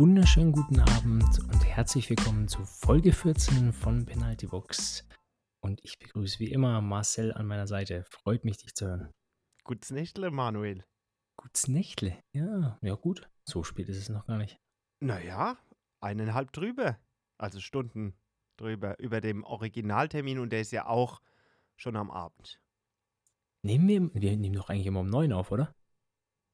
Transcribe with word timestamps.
wunderschönen 0.00 0.52
guten 0.52 0.80
Abend 0.80 1.40
und 1.40 1.62
herzlich 1.62 2.08
willkommen 2.08 2.48
zu 2.48 2.64
Folge 2.64 3.12
14 3.12 3.70
von 3.74 4.06
Penalty 4.06 4.46
Box. 4.46 5.06
Und 5.60 5.78
ich 5.84 5.98
begrüße 5.98 6.38
wie 6.38 6.50
immer 6.50 6.80
Marcel 6.80 7.34
an 7.34 7.44
meiner 7.46 7.66
Seite. 7.66 8.06
Freut 8.08 8.46
mich, 8.46 8.56
dich 8.56 8.74
zu 8.74 8.86
hören. 8.86 9.12
Gutes 9.62 9.90
Nächtle, 9.90 10.30
Manuel. 10.30 10.86
Gutes 11.36 11.68
Nächtle. 11.68 12.16
Ja, 12.32 12.78
ja 12.80 12.94
gut. 12.94 13.28
So 13.44 13.62
spät 13.62 13.90
ist 13.90 13.98
es 13.98 14.08
noch 14.08 14.24
gar 14.24 14.38
nicht. 14.38 14.58
Naja, 15.00 15.58
eineinhalb 16.00 16.50
drüber. 16.52 16.98
Also 17.36 17.60
Stunden 17.60 18.14
drüber. 18.56 18.98
Über 19.00 19.20
dem 19.20 19.44
Originaltermin 19.44 20.38
und 20.38 20.50
der 20.50 20.62
ist 20.62 20.72
ja 20.72 20.86
auch 20.86 21.20
schon 21.76 21.96
am 21.96 22.10
Abend. 22.10 22.58
Nehmen 23.62 23.86
wir, 23.86 24.14
wir 24.14 24.34
nehmen 24.38 24.54
doch 24.54 24.70
eigentlich 24.70 24.86
immer 24.86 25.00
um 25.00 25.10
neun 25.10 25.34
auf, 25.34 25.52
oder? 25.52 25.74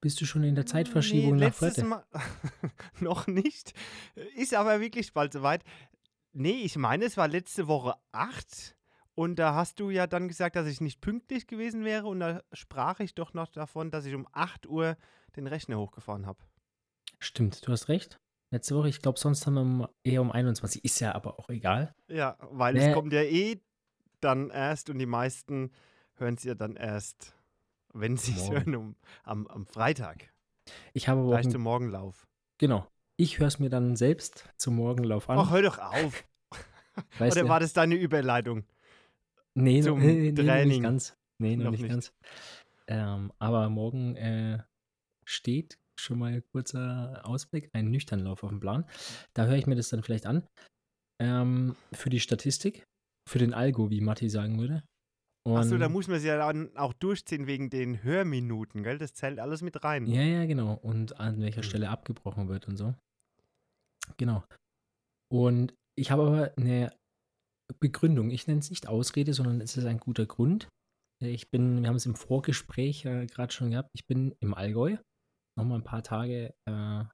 Bist 0.06 0.20
du 0.20 0.24
schon 0.24 0.45
in 0.45 0.55
der 0.55 0.66
Zeitverschiebung 0.66 1.34
nee, 1.34 1.46
nach 1.46 1.60
letztes? 1.60 1.83
Mal 1.83 2.05
noch 3.01 3.27
nicht. 3.27 3.73
Ist 4.37 4.55
aber 4.55 4.80
wirklich 4.80 5.12
bald 5.12 5.33
soweit. 5.33 5.64
Nee, 6.33 6.60
ich 6.62 6.77
meine, 6.77 7.06
es 7.06 7.16
war 7.16 7.27
letzte 7.27 7.66
Woche 7.66 7.95
acht. 8.12 8.77
Und 9.16 9.41
da 9.41 9.56
hast 9.56 9.80
du 9.80 9.91
ja 9.91 10.06
dann 10.06 10.28
gesagt, 10.28 10.55
dass 10.55 10.69
ich 10.69 10.80
nicht 10.80 11.00
pünktlich 11.00 11.48
gewesen 11.48 11.84
wäre. 11.84 12.06
Und 12.06 12.20
da 12.20 12.41
sprach 12.52 13.00
ich 13.00 13.16
doch 13.16 13.34
noch 13.34 13.48
davon, 13.48 13.91
dass 13.91 14.05
ich 14.05 14.14
um 14.14 14.28
8 14.30 14.69
Uhr 14.69 14.97
den 15.34 15.48
Rechner 15.48 15.77
hochgefahren 15.77 16.25
habe. 16.25 16.38
Stimmt, 17.19 17.66
du 17.66 17.73
hast 17.73 17.88
recht. 17.88 18.20
Letzte 18.52 18.77
Woche, 18.77 18.88
ich 18.88 19.02
glaube, 19.02 19.19
sonst 19.19 19.45
haben 19.45 19.78
wir 19.78 19.91
eher 20.05 20.23
um 20.23 20.30
21. 20.30 20.84
Ist 20.84 21.00
ja 21.00 21.16
aber 21.16 21.41
auch 21.41 21.48
egal. 21.48 21.97
Ja, 22.06 22.36
weil 22.52 22.75
Nee. 22.75 22.86
es 22.91 22.95
kommt 22.95 23.12
ja 23.12 23.23
eh 23.23 23.61
dann 24.20 24.50
erst 24.50 24.88
und 24.88 25.00
die 25.00 25.06
meisten 25.06 25.73
hören 26.14 26.34
es 26.34 26.45
ja 26.45 26.55
dann 26.55 26.77
erst, 26.77 27.34
wenn 28.00 28.16
sie 28.16 28.32
es 28.32 28.38
Morgen. 28.48 28.55
hören, 28.55 28.75
um, 28.77 28.97
am, 29.25 29.47
am 29.48 29.66
Freitag. 29.66 30.33
Ich 30.94 31.08
habe 31.08 31.36
ein- 31.36 31.50
zum 31.50 31.62
Morgenlauf. 31.62 32.27
genau, 32.58 32.86
ich 33.16 33.38
höre 33.38 33.47
es 33.48 33.58
mir 33.58 33.70
dann 33.70 33.97
selbst 33.97 34.48
zum 34.58 34.77
Morgenlauf 34.77 35.28
an. 35.30 35.38
Ach, 35.38 35.50
hör 35.50 35.62
doch 35.62 35.78
auf. 35.78 36.25
Oder 37.20 37.42
du? 37.42 37.48
war 37.48 37.61
das 37.61 37.72
deine 37.72 37.94
Überleitung? 37.94 38.64
nee, 39.55 39.80
zum 39.83 39.98
nee, 39.98 40.06
nee, 40.06 40.33
noch 40.33 40.36
nicht 40.42 40.47
Training? 40.47 40.83
ganz. 40.83 41.16
Nee, 41.38 41.56
noch, 41.56 41.64
Noch 41.64 41.70
nicht, 41.72 41.83
nicht. 41.83 41.91
ganz. 41.91 42.12
Ähm, 42.88 43.33
aber 43.38 43.69
morgen 43.69 44.16
äh, 44.16 44.62
steht 45.25 45.78
schon 45.98 46.19
mal 46.19 46.42
kurzer 46.42 47.20
Ausblick, 47.25 47.70
ein 47.72 47.91
Nüchternlauf 47.91 48.42
auf 48.42 48.50
dem 48.50 48.60
Plan. 48.60 48.86
Da 49.34 49.47
höre 49.47 49.56
ich 49.56 49.66
mir 49.66 49.77
das 49.77 49.88
dann 49.88 50.03
vielleicht 50.03 50.27
an. 50.27 50.47
Ähm, 51.19 51.75
für 51.92 52.10
die 52.10 52.20
Statistik, 52.20 52.84
für 53.28 53.38
den 53.38 53.55
Algo, 53.55 53.91
wie 53.91 54.00
Matti 54.03 54.28
sagen 54.28 54.58
würde. 54.60 54.83
Achso, 55.55 55.78
da 55.78 55.89
muss 55.89 56.08
man 56.08 56.16
es 56.16 56.25
ja 56.25 56.36
dann 56.39 56.77
auch 56.77 56.92
durchziehen 56.92 57.47
wegen 57.47 57.70
den 57.70 58.02
Hörminuten, 58.02 58.83
gell? 58.83 58.98
Das 58.98 59.14
zählt 59.14 59.39
alles 59.39 59.62
mit 59.62 59.84
rein. 59.84 60.06
Ja, 60.06 60.22
ja, 60.22 60.47
genau. 60.47 60.75
Und 60.75 61.20
an 61.20 61.41
welcher 61.41 61.62
Hm. 61.62 61.69
Stelle 61.69 61.91
abgebrochen 61.91 62.48
wird 62.48 62.66
und 62.69 62.77
so. 62.77 62.94
Genau. 64.16 64.44
Und 65.30 65.75
ich 65.97 66.11
habe 66.11 66.22
aber 66.22 66.53
eine 66.56 66.92
Begründung. 67.80 68.30
Ich 68.30 68.47
nenne 68.47 68.61
es 68.61 68.70
nicht 68.70 68.88
Ausrede, 68.88 69.34
sondern 69.34 69.61
es 69.61 69.77
ist 69.77 69.84
ein 69.84 69.98
guter 69.98 70.27
Grund. 70.27 70.69
Ich 71.20 71.50
bin, 71.50 71.83
wir 71.83 71.88
haben 71.88 71.97
es 71.97 72.06
im 72.06 72.14
Vorgespräch 72.14 73.05
äh, 73.05 73.27
gerade 73.27 73.53
schon 73.53 73.70
gehabt, 73.70 73.91
ich 73.94 74.06
bin 74.06 74.34
im 74.41 74.55
Allgäu. 74.55 74.97
Nochmal 75.58 75.78
ein 75.78 75.84
paar 75.84 76.03
Tage 76.03 76.55
äh, 76.66 77.05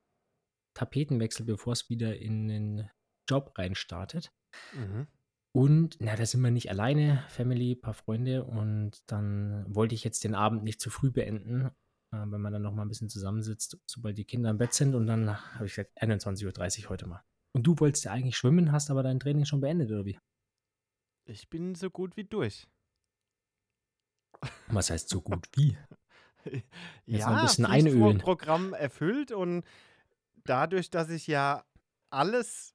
Tapetenwechsel, 0.75 1.47
bevor 1.47 1.75
es 1.75 1.89
wieder 1.89 2.19
in 2.19 2.49
den 2.49 2.91
Job 3.29 3.57
reinstartet. 3.57 4.33
Mhm. 4.75 5.07
Und 5.55 5.99
na, 6.01 6.17
da 6.17 6.25
sind 6.25 6.41
wir 6.41 6.51
nicht 6.51 6.71
alleine, 6.71 7.25
Family, 7.29 7.75
paar 7.75 7.95
Freunde. 7.95 8.45
Und 8.45 9.03
dann 9.07 9.65
wollte 9.69 9.95
ich 9.95 10.03
jetzt 10.03 10.25
den 10.25 10.35
Abend 10.35 10.65
nicht 10.65 10.81
zu 10.81 10.89
früh 10.89 11.11
beenden, 11.11 11.67
äh, 12.13 12.25
wenn 12.25 12.41
man 12.41 12.53
dann 12.53 12.63
noch 12.63 12.73
mal 12.73 12.83
ein 12.83 12.89
bisschen 12.89 13.11
zusammensitzt, 13.11 13.79
sobald 13.87 14.17
die 14.17 14.25
Kinder 14.25 14.51
im 14.51 14.59
Bett 14.59 14.73
sind. 14.73 14.95
Und 14.95 15.07
dann 15.07 15.29
habe 15.55 15.67
ich 15.67 15.75
gesagt, 15.75 16.01
21.30 16.03 16.85
Uhr 16.85 16.91
heute 16.91 17.07
mal. 17.07 17.23
Und 17.55 17.65
du 17.65 17.79
wolltest 17.79 18.05
ja 18.07 18.13
eigentlich 18.13 18.37
schwimmen, 18.37 18.73
hast 18.73 18.91
aber 18.91 19.03
dein 19.03 19.21
Training 19.21 19.45
schon 19.45 19.61
beendet, 19.61 19.91
oder 19.91 20.07
wie? 20.07 20.19
Ich 21.27 21.51
bin 21.51 21.75
so 21.75 21.91
gut 21.91 22.17
wie 22.17 22.25
durch. 22.25 22.67
Was 24.69 24.91
heißt 24.91 25.09
so 25.11 25.21
gut 25.23 25.49
wie? 25.55 25.77
Jetzt 27.05 27.27
noch 27.27 27.29
ein 27.29 27.37
ja, 27.37 27.43
bisschen 27.43 27.67
einölen. 27.67 28.19
Programm 28.19 28.73
erfüllt 28.73 29.33
und 29.33 29.65
dadurch, 30.45 30.91
dass 30.91 31.11
ich 31.11 31.27
ja 31.27 31.65
alles 32.11 32.75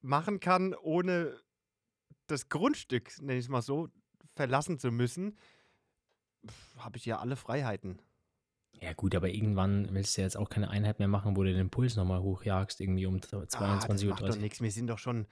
machen 0.00 0.40
kann, 0.40 0.74
ohne 0.74 1.38
das 2.28 2.48
Grundstück, 2.48 3.20
nenne 3.20 3.34
ich 3.38 3.44
es 3.46 3.48
mal 3.48 3.62
so, 3.62 3.88
verlassen 4.34 4.78
zu 4.78 4.90
müssen, 4.92 5.36
habe 6.78 6.96
ich 6.98 7.04
ja 7.06 7.18
alle 7.18 7.36
Freiheiten. 7.36 8.00
Ja, 8.80 8.92
gut, 8.92 9.14
aber 9.16 9.28
irgendwann 9.28 9.92
willst 9.92 10.16
du 10.16 10.20
ja 10.20 10.26
jetzt 10.26 10.36
auch 10.36 10.48
keine 10.48 10.70
Einheit 10.70 11.00
mehr 11.00 11.08
machen, 11.08 11.36
wo 11.36 11.42
du 11.42 11.52
den 11.52 11.68
Puls 11.70 11.96
nochmal 11.96 12.20
hochjagst, 12.20 12.80
irgendwie 12.80 13.06
um 13.06 13.16
Ah, 13.16 13.18
das 13.40 13.50
22.30 13.50 14.08
macht 14.08 14.22
doch 14.22 14.28
Uhr. 14.30 14.36
nichts. 14.36 14.60
Wir 14.60 14.70
sind 14.70 14.86
doch 14.86 14.98
schon 14.98 15.26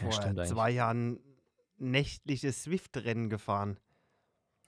Ja, 0.00 0.10
vor 0.10 0.22
eigentlich. 0.22 0.48
zwei 0.50 0.70
Jahren 0.70 1.18
nächtliches 1.78 2.64
Swift-Rennen 2.64 3.30
gefahren. 3.30 3.78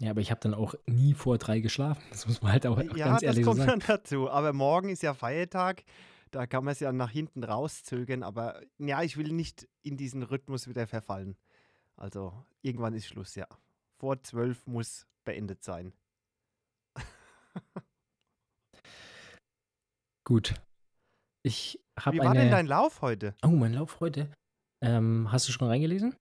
Ja, 0.00 0.10
aber 0.10 0.21
ich 0.22 0.31
habe 0.31 0.41
dann 0.41 0.54
auch 0.54 0.75
nie 0.87 1.12
vor 1.12 1.37
drei 1.37 1.60
geschlafen. 1.60 2.03
Das 2.10 2.26
muss 2.26 2.41
man 2.41 2.53
halt 2.53 2.66
auch 2.66 2.78
Ja, 2.81 3.06
ganz 3.06 3.21
das 3.21 3.22
ehrlich 3.22 3.44
so 3.44 3.50
kommt 3.50 3.60
sagen. 3.66 3.81
dann 3.81 3.98
dazu. 3.98 4.31
Aber 4.31 4.53
morgen 4.54 4.88
ist 4.88 5.03
ja 5.03 5.12
Feiertag. 5.12 5.84
Da 6.31 6.47
kann 6.47 6.65
man 6.65 6.72
es 6.72 6.81
ja 6.81 6.91
nach 6.92 7.10
hinten 7.10 7.44
rauszögern. 7.44 8.22
Aber 8.22 8.62
ja, 8.78 9.03
ich 9.03 9.19
will 9.19 9.32
nicht 9.32 9.69
in 9.82 9.98
diesen 9.98 10.22
Rhythmus 10.22 10.66
wieder 10.69 10.87
verfallen. 10.87 11.37
Also 11.97 12.44
irgendwann 12.62 12.94
ist 12.94 13.06
Schluss, 13.06 13.34
ja. 13.34 13.47
Vor 14.00 14.22
zwölf 14.22 14.66
muss 14.66 15.06
beendet 15.25 15.62
sein. 15.62 15.92
Gut. 20.25 20.54
Ich 21.44 21.80
habe 21.98 22.16
Wie 22.16 22.20
eine. 22.20 22.28
war 22.28 22.34
denn 22.34 22.50
dein 22.50 22.66
Lauf 22.66 23.03
heute? 23.03 23.34
Oh, 23.42 23.48
mein 23.48 23.75
Lauf 23.75 24.00
heute. 24.00 24.32
Ähm, 24.82 25.30
hast 25.30 25.48
du 25.48 25.53
schon 25.53 25.69
reingelesen? 25.69 26.16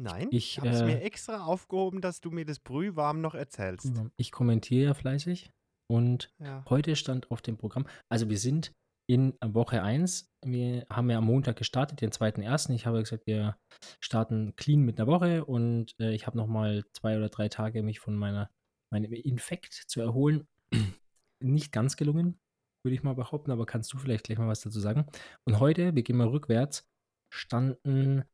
Nein, 0.00 0.28
Ich, 0.30 0.52
ich 0.52 0.58
habe 0.58 0.68
es 0.68 0.80
äh, 0.80 0.84
mir 0.86 1.02
extra 1.02 1.44
aufgehoben, 1.44 2.00
dass 2.00 2.20
du 2.20 2.30
mir 2.30 2.44
das 2.44 2.60
Brühwarm 2.60 3.20
noch 3.20 3.34
erzählst. 3.34 3.90
Ich 4.16 4.30
kommentiere 4.30 4.86
ja 4.86 4.94
fleißig. 4.94 5.50
Und 5.90 6.30
Ja. 6.38 6.64
heute 6.68 6.94
stand 6.94 7.30
auf 7.32 7.42
dem 7.42 7.56
Programm, 7.56 7.86
also 8.08 8.28
wir 8.28 8.38
sind 8.38 8.72
in 9.08 9.34
Woche 9.42 9.82
1. 9.82 10.30
Wir 10.44 10.86
haben 10.90 11.10
ja 11.10 11.18
am 11.18 11.24
Montag 11.24 11.56
gestartet, 11.56 12.02
den 12.02 12.10
2.1. 12.10 12.72
Ich 12.74 12.86
habe 12.86 13.00
gesagt, 13.00 13.26
wir 13.26 13.56
starten 14.00 14.54
clean 14.54 14.82
mit 14.82 15.00
einer 15.00 15.06
Woche 15.08 15.46
und 15.46 15.98
äh, 15.98 16.12
ich 16.12 16.26
habe 16.26 16.36
nochmal 16.36 16.84
zwei 16.92 17.16
oder 17.16 17.30
drei 17.30 17.48
Tage 17.48 17.82
mich 17.82 18.00
von 18.00 18.14
meiner, 18.14 18.50
meinem 18.92 19.12
Infekt 19.12 19.72
zu 19.72 20.00
erholen. 20.02 20.46
Nicht 21.40 21.72
ganz 21.72 21.96
gelungen, 21.96 22.38
würde 22.84 22.94
ich 22.94 23.02
mal 23.02 23.14
behaupten, 23.14 23.50
aber 23.50 23.64
kannst 23.64 23.92
du 23.92 23.98
vielleicht 23.98 24.24
gleich 24.24 24.38
mal 24.38 24.48
was 24.48 24.60
dazu 24.60 24.78
sagen? 24.78 25.06
Und 25.44 25.58
heute, 25.58 25.94
wir 25.94 26.02
gehen 26.02 26.16
mal 26.16 26.28
rückwärts, 26.28 26.86
standen 27.32 28.24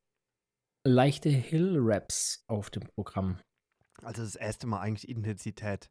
leichte 0.84 1.28
Hill-Raps 1.28 2.44
auf 2.48 2.70
dem 2.70 2.82
Programm, 2.82 3.38
Also 4.02 4.22
das 4.22 4.34
erste 4.34 4.66
Mal 4.66 4.80
eigentlich 4.80 5.08
Intensität. 5.08 5.88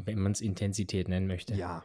wenn 0.00 0.18
man 0.18 0.32
es 0.32 0.40
Intensität 0.40 1.08
nennen 1.08 1.28
möchte. 1.28 1.54
Ja. 1.54 1.84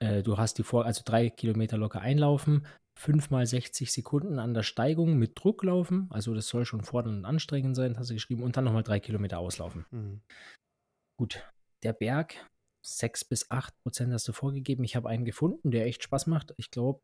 Äh, 0.00 0.22
du 0.22 0.38
hast 0.38 0.58
die 0.58 0.62
vor, 0.62 0.84
also 0.84 1.02
drei 1.04 1.30
Kilometer 1.30 1.76
locker 1.76 2.00
einlaufen, 2.00 2.66
fünfmal 2.98 3.46
60 3.46 3.92
Sekunden 3.92 4.38
an 4.38 4.54
der 4.54 4.62
Steigung 4.62 5.18
mit 5.18 5.32
Druck 5.34 5.62
laufen, 5.62 6.08
also 6.10 6.34
das 6.34 6.48
soll 6.48 6.64
schon 6.64 6.82
fordernd 6.82 7.18
und 7.18 7.24
anstrengend 7.24 7.76
sein, 7.76 7.98
hast 7.98 8.10
du 8.10 8.14
geschrieben, 8.14 8.42
und 8.42 8.56
dann 8.56 8.64
nochmal 8.64 8.82
drei 8.82 9.00
Kilometer 9.00 9.38
auslaufen. 9.38 9.86
Mhm. 9.90 10.20
Gut, 11.16 11.42
der 11.82 11.92
Berg, 11.92 12.34
sechs 12.84 13.24
bis 13.24 13.50
acht 13.50 13.74
Prozent 13.82 14.12
hast 14.12 14.26
du 14.28 14.32
vorgegeben. 14.32 14.84
Ich 14.84 14.96
habe 14.96 15.08
einen 15.08 15.24
gefunden, 15.24 15.70
der 15.70 15.86
echt 15.86 16.02
Spaß 16.02 16.26
macht. 16.26 16.54
Ich 16.56 16.70
glaube, 16.70 17.00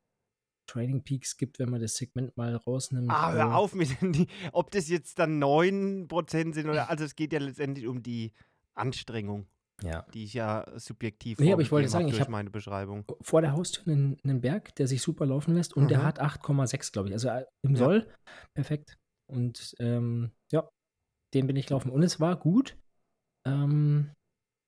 Training 0.67 1.03
Peaks 1.03 1.37
gibt, 1.37 1.59
wenn 1.59 1.71
man 1.71 1.81
das 1.81 1.97
Segment 1.97 2.37
mal 2.37 2.57
rausnimmt. 2.57 3.11
Ah, 3.11 3.33
äh, 3.33 3.37
hör 3.37 3.57
auf 3.57 3.75
mit 3.75 4.01
den, 4.01 4.27
ob 4.53 4.71
das 4.71 4.89
jetzt 4.89 5.19
dann 5.19 5.43
9% 5.43 6.55
sind 6.55 6.69
oder, 6.69 6.89
also 6.89 7.05
es 7.05 7.17
geht 7.17 7.33
ja 7.33 7.39
letztendlich 7.39 7.87
um 7.87 8.03
die 8.03 8.33
Anstrengung, 8.75 9.47
Ja. 9.85 10.03
die 10.15 10.25
ich 10.25 10.35
ja 10.35 10.65
subjektiv 10.77 11.39
Nee, 11.39 11.53
aber 11.53 11.63
ich 11.63 11.71
wollte 11.71 11.89
sagen, 11.89 12.05
hab 12.05 12.09
ich 12.11 12.15
durch 12.17 12.23
hab- 12.23 12.31
meine 12.31 12.51
Beschreibung. 12.51 13.05
Vor 13.21 13.41
der 13.43 13.53
Haustür 13.53 13.93
einen, 13.93 14.17
einen 14.25 14.41
Berg, 14.41 14.75
der 14.77 14.87
sich 14.87 15.03
super 15.03 15.27
laufen 15.27 15.55
lässt 15.55 15.75
und 15.75 15.89
der 15.91 15.99
Mhm. 15.99 16.05
hat 16.05 16.21
8,6, 16.21 16.91
glaube 16.93 17.09
ich. 17.09 17.15
Also 17.15 17.29
äh, 17.29 17.45
im 17.63 17.73
Ja. 17.73 17.77
Soll. 17.79 18.07
Perfekt. 18.55 18.99
Und 19.31 19.75
ähm, 19.79 20.31
ja, 20.53 20.69
den 21.35 21.47
bin 21.47 21.57
ich 21.57 21.67
gelaufen. 21.67 21.91
Und 21.91 22.03
es 22.03 22.19
war 22.21 22.37
gut. 22.37 22.77
Ähm, 23.47 24.13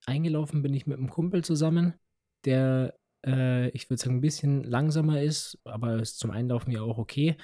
eingelaufen 0.06 0.62
bin 0.62 0.74
ich 0.74 0.86
mit 0.86 0.98
einem 0.98 1.08
Kumpel 1.10 1.42
zusammen, 1.44 1.94
der, 2.44 2.94
äh, 3.26 3.68
ich 3.70 3.88
würde 3.90 4.00
sagen, 4.02 4.16
ein 4.16 4.20
bisschen 4.20 4.62
langsamer 4.64 5.22
ist, 5.22 5.58
aber 5.64 5.96
ist 5.96 6.18
zum 6.18 6.30
Einlaufen 6.30 6.72
ja 6.72 6.82
auch 6.82 6.98
okay. 6.98 7.36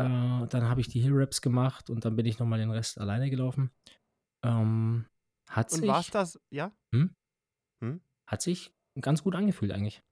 Äh, 0.00 0.46
dann 0.48 0.68
habe 0.68 0.80
ich 0.80 0.88
die 0.88 1.00
Hill 1.00 1.12
Raps 1.14 1.40
gemacht 1.42 1.88
und 1.90 2.04
dann 2.04 2.16
bin 2.16 2.26
ich 2.26 2.38
nochmal 2.38 2.58
den 2.58 2.70
Rest 2.70 2.98
alleine 2.98 3.30
gelaufen. 3.30 3.70
Ähm, 4.44 5.06
hat 5.54 5.72
Und 5.72 5.80
sich, 5.80 5.88
war 5.88 6.00
es 6.00 6.06
das, 6.08 6.40
ja, 6.50 6.72
hat 8.26 8.42
sich 8.42 8.74
ganz 9.00 9.22
gut 9.22 9.34
angefühlt 9.34 9.72
eigentlich. 9.72 10.02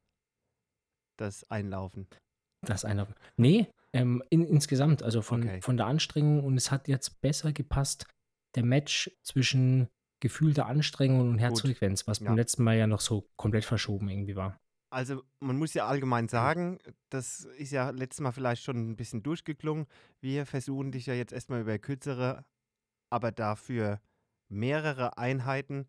das 1.19 1.45
Einlaufen? 1.51 2.09
Das 2.67 2.85
Einlaufen. 2.85 3.15
Nee, 3.37 3.69
ähm, 3.93 4.23
in, 4.31 4.45
insgesamt, 4.45 5.03
also 5.03 5.23
von, 5.23 5.43
Okay. 5.43 5.61
von 5.63 5.77
der 5.77 5.87
Anstrengung 5.87 6.45
und 6.45 6.57
es 6.57 6.71
hat 6.71 6.89
jetzt 6.89 7.21
besser 7.21 7.53
gepasst, 7.53 8.07
der 8.55 8.65
Match 8.65 9.11
zwischen 9.23 9.89
gefühlter 10.21 10.67
Anstrengung 10.67 11.21
und 11.31 11.39
Herzfrequenz, 11.39 12.07
was 12.07 12.21
Ja. 12.21 12.27
beim 12.27 12.37
letzten 12.37 12.63
Mal 12.65 12.77
ja 12.77 12.87
noch 12.87 13.01
so 13.01 13.29
komplett 13.37 13.65
verschoben 13.65 14.09
irgendwie 14.09 14.37
war. 14.37 14.59
Also 14.91 15.23
man 15.41 15.57
muss 15.57 15.75
ja 15.75 15.87
allgemein 15.87 16.29
sagen, 16.29 16.79
das 17.09 17.45
ist 17.57 17.73
ja 17.73 17.91
letztes 17.91 18.21
Mal 18.21 18.33
vielleicht 18.33 18.63
schon 18.63 18.77
ein 18.91 18.97
bisschen 18.97 19.23
durchgeklungen. 19.23 19.87
Wir 20.21 20.45
versuchen 20.45 20.93
dich 20.93 21.07
ja 21.07 21.15
jetzt 21.15 21.33
erstmal 21.33 21.63
über 21.63 21.79
kürzere, 21.79 22.45
aber 23.11 23.33
dafür 23.33 24.01
mehrere 24.53 25.19
Einheiten 25.19 25.87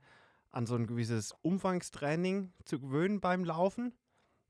an 0.51 0.65
so 0.65 0.75
ein 0.75 0.87
gewisses 0.87 1.33
Umfangstraining 1.41 2.53
zu 2.63 2.79
gewöhnen 2.79 3.19
beim 3.21 3.43
Laufen, 3.43 3.93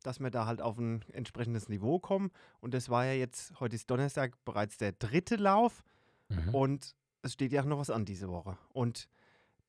dass 0.04 0.20
wir 0.20 0.30
da 0.32 0.46
halt 0.46 0.62
auf 0.62 0.78
ein 0.78 1.04
entsprechendes 1.14 1.70
Niveau 1.70 2.00
kommen. 2.00 2.32
Und 2.60 2.74
das 2.74 2.90
war 2.90 3.06
ja 3.06 3.14
jetzt, 3.14 3.58
heute 3.60 3.76
ist 3.76 3.90
Donnerstag, 3.90 4.34
bereits 4.46 4.78
der 4.78 4.92
dritte 4.94 5.36
Lauf 5.38 5.84
Mhm. 6.30 6.56
und 6.56 6.96
es 7.22 7.34
steht 7.34 7.52
ja 7.52 7.62
auch 7.62 7.66
noch 7.66 7.80
was 7.80 7.90
an 7.90 8.06
diese 8.06 8.30
Woche. 8.30 8.58
Und 8.70 9.08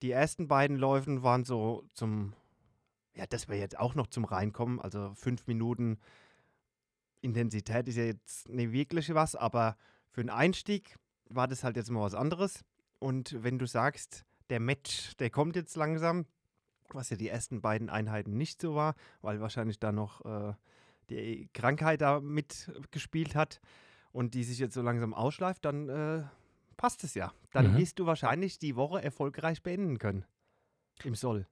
die 0.03 0.11
ersten 0.13 0.47
beiden 0.49 0.77
Läufen 0.77 1.23
waren 1.23 1.45
so 1.45 1.85
zum, 1.93 2.33
ja, 3.15 3.27
das 3.27 3.49
wäre 3.49 3.59
jetzt 3.59 3.79
auch 3.79 3.95
noch 3.95 4.07
zum 4.07 4.25
Reinkommen, 4.25 4.81
also 4.81 5.13
fünf 5.15 5.47
Minuten 5.47 5.99
Intensität 7.21 7.89
ist 7.89 7.97
ja 7.97 8.05
jetzt 8.05 8.49
nicht 8.49 8.73
wirklich 8.73 9.15
was, 9.15 9.35
aber 9.35 9.77
für 10.11 10.21
einen 10.21 10.31
Einstieg 10.31 10.97
war 11.29 11.49
das 11.49 11.65
halt 11.65 11.77
jetzt 11.77 11.91
mal 11.91 12.03
was 12.03 12.15
anderes. 12.15 12.65
Und 12.99 13.43
wenn 13.43 13.59
du 13.59 13.67
sagst, 13.67 14.25
der 14.51 14.61
Match, 14.61 15.17
der 15.17 15.31
kommt 15.31 15.57
jetzt 15.57 15.77
langsam, 15.77 16.27
was 16.91 17.11
ja 17.11 17.17
die 17.17 17.29
ersten 17.29 17.61
beiden 17.61 17.89
Einheiten 17.91 18.37
nicht 18.37 18.61
so 18.61 18.75
war, 18.75 18.95
weil 19.23 19.41
wahrscheinlich 19.41 19.79
da 19.79 19.91
noch 19.93 20.25
äh, 20.25 20.55
die 21.11 21.49
Krankheit 21.53 22.01
da 22.01 22.21
mitgespielt 22.21 23.35
hat 23.35 23.61
und 24.13 24.35
die 24.35 24.45
sich 24.45 24.59
jetzt 24.59 24.75
so 24.75 24.83
langsam 24.83 25.15
ausschleift, 25.15 25.65
dann 25.65 25.89
äh, 25.89 26.23
passt 26.77 27.05
es 27.05 27.15
ja. 27.15 27.33
Dann 27.53 27.73
Mhm. 27.73 27.79
wirst 27.79 27.99
du 27.99 28.07
wahrscheinlich 28.07 28.59
die 28.59 28.77
Woche 28.77 29.03
erfolgreich 29.03 29.63
beenden 29.63 29.99
können. 29.99 30.25
Im 31.05 31.15
Soll. 31.15 31.47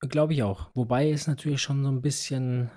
Glaube 0.00 0.32
ich 0.34 0.42
auch. 0.42 0.70
Wobei 0.74 1.10
es 1.10 1.26
natürlich 1.26 1.62
schon 1.62 1.82
so 1.84 1.90
ein 1.90 2.02
bisschen, 2.02 2.70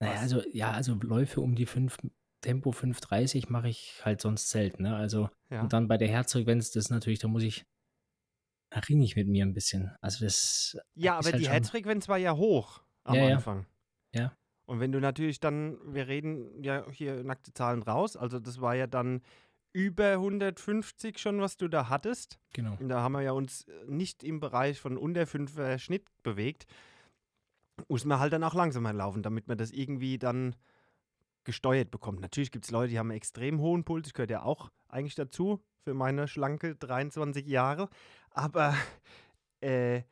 naja, 0.00 0.14
Was? 0.14 0.20
also 0.22 0.42
ja, 0.52 0.72
also 0.72 0.94
Läufe 1.02 1.40
um 1.40 1.54
die 1.54 1.66
5, 1.66 1.98
Tempo 2.40 2.70
5,30 2.70 3.50
mache 3.50 3.68
ich 3.68 4.00
halt 4.04 4.20
sonst 4.20 4.50
selten. 4.50 4.82
Ne? 4.84 4.96
Also, 4.96 5.28
Ja. 5.50 5.62
und 5.62 5.72
dann 5.72 5.88
bei 5.88 5.96
der 5.98 6.08
Herzfrequenz, 6.08 6.70
das 6.70 6.84
ist 6.86 6.90
natürlich, 6.90 7.18
da 7.20 7.28
muss 7.28 7.42
ich, 7.42 7.64
ringe 8.80 9.04
ich 9.04 9.16
mit 9.16 9.28
mir 9.28 9.44
ein 9.44 9.54
bisschen. 9.54 9.92
Also 10.00 10.24
das 10.24 10.78
Ja, 10.94 11.18
aber 11.18 11.30
halt 11.30 11.40
die 11.40 11.48
Herzfrequenz 11.48 12.08
war 12.08 12.18
ja 12.18 12.36
hoch 12.36 12.82
am 13.04 13.14
Ja, 13.16 13.28
ja. 13.28 13.36
Anfang. 13.36 13.66
Ja. 14.14 14.32
Und 14.66 14.80
wenn 14.80 14.92
du 14.92 15.00
natürlich 15.00 15.40
dann, 15.40 15.78
wir 15.92 16.08
reden 16.08 16.62
ja 16.62 16.88
hier 16.90 17.24
nackte 17.24 17.52
Zahlen 17.52 17.82
raus, 17.82 18.16
also 18.16 18.38
das 18.38 18.60
war 18.60 18.74
ja 18.74 18.86
dann 18.86 19.22
über 19.72 20.12
150 20.12 21.18
schon, 21.18 21.40
was 21.40 21.56
du 21.56 21.68
da 21.68 21.88
hattest. 21.88 22.38
Genau. 22.52 22.76
Und 22.78 22.88
da 22.88 23.00
haben 23.00 23.12
wir 23.12 23.22
ja 23.22 23.32
uns 23.32 23.64
äh, 23.64 23.72
nicht 23.86 24.22
im 24.22 24.40
Bereich 24.40 24.80
von 24.80 24.96
unter 24.96 25.26
5 25.26 25.80
Schnitt 25.80 26.06
bewegt. 26.22 26.66
Muss 27.88 28.04
man 28.04 28.18
halt 28.18 28.32
dann 28.32 28.44
auch 28.44 28.54
langsamer 28.54 28.92
laufen, 28.92 29.22
damit 29.22 29.48
man 29.48 29.56
das 29.56 29.70
irgendwie 29.70 30.18
dann 30.18 30.54
gesteuert 31.44 31.90
bekommt. 31.90 32.20
Natürlich 32.20 32.50
gibt 32.50 32.66
es 32.66 32.70
Leute, 32.70 32.90
die 32.90 32.98
haben 32.98 33.10
einen 33.10 33.16
extrem 33.16 33.60
hohen 33.60 33.84
Puls. 33.84 34.06
Ich 34.06 34.14
gehöre 34.14 34.30
ja 34.30 34.42
auch 34.42 34.70
eigentlich 34.88 35.14
dazu 35.14 35.60
für 35.84 35.94
meine 35.94 36.28
schlanke 36.28 36.76
23 36.76 37.46
Jahre. 37.46 37.88
Aber 38.34 38.74
äh, 39.60 40.02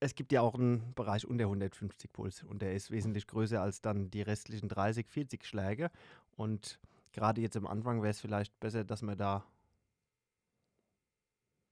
es 0.00 0.14
gibt 0.14 0.32
ja 0.32 0.42
auch 0.42 0.54
einen 0.54 0.94
Bereich 0.94 1.26
unter 1.26 1.44
150 1.44 2.12
Puls 2.12 2.42
und 2.44 2.62
der 2.62 2.74
ist 2.74 2.90
wesentlich 2.90 3.26
größer 3.26 3.60
als 3.60 3.80
dann 3.80 4.10
die 4.10 4.22
restlichen 4.22 4.68
30, 4.68 5.08
40 5.08 5.44
Schläge. 5.44 5.90
Und 6.36 6.78
gerade 7.12 7.40
jetzt 7.40 7.56
am 7.56 7.66
Anfang 7.66 8.02
wäre 8.02 8.10
es 8.10 8.20
vielleicht 8.20 8.58
besser, 8.60 8.84
dass 8.84 9.02
wir 9.02 9.16
da 9.16 9.44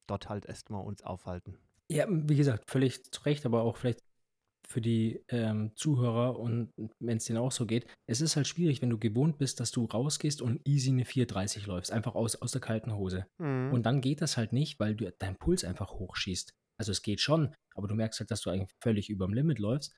dort 0.06 0.28
halt 0.28 0.46
erstmal 0.46 0.84
uns 0.84 1.02
aufhalten. 1.02 1.58
Ja, 1.88 2.06
wie 2.08 2.37
gesagt, 2.37 2.69
völlig 2.69 3.05
zu 3.12 3.23
Recht, 3.23 3.46
aber 3.46 3.62
auch 3.62 3.76
vielleicht 3.76 4.00
für 4.68 4.80
die 4.80 5.22
ähm, 5.28 5.72
Zuhörer 5.76 6.38
und 6.38 6.72
wenn 6.98 7.18
es 7.18 7.24
denen 7.24 7.38
auch 7.38 7.52
so 7.52 7.66
geht, 7.66 7.86
es 8.06 8.20
ist 8.20 8.36
halt 8.36 8.46
schwierig, 8.46 8.82
wenn 8.82 8.90
du 8.90 8.98
gewohnt 8.98 9.38
bist, 9.38 9.60
dass 9.60 9.70
du 9.70 9.84
rausgehst 9.84 10.42
und 10.42 10.60
easy 10.66 10.90
eine 10.90 11.04
4,30 11.04 11.66
läufst, 11.66 11.92
einfach 11.92 12.14
aus, 12.14 12.36
aus 12.36 12.52
der 12.52 12.60
kalten 12.60 12.94
Hose. 12.94 13.26
Mhm. 13.38 13.72
Und 13.72 13.86
dann 13.86 14.00
geht 14.00 14.20
das 14.20 14.36
halt 14.36 14.52
nicht, 14.52 14.80
weil 14.80 14.94
du 14.94 15.10
dein 15.18 15.36
Puls 15.36 15.64
einfach 15.64 15.92
hochschießt. 15.92 16.52
Also 16.78 16.92
es 16.92 17.02
geht 17.02 17.20
schon, 17.20 17.54
aber 17.74 17.88
du 17.88 17.94
merkst 17.94 18.20
halt, 18.20 18.30
dass 18.30 18.42
du 18.42 18.50
eigentlich 18.50 18.74
völlig 18.82 19.08
überm 19.08 19.32
Limit 19.32 19.58
läufst. 19.58 19.94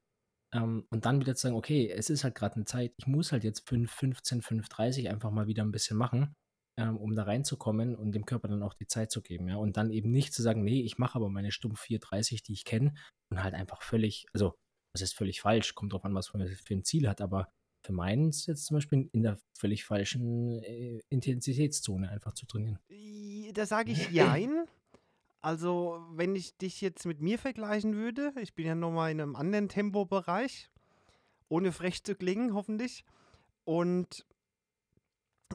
Ähm, 0.54 0.86
und 0.90 1.04
dann 1.04 1.20
wieder 1.20 1.34
zu 1.34 1.42
sagen, 1.42 1.56
okay, 1.56 1.90
es 1.90 2.10
ist 2.10 2.24
halt 2.24 2.34
gerade 2.34 2.56
eine 2.56 2.64
Zeit, 2.64 2.92
ich 2.96 3.06
muss 3.06 3.32
halt 3.32 3.44
jetzt 3.44 3.68
5, 3.68 3.90
15, 3.90 4.42
5,30 4.42 5.10
einfach 5.10 5.30
mal 5.30 5.46
wieder 5.46 5.62
ein 5.62 5.72
bisschen 5.72 5.96
machen, 5.96 6.34
ähm, 6.78 6.96
um 6.96 7.14
da 7.16 7.24
reinzukommen 7.24 7.96
und 7.96 8.12
dem 8.12 8.24
Körper 8.24 8.46
dann 8.46 8.62
auch 8.62 8.72
die 8.72 8.86
Zeit 8.86 9.10
zu 9.10 9.20
geben. 9.20 9.48
Ja? 9.48 9.56
Und 9.56 9.76
dann 9.76 9.90
eben 9.90 10.10
nicht 10.10 10.32
zu 10.32 10.42
sagen, 10.42 10.62
nee, 10.62 10.80
ich 10.82 10.96
mache 10.96 11.16
aber 11.16 11.28
meine 11.28 11.50
stumpf 11.50 11.82
4,30, 11.82 12.44
die 12.44 12.52
ich 12.52 12.64
kenne 12.64 12.94
und 13.30 13.42
halt 13.42 13.54
einfach 13.54 13.82
völlig, 13.82 14.26
also 14.32 14.54
das 14.92 15.02
ist 15.02 15.14
völlig 15.14 15.40
falsch, 15.40 15.74
kommt 15.74 15.92
drauf 15.92 16.04
an, 16.04 16.14
was 16.14 16.32
man 16.32 16.46
für 16.48 16.74
ein 16.74 16.84
Ziel 16.84 17.08
hat, 17.08 17.20
aber 17.20 17.48
für 17.84 17.92
meinen 17.92 18.28
ist 18.28 18.46
jetzt 18.46 18.66
zum 18.66 18.76
Beispiel 18.76 19.08
in 19.12 19.24
der 19.24 19.38
völlig 19.54 19.84
falschen 19.84 20.62
äh, 20.62 21.00
Intensitätszone 21.08 22.08
einfach 22.10 22.32
zu 22.32 22.46
trainieren. 22.46 22.78
Da 23.54 23.66
sage 23.66 23.92
ich 23.92 24.08
Jein. 24.10 24.64
Also, 25.40 26.04
wenn 26.12 26.34
ich 26.34 26.56
dich 26.56 26.80
jetzt 26.80 27.06
mit 27.06 27.20
mir 27.20 27.38
vergleichen 27.38 27.94
würde, 27.94 28.32
ich 28.40 28.54
bin 28.54 28.66
ja 28.66 28.74
nochmal 28.74 29.12
in 29.12 29.20
einem 29.20 29.36
anderen 29.36 29.68
Tempobereich, 29.68 30.70
ohne 31.48 31.70
frech 31.70 32.02
zu 32.02 32.16
klingen, 32.16 32.54
hoffentlich. 32.54 33.04
Und 33.64 34.26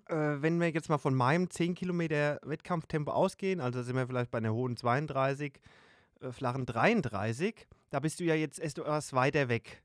äh, 0.10 0.42
wenn 0.42 0.60
wir 0.60 0.69
jetzt 0.69 0.90
mal 0.90 0.98
von 0.98 1.13
meinem 1.13 1.50
10 1.50 1.75
Kilometer 1.75 2.40
Wettkampftempo 2.44 3.12
ausgehen, 3.12 3.60
also 3.60 3.81
sind 3.84 3.95
wir 3.95 4.07
vielleicht 4.07 4.31
bei 4.31 4.40
einer 4.40 4.54
hohen 4.54 4.78
32, 4.78 5.60
äh, 6.22 6.31
flachen 6.31 6.66
33, 6.66 7.68
da 7.90 8.00
bist 8.00 8.19
du 8.19 8.24
ja 8.24 8.36
jetzt 8.36 8.60
etwas 8.60 9.13
weiter 9.13 9.50
weg. 9.50 9.84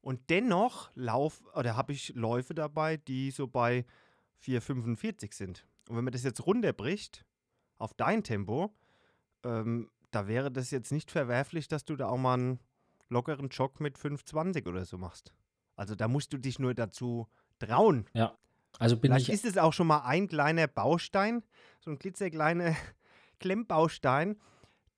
Und 0.00 0.30
dennoch 0.30 0.90
lauf, 0.94 1.40
oder 1.54 1.76
habe 1.76 1.92
ich 1.92 2.14
Läufe 2.14 2.54
dabei, 2.54 2.96
die 2.96 3.30
so 3.30 3.46
bei 3.46 3.84
4,45 4.44 5.34
sind. 5.34 5.66
Und 5.88 5.96
wenn 5.96 6.04
man 6.04 6.12
das 6.12 6.22
jetzt 6.22 6.46
runterbricht 6.46 7.24
auf 7.78 7.94
dein 7.94 8.22
Tempo, 8.22 8.72
ähm, 9.44 9.90
da 10.10 10.26
wäre 10.26 10.50
das 10.50 10.70
jetzt 10.70 10.92
nicht 10.92 11.10
verwerflich, 11.10 11.68
dass 11.68 11.84
du 11.84 11.96
da 11.96 12.08
auch 12.08 12.16
mal 12.16 12.34
einen 12.34 12.60
lockeren 13.08 13.48
Jog 13.48 13.80
mit 13.80 13.98
5,20 13.98 14.68
oder 14.68 14.84
so 14.84 14.98
machst. 14.98 15.32
Also 15.76 15.94
da 15.94 16.08
musst 16.08 16.32
du 16.32 16.38
dich 16.38 16.58
nur 16.58 16.74
dazu 16.74 17.28
trauen. 17.58 18.06
Also 18.78 18.96
bin 18.96 19.10
Vielleicht 19.12 19.28
ich, 19.28 19.34
ist 19.34 19.44
es 19.44 19.58
auch 19.58 19.72
schon 19.72 19.86
mal 19.88 20.00
ein 20.04 20.28
kleiner 20.28 20.66
Baustein, 20.68 21.42
so 21.80 21.90
ein 21.90 21.98
klitzekleiner 21.98 22.74
Klemmbaustein, 23.40 24.36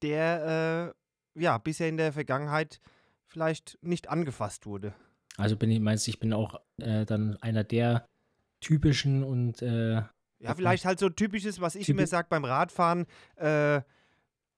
der 0.02 0.94
äh, 1.36 1.40
ja 1.40 1.58
bisher 1.58 1.88
in 1.88 1.96
der 1.96 2.12
Vergangenheit 2.12 2.80
vielleicht 3.26 3.78
nicht 3.82 4.08
angefasst 4.08 4.66
wurde. 4.66 4.92
also 5.37 5.56
bin 5.56 5.70
ich, 5.70 5.80
meinst 5.80 6.06
du, 6.06 6.10
ich 6.10 6.18
bin 6.20 6.32
auch 6.32 6.60
äh, 6.78 7.04
dann 7.06 7.37
einer 7.42 7.64
der 7.64 8.06
typischen 8.60 9.22
und 9.25 9.62
äh, 9.62 10.02
Ja, 10.40 10.54
vielleicht 10.56 10.84
halt 10.84 10.99
so 10.99 11.08
typisches, 11.08 11.60
was 11.60 11.75
ich 11.75 11.87
Typi- 11.87 11.90
immer 11.92 12.06
sage 12.06 12.26
beim 12.30 12.44
Radfahren, 12.44 13.06
äh, 13.37 13.80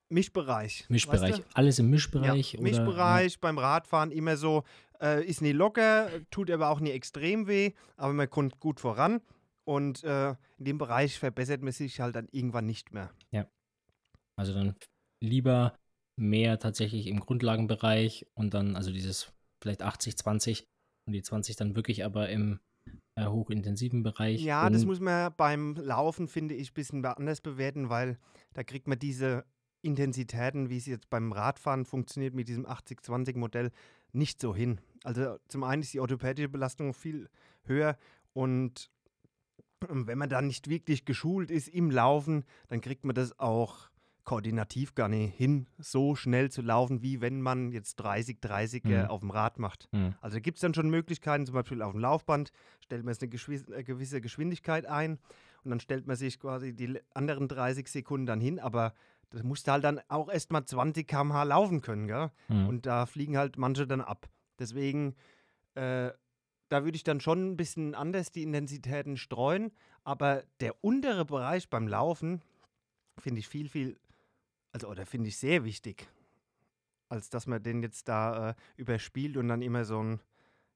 Mischbereich. 0.09 0.85
Mischbereich. 0.89 1.21
Weißt 1.33 1.39
du? 1.39 1.43
Alles 1.55 1.79
im 1.79 1.87
Ja, 1.87 1.91
Mischbereich. 1.93 2.55
oder, 2.55 2.63
Mischbereich 2.63 3.41
beim 3.41 3.59
Radfahren 3.59 4.11
immer 4.11 4.37
so, 4.37 4.65
äh, 5.03 5.25
ist 5.25 5.43
nie 5.43 5.53
locker, 5.53 6.11
tut 6.31 6.51
aber 6.51 6.71
auch 6.71 6.81
nie 6.81 6.91
extrem 6.91 7.47
weh, 7.47 7.73
aber 7.97 8.13
man 8.13 8.31
kommt 8.31 8.61
gut 8.61 8.81
voran. 8.81 9.21
Und 9.65 10.03
äh, 10.05 10.31
in 10.59 10.65
dem 10.65 10.79
Bereich 10.79 11.19
verbessert 11.19 11.63
man 11.63 11.73
sich 11.73 12.01
halt 12.01 12.17
dann 12.17 12.29
irgendwann 12.33 12.67
nicht 12.67 12.93
mehr. 12.93 13.11
Ja. 13.31 13.47
Also 14.37 14.55
dann 14.55 14.75
lieber 15.23 15.77
mehr 16.19 16.59
tatsächlich 16.59 17.07
im 17.07 17.21
Grundlagenbereich 17.21 18.27
und 18.35 18.55
dann, 18.55 18.77
also 18.77 18.93
dieses 18.93 19.33
vielleicht 19.63 19.83
80, 19.83 20.17
20 20.17 20.65
und 21.07 21.13
die 21.13 21.23
20 21.23 21.57
dann 21.57 21.77
wirklich 21.77 22.05
aber 22.05 22.29
im 22.29 22.61
äh, 23.15 23.27
hochintensiven 23.27 24.03
Bereich. 24.03 24.43
Ja, 24.43 24.69
das 24.69 24.85
muss 24.85 25.01
man 25.01 25.33
beim 25.37 25.77
Laufen, 25.77 26.29
finde 26.29 26.55
ich, 26.55 26.71
ein 26.71 26.75
bisschen 26.75 27.05
anders 27.05 27.41
bewerten, 27.41 27.89
weil 27.89 28.19
da 28.55 28.65
kriegt 28.65 28.89
man 28.89 28.99
diese 28.99 29.45
Intensitäten, 29.83 30.71
wie 30.71 30.77
es 30.77 30.87
jetzt 30.87 31.11
beim 31.11 31.33
Radfahren 31.33 31.85
funktioniert 31.85 32.35
mit 32.35 32.49
diesem 32.49 32.67
80-20-Modell, 32.67 33.71
nicht 34.13 34.41
so 34.41 34.55
hin. 34.55 34.81
Also 35.05 35.39
zum 35.49 35.65
einen 35.65 35.83
ist 35.83 35.93
die 35.95 36.01
orthopädische 36.01 36.49
Belastung 36.49 36.95
viel 36.95 37.29
höher 37.65 37.97
und 38.33 38.91
ähm, 39.89 40.07
wenn 40.07 40.19
man 40.19 40.29
da 40.29 40.41
nicht 40.43 40.69
wirklich 40.69 41.05
geschult 41.05 41.51
ist 41.51 41.69
im 41.69 41.91
Laufen, 41.91 42.45
dann 42.69 42.81
kriegt 42.81 43.05
man 43.05 43.15
das 43.15 43.39
auch 43.39 43.91
koordinativ 44.25 44.95
gar 44.95 45.09
nicht 45.09 45.35
hin, 45.37 45.67
so 45.79 46.15
schnell 46.15 46.49
zu 46.49 46.63
laufen, 46.63 47.03
wie 47.03 47.21
wenn 47.21 47.43
man 47.43 47.73
jetzt 47.73 47.97
30, 47.97 48.39
30er 48.41 49.05
Mhm. 49.05 49.11
auf 49.11 49.21
dem 49.21 49.31
Rad 49.31 49.59
macht. 49.59 49.89
Hm, 49.93 50.15
Also 50.21 50.41
gibt 50.41 50.59
es 50.59 50.63
dann 50.63 50.75
schon 50.75 50.89
Möglichkeiten, 50.91 51.45
zum 51.45 51.55
Beispiel 51.57 51.83
auf 51.83 51.91
dem 51.91 52.01
Laufband 52.01 52.53
stellt 52.81 53.05
man 53.05 53.13
jetzt 53.15 53.23
eine 53.25 53.77
äh, 53.77 53.83
gewisse 53.83 54.21
Geschwindigkeit 54.21 54.87
ein 54.87 55.19
und 55.65 55.71
dann 55.71 55.81
stellt 55.81 56.07
man 56.07 56.15
sich 56.15 56.39
quasi 56.39 56.73
die 56.73 57.01
anderen 57.15 57.49
30 57.49 57.89
Sekunden 57.89 58.27
dann 58.27 58.41
hin, 58.41 58.61
aber 58.61 58.95
das 59.31 59.43
musst 59.43 59.67
du 59.67 59.73
halt 59.73 59.83
dann 59.83 60.01
auch 60.09 60.31
erst 60.31 60.53
mal 60.53 60.65
20 60.65 61.09
km/h 61.09 61.43
laufen 61.43 61.81
können, 61.81 62.07
gell? 62.07 62.31
hm. 62.47 62.69
Und 62.69 62.87
da 62.87 63.07
fliegen 63.07 63.37
halt 63.37 63.57
manche 63.59 63.89
dann 63.89 64.01
ab. 64.03 64.29
Deswegen, 64.63 65.17
äh, 65.75 66.13
da 66.69 66.85
würde 66.85 66.95
ich 66.95 67.03
dann 67.03 67.21
schon 67.21 67.51
ein 67.51 67.57
bisschen 67.57 67.97
anders 67.97 68.31
die 68.31 68.45
Intensitäten 68.45 69.17
streuen, 69.17 69.73
aber 70.05 70.45
der 70.61 70.85
untere 70.85 71.25
Bereich 71.25 71.69
beim 71.69 71.89
Laufen 71.89 72.41
finde 73.19 73.41
ich 73.41 73.49
viel, 73.49 73.69
viel, 73.69 73.99
also 74.71 74.87
oder 74.87 75.05
finde 75.05 75.29
ich 75.31 75.37
sehr 75.37 75.65
wichtig, 75.65 76.09
als 77.09 77.29
dass 77.29 77.49
man 77.49 77.61
den 77.61 77.83
jetzt 77.83 78.07
da 78.07 78.51
äh, 78.51 78.55
überspielt 78.77 79.37
und 79.37 79.49
dann 79.49 79.63
immer 79.63 79.85
so 79.85 80.01
ein, 80.01 80.21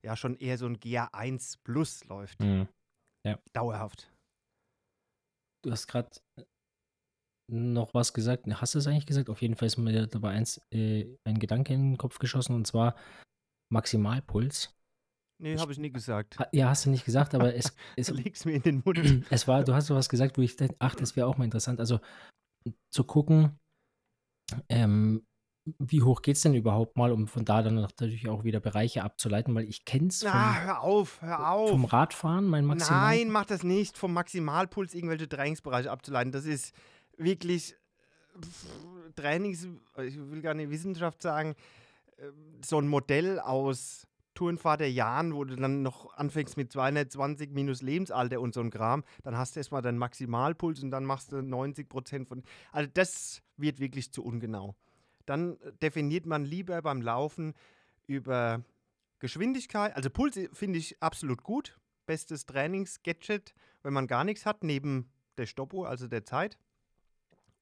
ja 0.02 0.16
schon 0.16 0.36
eher 0.36 0.58
so 0.58 0.66
ein 0.66 0.78
GA1 0.78 1.58
Plus 1.62 2.04
läuft. 2.06 2.40
Mhm. 2.40 2.66
Dauerhaft. 3.52 4.12
Du 5.62 5.70
hast 5.70 5.86
gerade 5.86 6.10
noch 7.48 7.94
was 7.94 8.12
gesagt. 8.12 8.46
Hast 8.48 8.74
du 8.74 8.78
es 8.80 8.86
eigentlich 8.88 9.06
gesagt? 9.06 9.30
Auf 9.30 9.40
jeden 9.40 9.54
Fall 9.54 9.66
ist 9.66 9.76
mir 9.76 10.06
dabei 10.08 10.30
eins, 10.30 10.60
äh, 10.72 11.06
ein 11.24 11.38
Gedanke 11.38 11.72
in 11.72 11.92
den 11.92 11.98
Kopf 11.98 12.18
geschossen 12.18 12.54
und 12.56 12.66
zwar 12.66 12.96
Maximalpuls. 13.70 14.72
Nee, 15.38 15.58
habe 15.58 15.70
ich 15.72 15.78
nie 15.78 15.90
gesagt. 15.92 16.38
Ha- 16.38 16.48
Ja, 16.52 16.68
hast 16.70 16.86
du 16.86 16.90
nicht 16.90 17.04
gesagt, 17.04 17.34
aber 17.34 17.54
es, 17.54 17.74
es, 17.96 18.06
Du 18.06 18.14
legst 18.14 18.46
mir 18.46 18.52
in 18.54 18.62
den 18.62 18.82
Mund. 18.84 18.98
es 19.30 19.46
war, 19.46 19.64
du 19.64 19.74
hast 19.74 19.86
sowas 19.86 20.08
gesagt, 20.08 20.38
wo 20.38 20.42
ich 20.42 20.56
dachte, 20.56 20.74
ach, 20.78 20.94
das 20.94 21.14
wäre 21.16 21.26
auch 21.26 21.36
mal 21.36 21.44
interessant. 21.44 21.78
Also 21.80 22.00
zu 22.90 23.04
gucken, 23.04 23.58
ähm, 24.68 25.26
wie 25.78 26.02
hoch 26.02 26.22
geht 26.22 26.36
es 26.36 26.42
denn 26.42 26.54
überhaupt 26.54 26.96
mal, 26.96 27.10
um 27.10 27.26
von 27.26 27.44
da 27.44 27.60
dann 27.62 27.74
natürlich 27.74 28.28
auch 28.28 28.44
wieder 28.44 28.60
Bereiche 28.60 29.02
abzuleiten, 29.02 29.52
weil 29.54 29.64
ich 29.68 29.84
kenne 29.84 30.08
es 30.08 30.22
vom, 30.22 30.30
Ah, 30.30 30.60
hör 30.60 30.80
auf, 30.82 31.20
hör 31.20 31.50
auf. 31.50 31.70
vom 31.70 31.84
Radfahren, 31.84 32.46
mein 32.46 32.64
Maximal. 32.64 33.16
Nein, 33.16 33.30
mach 33.30 33.46
das 33.46 33.64
nicht, 33.64 33.98
vom 33.98 34.12
Maximalpuls 34.12 34.94
irgendwelche 34.94 35.28
Trainingsbereiche 35.28 35.90
abzuleiten. 35.90 36.30
Das 36.30 36.44
ist 36.44 36.72
wirklich 37.18 37.72
äh, 38.36 39.10
Trainings, 39.16 39.66
ich 40.04 40.16
will 40.16 40.40
gar 40.40 40.54
nicht 40.54 40.70
Wissenschaft 40.70 41.20
sagen, 41.20 41.50
äh, 41.52 41.54
so 42.64 42.80
ein 42.80 42.88
Modell 42.88 43.38
aus 43.40 44.06
Tourenvaterjahren, 44.34 45.34
wo 45.34 45.44
du 45.44 45.56
dann 45.56 45.82
noch 45.82 46.12
anfängst 46.14 46.56
mit 46.56 46.70
220 46.70 47.50
minus 47.52 47.82
Lebensalter 47.82 48.40
und 48.40 48.54
so 48.54 48.60
ein 48.60 48.70
Kram, 48.70 49.02
dann 49.22 49.36
hast 49.36 49.56
du 49.56 49.60
erstmal 49.60 49.82
deinen 49.82 49.98
Maximalpuls 49.98 50.82
und 50.82 50.90
dann 50.90 51.04
machst 51.04 51.32
du 51.32 51.42
90 51.42 51.88
Prozent 51.88 52.28
von. 52.28 52.42
Also 52.70 52.90
das 52.92 53.42
wird 53.56 53.80
wirklich 53.80 54.12
zu 54.12 54.22
ungenau. 54.22 54.76
Dann 55.24 55.56
definiert 55.82 56.26
man 56.26 56.44
lieber 56.44 56.80
beim 56.82 57.00
Laufen 57.02 57.54
über 58.06 58.62
Geschwindigkeit. 59.18 59.96
Also 59.96 60.10
Puls 60.10 60.38
finde 60.52 60.78
ich 60.78 61.02
absolut 61.02 61.42
gut. 61.42 61.78
Bestes 62.04 62.46
Trainings-Gadget, 62.46 63.54
wenn 63.82 63.92
man 63.92 64.06
gar 64.06 64.22
nichts 64.22 64.46
hat, 64.46 64.62
neben 64.62 65.10
der 65.38 65.46
Stoppuhr, 65.46 65.88
also 65.88 66.06
der 66.06 66.24
Zeit 66.24 66.58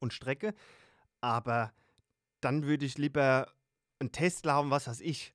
und 0.01 0.13
Strecke. 0.13 0.55
Aber 1.21 1.73
dann 2.41 2.65
würde 2.65 2.85
ich 2.85 2.99
lieber 2.99 3.54
einen 4.01 4.13
Test 4.13 4.45
laufen, 4.47 4.71
was 4.71 4.87
weiß 4.87 5.01
ich. 5.01 5.35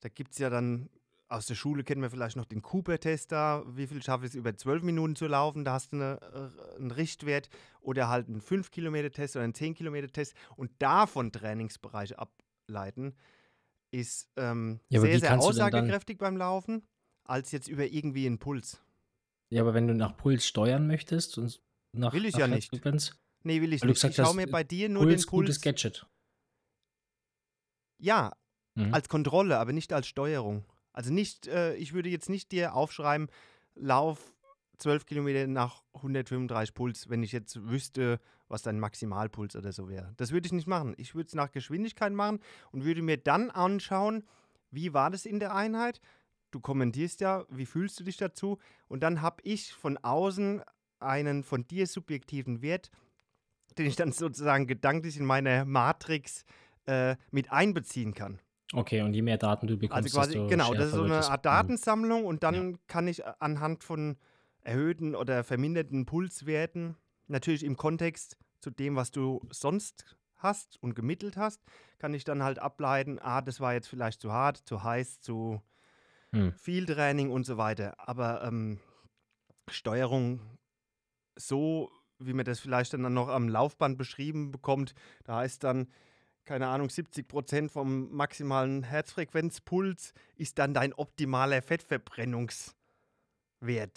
Da 0.00 0.08
gibt 0.08 0.32
es 0.32 0.38
ja 0.38 0.50
dann, 0.50 0.88
aus 1.28 1.46
der 1.46 1.54
Schule 1.54 1.82
kennen 1.84 2.02
wir 2.02 2.10
vielleicht 2.10 2.36
noch 2.36 2.44
den 2.44 2.62
Cooper-Test 2.62 3.32
da. 3.32 3.64
Wie 3.66 3.86
viel 3.86 4.02
schaffe 4.02 4.24
ich 4.26 4.30
es 4.30 4.34
über 4.36 4.56
12 4.56 4.82
Minuten 4.82 5.16
zu 5.16 5.26
laufen? 5.26 5.64
Da 5.64 5.72
hast 5.72 5.92
du 5.92 5.96
eine, 5.96 6.20
äh, 6.74 6.76
einen 6.76 6.90
Richtwert. 6.90 7.48
Oder 7.80 8.08
halt 8.08 8.28
einen 8.28 8.40
5-Kilometer-Test 8.40 9.36
oder 9.36 9.44
einen 9.44 9.54
10-Kilometer-Test. 9.54 10.34
Und 10.56 10.70
davon 10.78 11.32
Trainingsbereiche 11.32 12.18
ableiten, 12.18 13.14
ist 13.90 14.28
ähm, 14.36 14.80
Ja, 14.88 15.00
sehr, 15.00 15.20
sehr 15.20 15.40
aussagekräftig 15.40 16.18
beim 16.18 16.36
Laufen, 16.36 16.82
als 17.24 17.52
jetzt 17.52 17.68
über 17.68 17.86
irgendwie 17.86 18.26
einen 18.26 18.38
Puls. 18.38 18.80
Ja, 19.50 19.62
aber 19.62 19.74
wenn 19.74 19.86
du 19.86 19.94
nach 19.94 20.16
Puls 20.16 20.46
steuern 20.46 20.86
möchtest 20.86 21.38
und 21.38 21.60
nach, 21.92 22.12
Will 22.12 22.26
ich 22.26 22.34
nach 22.34 22.40
ja 22.40 22.46
nicht. 22.48 22.72
Herzfrequenz, 22.72 23.16
Nee, 23.42 23.62
will 23.62 23.72
ich 23.72 23.82
nicht. 23.84 24.04
Ich 24.04 24.16
schaue 24.16 24.34
mir 24.34 24.48
bei 24.48 24.64
dir 24.64 24.88
nur 24.88 25.04
Puls, 25.04 25.22
den 25.22 25.30
Puls. 25.30 25.46
gutes 25.46 25.60
Gadget. 25.60 26.06
Ja, 27.98 28.32
Mhm. 28.78 28.92
als 28.92 29.08
Kontrolle, 29.08 29.58
aber 29.58 29.72
nicht 29.72 29.92
als 29.94 30.06
Steuerung. 30.06 30.64
Also 30.92 31.10
nicht, 31.12 31.46
äh, 31.46 31.74
ich 31.76 31.94
würde 31.94 32.10
jetzt 32.10 32.28
nicht 32.28 32.52
dir 32.52 32.74
aufschreiben, 32.74 33.28
lauf 33.74 34.34
12 34.76 35.06
Kilometer 35.06 35.46
nach 35.46 35.82
135 35.94 36.74
Puls, 36.74 37.08
wenn 37.08 37.22
ich 37.22 37.32
jetzt 37.32 37.56
wüsste, 37.68 38.20
was 38.48 38.60
dein 38.62 38.78
Maximalpuls 38.78 39.56
oder 39.56 39.72
so 39.72 39.88
wäre. 39.88 40.12
Das 40.18 40.30
würde 40.30 40.46
ich 40.46 40.52
nicht 40.52 40.66
machen. 40.66 40.94
Ich 40.98 41.14
würde 41.14 41.26
es 41.28 41.34
nach 41.34 41.50
Geschwindigkeit 41.50 42.12
machen 42.12 42.40
und 42.70 42.84
würde 42.84 43.00
mir 43.00 43.16
dann 43.16 43.50
anschauen, 43.50 44.24
wie 44.70 44.92
war 44.92 45.10
das 45.10 45.24
in 45.24 45.40
der 45.40 45.54
Einheit. 45.54 46.00
Du 46.50 46.60
kommentierst 46.60 47.20
ja, 47.22 47.46
wie 47.48 47.66
fühlst 47.66 47.98
du 47.98 48.04
dich 48.04 48.18
dazu? 48.18 48.58
Und 48.88 49.02
dann 49.02 49.22
habe 49.22 49.40
ich 49.42 49.72
von 49.72 49.96
außen 49.96 50.62
einen 51.00 51.44
von 51.44 51.66
dir 51.66 51.86
subjektiven 51.86 52.60
Wert, 52.60 52.90
den 53.78 53.86
ich 53.86 53.96
dann 53.96 54.12
sozusagen 54.12 54.66
gedanklich 54.66 55.16
in 55.16 55.24
meine 55.24 55.64
Matrix 55.64 56.42
äh, 56.42 56.44
mit 57.30 57.50
einbeziehen 57.52 58.14
kann. 58.14 58.40
Okay, 58.74 59.00
und 59.02 59.14
je 59.14 59.22
mehr 59.22 59.38
Daten 59.38 59.66
du 59.66 59.76
bekommst, 59.76 60.06
Also 60.06 60.18
quasi, 60.18 60.34
desto 60.34 60.48
genau, 60.50 60.74
das 60.74 60.88
ist 60.88 60.94
so 60.94 61.02
eine. 61.02 61.14
Art. 61.14 61.44
Datensammlung 61.44 62.24
und 62.24 62.42
dann 62.42 62.78
kann 62.88 63.06
ich 63.08 63.24
anhand 63.24 63.84
von 63.84 64.16
erhöhten 64.62 65.14
oder 65.14 65.44
verminderten 65.44 66.06
Pulswerten, 66.06 66.96
natürlich 67.28 67.64
im 67.64 67.76
Kontext 67.76 68.36
zu 68.60 68.70
dem, 68.70 68.96
was 68.96 69.10
du 69.12 69.40
sonst 69.50 70.16
hast 70.36 70.82
und 70.82 70.94
gemittelt 70.94 71.36
hast, 71.36 71.62
kann 71.98 72.12
ich 72.14 72.24
dann 72.24 72.42
halt 72.42 72.58
ableiten, 72.58 73.18
ah, 73.20 73.40
das 73.40 73.60
war 73.60 73.72
jetzt 73.74 73.88
vielleicht 73.88 74.20
zu 74.20 74.32
hart, 74.32 74.56
zu 74.58 74.82
heiß, 74.82 75.20
zu 75.20 75.60
Hm. 76.34 76.50
viel 76.50 76.86
Training 76.86 77.30
und 77.30 77.46
so 77.46 77.56
weiter. 77.56 77.94
Aber 78.08 78.42
ähm, 78.44 78.80
Steuerung 79.70 80.40
so, 81.38 81.90
wie 82.18 82.32
man 82.32 82.44
das 82.44 82.60
vielleicht 82.60 82.92
dann 82.94 83.12
noch 83.12 83.28
am 83.28 83.48
Laufband 83.48 83.98
beschrieben 83.98 84.50
bekommt, 84.52 84.94
da 85.24 85.36
heißt 85.36 85.64
dann, 85.64 85.88
keine 86.46 86.68
Ahnung, 86.68 86.88
70 86.88 87.28
Prozent 87.28 87.70
vom 87.72 88.10
maximalen 88.12 88.84
Herzfrequenzpuls 88.84 90.14
ist 90.36 90.58
dann 90.58 90.72
dein 90.72 90.94
optimaler 90.94 91.60
Fettverbrennungswert. 91.60 92.74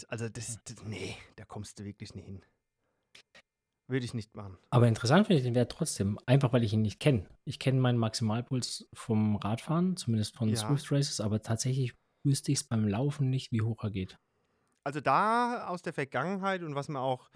Also 0.10 0.28
das, 0.28 0.60
das, 0.66 0.84
nee, 0.84 1.16
da 1.36 1.46
kommst 1.46 1.80
du 1.80 1.86
wirklich 1.86 2.14
nicht 2.16 2.26
hin. 2.26 2.44
Würde 3.88 4.06
ich 4.06 4.14
nicht 4.14 4.36
machen. 4.36 4.58
Aber 4.70 4.88
interessant 4.88 5.28
finde 5.28 5.40
ich 5.40 5.46
den 5.46 5.56
Wert 5.56 5.72
trotzdem, 5.72 6.20
einfach 6.26 6.54
weil 6.54 6.64
ich 6.64 6.74
ihn 6.74 6.82
nicht 6.82 7.00
kenne. 7.00 7.28
Ich 7.46 7.58
kenne 7.58 7.80
meinen 7.80 7.98
Maximalpuls 7.98 8.88
vom 8.94 9.36
Radfahren, 9.38 9.98
zumindest 9.98 10.36
von 10.36 10.50
Ja. 10.50 10.58
Swift 10.58 10.92
Races, 10.92 11.22
aber 11.22 11.42
tatsächlich 11.42 11.96
wüsste 12.24 12.52
ich 12.52 12.60
es 12.60 12.64
beim 12.66 12.88
Laufen 12.88 13.30
nicht, 13.30 13.52
wie 13.52 13.62
hoch 13.62 13.84
er 13.84 13.92
geht. 13.92 14.20
Also 14.84 15.02
da 15.02 15.68
aus 15.68 15.82
der 15.82 15.94
Vergangenheit 15.94 16.62
und 16.62 16.76
was 16.76 16.88
man 16.88 17.02
auch 17.02 17.30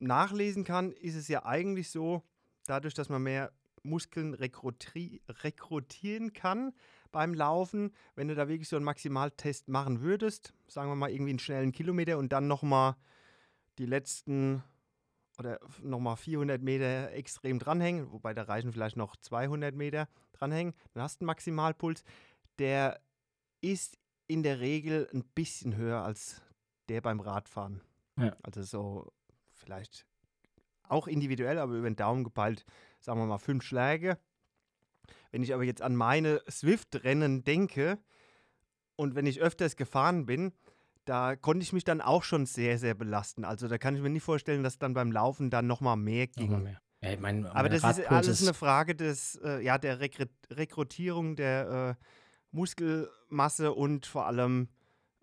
nachlesen 0.00 0.64
kann, 0.64 0.92
ist 0.92 1.14
es 1.14 1.28
ja 1.28 1.44
eigentlich 1.44 1.90
so, 1.90 2.22
dadurch, 2.66 2.94
dass 2.94 3.08
man 3.08 3.22
mehr 3.22 3.52
Muskeln 3.82 4.34
rekrutri- 4.34 5.20
rekrutieren 5.42 6.32
kann 6.32 6.72
beim 7.12 7.34
Laufen, 7.34 7.92
wenn 8.14 8.28
du 8.28 8.34
da 8.34 8.48
wirklich 8.48 8.68
so 8.68 8.76
einen 8.76 8.84
Maximaltest 8.84 9.68
machen 9.68 10.00
würdest, 10.00 10.54
sagen 10.68 10.90
wir 10.90 10.96
mal 10.96 11.10
irgendwie 11.10 11.30
einen 11.30 11.38
schnellen 11.38 11.72
Kilometer 11.72 12.18
und 12.18 12.32
dann 12.32 12.46
nochmal 12.46 12.96
die 13.78 13.86
letzten 13.86 14.62
oder 15.38 15.58
nochmal 15.82 16.16
400 16.16 16.60
Meter 16.60 17.12
extrem 17.12 17.58
dranhängen, 17.58 18.12
wobei 18.12 18.34
da 18.34 18.42
reichen 18.42 18.72
vielleicht 18.72 18.96
noch 18.96 19.16
200 19.16 19.74
Meter 19.74 20.08
dranhängen, 20.32 20.74
dann 20.92 21.02
hast 21.02 21.20
du 21.20 21.22
einen 21.22 21.28
Maximalpuls, 21.28 22.04
der 22.58 23.00
ist 23.62 23.98
in 24.26 24.42
der 24.42 24.60
Regel 24.60 25.08
ein 25.12 25.24
bisschen 25.24 25.76
höher 25.76 26.02
als 26.04 26.42
der 26.88 27.00
beim 27.00 27.20
Radfahren. 27.20 27.80
Ja. 28.16 28.36
Also 28.42 28.62
so 28.62 29.12
vielleicht 29.52 30.06
auch 30.82 31.06
individuell, 31.06 31.58
aber 31.58 31.74
über 31.74 31.88
den 31.88 31.96
Daumen 31.96 32.24
gepeilt, 32.24 32.64
sagen 33.00 33.20
wir 33.20 33.26
mal 33.26 33.38
fünf 33.38 33.64
Schläge. 33.64 34.18
Wenn 35.32 35.42
ich 35.42 35.54
aber 35.54 35.64
jetzt 35.64 35.82
an 35.82 35.96
meine 35.96 36.42
Swift-Rennen 36.50 37.44
denke 37.44 37.98
und 38.96 39.14
wenn 39.14 39.26
ich 39.26 39.40
öfters 39.40 39.76
gefahren 39.76 40.26
bin, 40.26 40.52
da 41.04 41.36
konnte 41.36 41.62
ich 41.62 41.72
mich 41.72 41.84
dann 41.84 42.00
auch 42.00 42.22
schon 42.22 42.46
sehr, 42.46 42.78
sehr 42.78 42.94
belasten. 42.94 43.44
Also 43.44 43.68
da 43.68 43.78
kann 43.78 43.96
ich 43.96 44.02
mir 44.02 44.10
nicht 44.10 44.22
vorstellen, 44.22 44.62
dass 44.62 44.78
dann 44.78 44.94
beim 44.94 45.12
Laufen 45.12 45.50
dann 45.50 45.66
nochmal 45.66 45.96
mehr 45.96 46.26
ging. 46.26 46.62
mehr. 46.62 46.80
Ja, 47.02 47.12
ich 47.12 47.20
mein, 47.20 47.46
Aber 47.46 47.62
mein 47.62 47.72
das 47.72 47.78
ist 47.78 47.84
Radpuls 47.84 48.10
alles 48.10 48.42
eine 48.42 48.54
Frage 48.54 48.94
des, 48.94 49.36
äh, 49.36 49.60
ja, 49.64 49.78
der 49.78 50.00
Rekru 50.00 50.26
Rekrutierung 50.50 51.34
der 51.34 51.96
äh, 51.98 52.04
Muskelmasse 52.50 53.72
und 53.72 54.04
vor 54.06 54.26
allem 54.26 54.68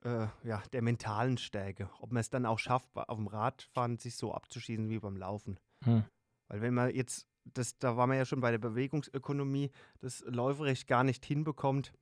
äh, 0.04 0.28
ja, 0.44 0.64
der 0.74 0.82
mentalen 0.82 1.38
Stärke. 1.38 1.90
Ob 2.00 2.12
man 2.12 2.22
es 2.22 2.30
dann 2.30 2.46
auch 2.46 2.60
schafft, 2.60 2.90
auf 2.96 3.18
dem 3.18 3.28
Radfahren 3.28 3.98
sich 3.98 4.16
so 4.16 4.34
abzuschießen 4.34 4.90
wie 4.90 5.00
beim 5.00 5.18
Laufen. 5.18 5.60
Hm. 5.84 6.04
Weil 6.48 6.62
wenn 6.62 6.74
man 6.74 6.94
jetzt, 6.94 7.28
das, 7.54 7.78
da 7.80 7.98
waren 7.98 8.10
wir 8.10 8.18
ja 8.18 8.26
schon 8.26 8.42
bei 8.42 8.52
der 8.52 8.58
Bewegungsökonomie, 8.58 9.72
das 10.00 10.22
läuferisch 10.28 10.86
gar 10.86 11.04
nicht 11.04 11.26
hinbekommt, 11.26 11.94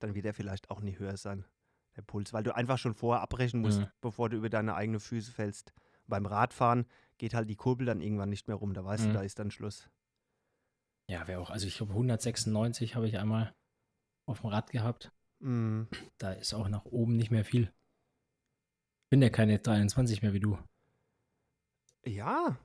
dann 0.00 0.14
wird 0.14 0.26
er 0.26 0.34
vielleicht 0.34 0.70
auch 0.70 0.80
nicht 0.80 0.98
höher 0.98 1.16
sein, 1.16 1.44
der 1.96 2.02
Puls, 2.02 2.32
weil 2.32 2.42
du 2.42 2.54
einfach 2.54 2.78
schon 2.78 2.94
vorher 2.94 3.22
abbrechen 3.22 3.60
musst, 3.60 3.80
Mhm. 3.80 3.86
bevor 4.00 4.28
du 4.28 4.36
über 4.36 4.50
deine 4.50 4.74
eigenen 4.74 5.00
Füße 5.00 5.32
fällst. 5.32 5.72
Beim 6.06 6.26
Radfahren 6.26 6.86
geht 7.18 7.32
halt 7.34 7.48
die 7.48 7.56
Kurbel 7.56 7.86
dann 7.86 8.00
irgendwann 8.00 8.28
nicht 8.30 8.48
mehr 8.48 8.56
rum, 8.56 8.74
da 8.74 8.84
weißt 8.84 9.04
Mhm. 9.04 9.08
du, 9.08 9.14
da 9.14 9.22
ist 9.22 9.38
dann 9.38 9.50
Schluss. 9.50 9.88
Ja, 11.08 11.26
wäre 11.28 11.40
auch. 11.40 11.50
Also 11.50 11.66
ich 11.66 11.76
glaube 11.76 11.92
196 11.94 12.94
habe 12.96 13.06
ich 13.06 13.18
einmal 13.18 13.54
auf 14.26 14.40
dem 14.40 14.50
Rad 14.50 14.70
gehabt. 14.70 15.12
Mhm. 15.40 15.88
Da 16.18 16.32
ist 16.32 16.54
auch 16.54 16.68
nach 16.68 16.84
oben 16.86 17.16
nicht 17.16 17.30
mehr 17.30 17.44
viel. 17.44 17.72
Bin 19.10 19.20
ja 19.22 19.28
keine 19.30 19.58
23 19.58 20.22
mehr 20.22 20.32
wie 20.32 20.40
du. 20.40 20.58
Ja. 22.04 22.58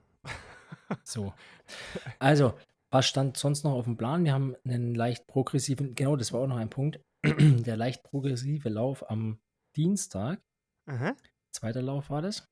So. 1.04 1.34
Also, 2.18 2.58
was 2.90 3.06
stand 3.06 3.36
sonst 3.36 3.64
noch 3.64 3.72
auf 3.72 3.84
dem 3.84 3.96
Plan? 3.96 4.24
Wir 4.24 4.32
haben 4.32 4.56
einen 4.64 4.94
leicht 4.94 5.26
progressiven, 5.26 5.94
genau, 5.94 6.16
das 6.16 6.32
war 6.32 6.40
auch 6.40 6.48
noch 6.48 6.56
ein 6.56 6.70
Punkt. 6.70 7.00
Der 7.24 7.76
leicht 7.76 8.02
progressive 8.02 8.68
Lauf 8.68 9.08
am 9.08 9.40
Dienstag, 9.76 10.42
Aha. 10.86 11.16
zweiter 11.54 11.82
Lauf 11.82 12.10
war 12.10 12.22
das. 12.22 12.48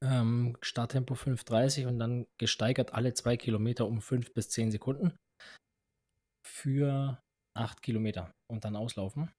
Ähm, 0.00 0.56
Starttempo 0.60 1.14
5,30 1.14 1.88
und 1.88 1.98
dann 1.98 2.26
gesteigert 2.38 2.94
alle 2.94 3.14
zwei 3.14 3.36
Kilometer 3.36 3.86
um 3.88 4.00
5 4.00 4.32
bis 4.32 4.48
10 4.50 4.70
Sekunden 4.70 5.16
für 6.46 7.20
8 7.56 7.82
Kilometer 7.82 8.32
und 8.48 8.64
dann 8.64 8.76
auslaufen. 8.76 9.32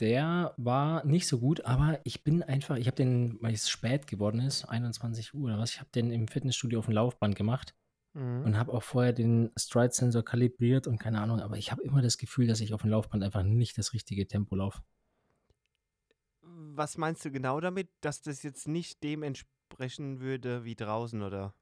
Der 0.00 0.54
war 0.56 1.04
nicht 1.04 1.28
so 1.28 1.38
gut, 1.38 1.64
aber 1.64 2.00
ich 2.04 2.24
bin 2.24 2.42
einfach, 2.42 2.76
ich 2.76 2.86
habe 2.88 2.96
den, 2.96 3.38
weil 3.40 3.54
es 3.54 3.68
spät 3.68 4.06
geworden 4.06 4.40
ist, 4.40 4.64
21 4.64 5.34
Uhr 5.34 5.44
oder 5.44 5.58
was, 5.58 5.72
ich 5.72 5.80
habe 5.80 5.90
den 5.94 6.10
im 6.10 6.26
Fitnessstudio 6.26 6.80
auf 6.80 6.86
dem 6.86 6.94
Laufband 6.94 7.36
gemacht 7.36 7.74
Mhm. 8.14 8.44
und 8.44 8.56
habe 8.56 8.72
auch 8.72 8.82
vorher 8.82 9.12
den 9.12 9.50
Stride-Sensor 9.58 10.24
kalibriert 10.24 10.86
und 10.86 10.98
keine 10.98 11.20
Ahnung, 11.20 11.40
aber 11.40 11.56
ich 11.58 11.72
habe 11.72 11.82
immer 11.82 12.00
das 12.00 12.16
Gefühl, 12.16 12.46
dass 12.46 12.60
ich 12.60 12.72
auf 12.72 12.82
dem 12.82 12.90
Laufband 12.90 13.24
einfach 13.24 13.42
nicht 13.42 13.76
das 13.76 13.92
richtige 13.92 14.26
Tempo 14.28 14.54
laufe. 14.54 14.82
Was 16.42 16.96
meinst 16.98 17.24
du 17.24 17.30
genau 17.30 17.60
damit, 17.60 17.88
dass 18.00 18.22
das 18.22 18.42
jetzt 18.42 18.68
nicht 18.68 19.02
dem 19.02 19.22
entsprechen 19.22 20.20
würde 20.20 20.64
wie 20.64 20.74
draußen 20.74 21.22
oder, 21.22 21.54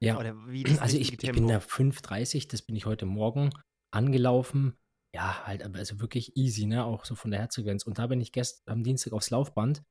Ja, 0.00 0.18
oder 0.18 0.48
wie 0.48 0.62
das 0.64 0.78
also 0.78 0.96
ich, 0.96 1.12
ich 1.12 1.32
bin 1.32 1.46
da 1.48 1.58
5,30, 1.58 2.48
das 2.48 2.62
bin 2.62 2.76
ich 2.76 2.86
heute 2.86 3.06
Morgen 3.06 3.50
angelaufen. 3.92 4.76
Ja, 5.14 5.44
halt, 5.46 5.62
aber 5.64 5.78
also 5.78 6.00
wirklich 6.00 6.36
easy, 6.36 6.66
ne? 6.66 6.84
Auch 6.84 7.04
so 7.04 7.14
von 7.16 7.30
der 7.32 7.40
Herzfrequenz. 7.40 7.84
Und 7.84 7.98
da 7.98 8.06
bin 8.06 8.20
ich 8.20 8.30
gestern 8.32 8.72
am 8.74 8.82
Dienstag 8.84 9.12
aufs 9.12 9.30
Laufband, 9.30 9.82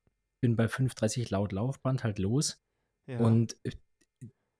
bin 0.41 0.55
bei 0.55 0.65
5,30 0.65 1.29
laut 1.31 1.51
Laufband 1.51 2.03
halt 2.03 2.19
los 2.19 2.57
Ja. 3.07 3.19
und 3.19 3.57
äh, 3.65 3.71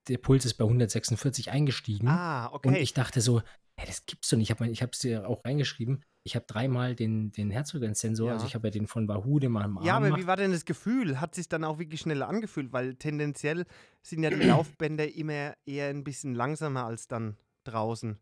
der 0.08 0.18
Puls 0.18 0.44
ist 0.44 0.56
bei 0.56 0.66
146 0.66 1.52
eingestiegen. 1.52 2.08
ah, 2.08 2.48
Und 2.48 2.66
okay. 2.66 2.80
ich 2.80 2.94
dachte 2.94 3.22
so, 3.22 3.42
hey, 3.78 3.88
das 3.88 4.06
gibt's 4.06 4.30
doch 4.30 4.38
nicht. 4.38 4.50
Ich 4.50 4.60
habe 4.60 4.70
ich 4.72 4.82
es 4.82 5.00
dir 5.00 5.28
auch 5.30 5.46
reingeschrieben. 5.46 6.04
Ich 6.24 6.36
habe 6.36 6.46
dreimal 6.48 6.96
den, 6.96 7.32
den 7.32 7.50
Herzfrequenzsensor, 7.52 8.32
also 8.32 8.44
Ja. 8.44 8.48
ich 8.48 8.56
habe 8.56 8.68
ja 8.68 8.72
den 8.72 8.88
von 8.88 9.08
Wahoo, 9.08 9.40
den 9.40 9.52
man 9.54 9.64
am 9.64 9.80
Ja, 9.84 9.96
Arm 9.96 10.04
aber 10.04 10.10
macht. 10.12 10.22
wie 10.22 10.28
war 10.28 10.36
denn 10.36 10.52
das 10.52 10.66
Gefühl? 10.66 11.22
Hat 11.22 11.36
sich 11.36 11.48
dann 11.48 11.64
auch 11.64 11.80
wirklich 11.80 12.02
schneller 12.02 12.28
angefühlt? 12.28 12.74
Weil 12.74 12.96
tendenziell 12.96 13.66
sind 14.02 14.24
ja 14.24 14.30
die 14.32 14.36
Laufbänder 14.48 15.08
immer 15.14 15.54
eher 15.66 15.88
ein 15.90 16.04
bisschen 16.04 16.34
langsamer 16.34 16.86
als 16.86 17.08
dann 17.08 17.38
draußen. 17.64 18.18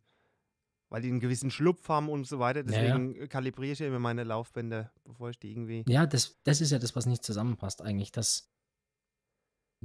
Weil 0.89 1.01
die 1.01 1.09
einen 1.09 1.19
gewissen 1.19 1.51
Schlupf 1.51 1.89
haben 1.89 2.07
und 2.09 2.25
so 2.25 2.39
weiter. 2.39 2.61
Ja, 2.65 2.71
ja. 2.81 2.97
Deswegen 2.97 3.29
kalibriere 3.29 3.73
ich 3.73 3.79
ja 3.79 3.87
immer 3.87 3.99
meine 3.99 4.23
Laufbänder, 4.23 4.91
bevor 5.03 5.29
ich 5.29 5.39
die 5.39 5.51
irgendwie. 5.51 5.83
Ja, 5.87 6.05
das, 6.05 6.39
das 6.43 6.61
ist 6.61 6.71
ja 6.71 6.79
das, 6.79 6.95
was 6.95 7.05
nicht 7.05 7.23
zusammenpasst 7.23 7.81
eigentlich. 7.81 8.11
Das, 8.11 8.49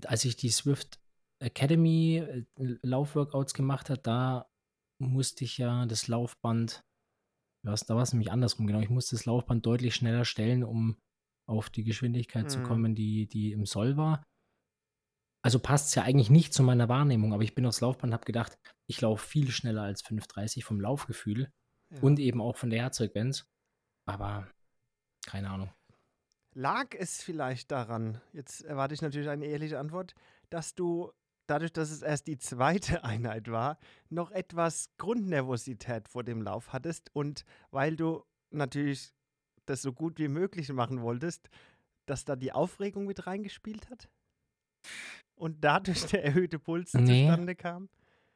als 0.06 0.24
ich 0.24 0.36
die 0.36 0.50
Swift 0.50 1.00
Academy 1.42 2.18
äh, 2.18 2.44
Laufworkouts 2.82 3.52
gemacht 3.54 3.90
habe, 3.90 4.00
da 4.00 4.48
musste 5.00 5.44
ich 5.44 5.58
ja 5.58 5.86
das 5.86 6.06
Laufband, 6.06 6.84
was, 7.64 7.84
da 7.86 7.96
war 7.96 8.02
es 8.02 8.12
nämlich 8.12 8.30
andersrum, 8.30 8.68
genau. 8.68 8.80
Ich 8.80 8.90
musste 8.90 9.16
das 9.16 9.24
Laufband 9.24 9.66
deutlich 9.66 9.96
schneller 9.96 10.24
stellen, 10.24 10.62
um 10.62 10.96
auf 11.48 11.68
die 11.70 11.82
Geschwindigkeit 11.82 12.48
zu 12.48 12.60
Mhm. 12.60 12.62
kommen, 12.64 12.94
die, 12.94 13.26
die 13.26 13.50
im 13.50 13.66
Soll 13.66 13.96
war. 13.96 14.22
Also 15.44 15.58
passt 15.58 15.88
es 15.88 15.94
ja 15.96 16.04
eigentlich 16.04 16.30
nicht 16.30 16.54
zu 16.54 16.62
meiner 16.62 16.88
Wahrnehmung, 16.88 17.32
aber 17.34 17.42
ich 17.42 17.56
bin 17.56 17.66
aufs 17.66 17.80
Laufband 17.80 18.12
und 18.12 18.14
habe 18.14 18.24
gedacht, 18.24 18.56
ich 18.92 19.00
laufe 19.00 19.26
viel 19.26 19.50
schneller 19.50 19.82
als 19.82 20.04
5,30 20.04 20.62
vom 20.64 20.78
Laufgefühl 20.80 21.50
Ja. 21.90 22.00
und 22.02 22.18
eben 22.18 22.40
auch 22.42 22.56
von 22.56 22.68
der 22.70 22.80
Herzfrequenz. 22.82 23.46
Aber 24.04 24.46
keine 25.26 25.48
Ahnung. 25.50 25.72
Lag 26.54 26.88
es 26.98 27.22
vielleicht 27.22 27.70
daran, 27.70 28.20
jetzt 28.34 28.62
erwarte 28.62 28.92
ich 28.94 29.00
natürlich 29.00 29.30
eine 29.30 29.46
ehrliche 29.46 29.78
Antwort, 29.78 30.14
dass 30.50 30.74
du 30.74 31.10
dadurch, 31.46 31.72
dass 31.72 31.90
es 31.90 32.02
erst 32.02 32.26
die 32.26 32.36
zweite 32.36 33.02
Einheit 33.04 33.50
war, 33.50 33.78
noch 34.10 34.30
etwas 34.30 34.90
Grundnervosität 34.98 36.08
vor 36.08 36.22
dem 36.24 36.42
Lauf 36.42 36.72
hattest 36.74 37.08
und 37.14 37.44
weil 37.70 37.96
du 37.96 38.24
natürlich 38.50 39.14
das 39.64 39.80
so 39.80 39.92
gut 39.94 40.18
wie 40.18 40.28
möglich 40.28 40.70
machen 40.72 41.00
wolltest, 41.00 41.48
dass 42.04 42.26
da 42.26 42.36
die 42.36 42.52
Aufregung 42.52 43.06
mit 43.06 43.26
reingespielt 43.26 43.88
hat? 43.88 44.10
Und 45.34 45.64
dadurch 45.64 46.04
der 46.06 46.24
erhöhte 46.24 46.58
Puls 46.58 46.92
Nee. 46.92 47.22
zustande 47.22 47.54
kam? 47.54 47.88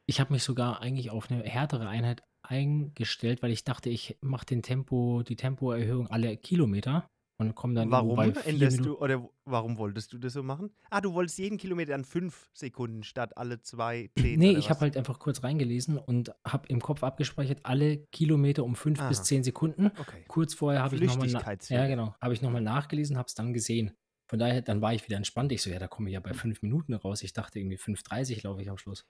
Ich 0.06 0.20
habe 0.20 0.32
mich 0.32 0.44
sogar 0.44 0.80
eigentlich 0.80 1.10
auf 1.10 1.30
eine 1.30 1.42
härtere 1.42 1.88
Einheit 1.88 2.22
eingestellt, 2.42 3.42
weil 3.42 3.50
ich 3.50 3.64
dachte, 3.64 3.90
ich 3.90 4.16
mache 4.20 4.46
den 4.46 4.62
Tempo, 4.62 5.22
die 5.22 5.34
Tempoerhöhung 5.34 6.06
alle 6.06 6.36
Kilometer 6.36 7.08
und 7.38 7.54
komme 7.54 7.74
dann 7.74 7.90
Warum 7.90 8.16
bei 8.16 8.28
Minuten. 8.28 8.82
du 8.82 8.98
oder 8.98 9.28
warum 9.44 9.78
wolltest 9.78 10.12
du 10.12 10.18
das 10.18 10.32
so 10.32 10.42
machen? 10.42 10.70
Ah, 10.90 11.00
du 11.00 11.12
wolltest 11.12 11.38
jeden 11.38 11.58
Kilometer 11.58 11.94
an 11.94 12.04
fünf 12.04 12.48
Sekunden 12.54 13.02
statt 13.02 13.36
alle 13.36 13.60
zwei, 13.60 14.10
zehn. 14.18 14.38
Nee, 14.38 14.52
ich 14.52 14.70
habe 14.70 14.80
halt 14.80 14.96
einfach 14.96 15.18
kurz 15.18 15.42
reingelesen 15.42 15.98
und 15.98 16.32
habe 16.46 16.66
im 16.68 16.80
Kopf 16.80 17.02
abgespeichert, 17.02 17.60
alle 17.64 17.98
Kilometer 18.12 18.64
um 18.64 18.74
fünf 18.74 19.00
bis 19.08 19.18
Aha. 19.18 19.24
zehn 19.24 19.44
Sekunden. 19.44 19.90
Okay. 19.98 20.24
Kurz 20.28 20.54
vorher 20.54 20.82
habe 20.82 20.96
ich 20.96 21.02
nochmal 21.02 21.28
na 21.28 21.56
ja, 21.68 21.86
genau, 21.88 22.14
habe 22.20 22.32
ich 22.32 22.42
noch 22.42 22.50
mal 22.50 22.62
nachgelesen, 22.62 23.18
habe 23.18 23.26
es 23.26 23.34
dann 23.34 23.52
gesehen. 23.52 23.92
Von 24.28 24.38
daher, 24.38 24.62
dann 24.62 24.80
war 24.80 24.94
ich 24.94 25.04
wieder 25.06 25.16
entspannt. 25.16 25.52
Ich 25.52 25.62
so, 25.62 25.70
ja, 25.70 25.78
da 25.78 25.86
komme 25.86 26.08
ich 26.08 26.14
ja 26.14 26.20
bei 26.20 26.32
fünf 26.32 26.62
Minuten 26.62 26.94
raus. 26.94 27.22
Ich 27.22 27.32
dachte 27.32 27.60
irgendwie 27.60 27.76
5,30 27.76 28.42
laufe 28.42 28.60
ich 28.60 28.70
am 28.70 28.78
Schluss. 28.78 29.06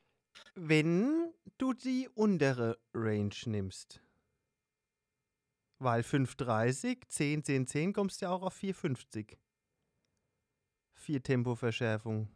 Wenn 0.55 1.33
du 1.59 1.73
die 1.73 2.09
untere 2.15 2.79
Range 2.95 3.35
nimmst. 3.47 4.03
Weil 5.79 6.01
5,30, 6.01 7.03
10, 7.09 7.45
10, 7.45 7.67
10 7.67 7.93
kommst 7.93 8.21
du 8.21 8.27
ja 8.27 8.33
auch 8.33 8.43
auf 8.43 8.59
4,50. 8.59 9.37
Vier 10.95 11.23
Tempoverschärfung. 11.23 12.29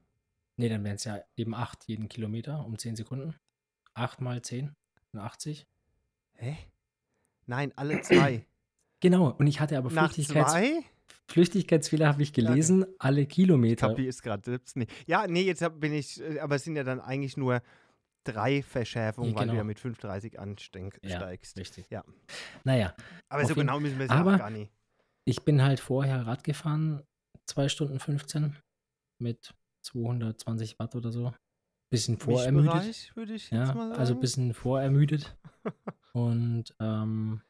Nee, 0.56 0.68
dann 0.68 0.84
wären 0.84 0.96
es 0.96 1.04
ja 1.04 1.22
eben 1.36 1.54
acht 1.54 1.84
jeden 1.86 2.08
Kilometer 2.10 2.66
um 2.66 2.76
10 2.76 2.96
Sekunden. 2.96 3.34
Acht 3.94 4.20
mal 4.20 4.42
10, 4.42 4.74
80. 5.16 5.66
Hä? 6.34 6.58
Nein, 7.46 7.72
alle 7.76 8.00
zwei. 8.02 8.46
Genau, 9.02 9.30
und 9.30 9.46
ich 9.46 9.60
hatte 9.60 9.78
aber 9.78 9.90
Nach 9.90 10.12
Flüchtigkeits 10.12 10.52
zwei? 10.52 10.84
Flüchtigkeitsfehler 11.26 12.08
habe 12.08 12.22
ich 12.22 12.34
gelesen, 12.34 12.84
alle 12.98 13.24
Kilometer. 13.24 13.88
Kapi 13.88 14.06
ist 14.06 14.22
gerade 14.22 14.44
selbst 14.44 14.76
nicht. 14.76 14.90
Ja, 15.06 15.26
nee, 15.26 15.40
jetzt 15.40 15.62
hab, 15.62 15.80
bin 15.80 15.94
ich, 15.94 16.20
äh, 16.20 16.40
aber 16.40 16.56
es 16.56 16.64
sind 16.64 16.76
ja 16.76 16.84
dann 16.84 17.00
eigentlich 17.00 17.38
nur 17.38 17.62
drei 18.24 18.62
Verschärfungen, 18.62 19.32
Ja, 19.32 19.36
weil 19.38 19.46
du 19.46 19.52
ja 19.54 19.62
genau. 19.62 19.64
mit 19.66 19.78
5,30 19.80 20.36
ansteigst. 20.36 21.56
Richtig. 21.56 21.90
Ja. 21.90 22.04
Naja, 22.64 22.94
Aber 23.28 23.44
so 23.46 23.54
genau 23.54 23.80
müssen 23.80 23.98
wir 23.98 24.06
es 24.06 24.12
ja 24.12 24.22
gar 24.36 24.50
nicht. 24.50 24.72
ich 25.24 25.42
bin 25.44 25.62
halt 25.62 25.80
vorher 25.80 26.26
Rad 26.26 26.44
gefahren, 26.44 27.02
2 27.46 27.68
Stunden 27.68 27.98
15 27.98 28.56
mit 29.18 29.54
220 29.82 30.78
Watt 30.78 30.94
oder 30.96 31.10
so. 31.12 31.32
Bisschen 31.90 32.18
vorermüdet. 32.18 33.16
Würde 33.16 33.34
ich 33.34 33.50
Ja, 33.50 33.74
also 33.92 34.14
ein 34.14 34.20
bisschen 34.20 34.54
vorermüdet. 34.54 35.36
und 36.12 36.74
ähm, 36.78 37.42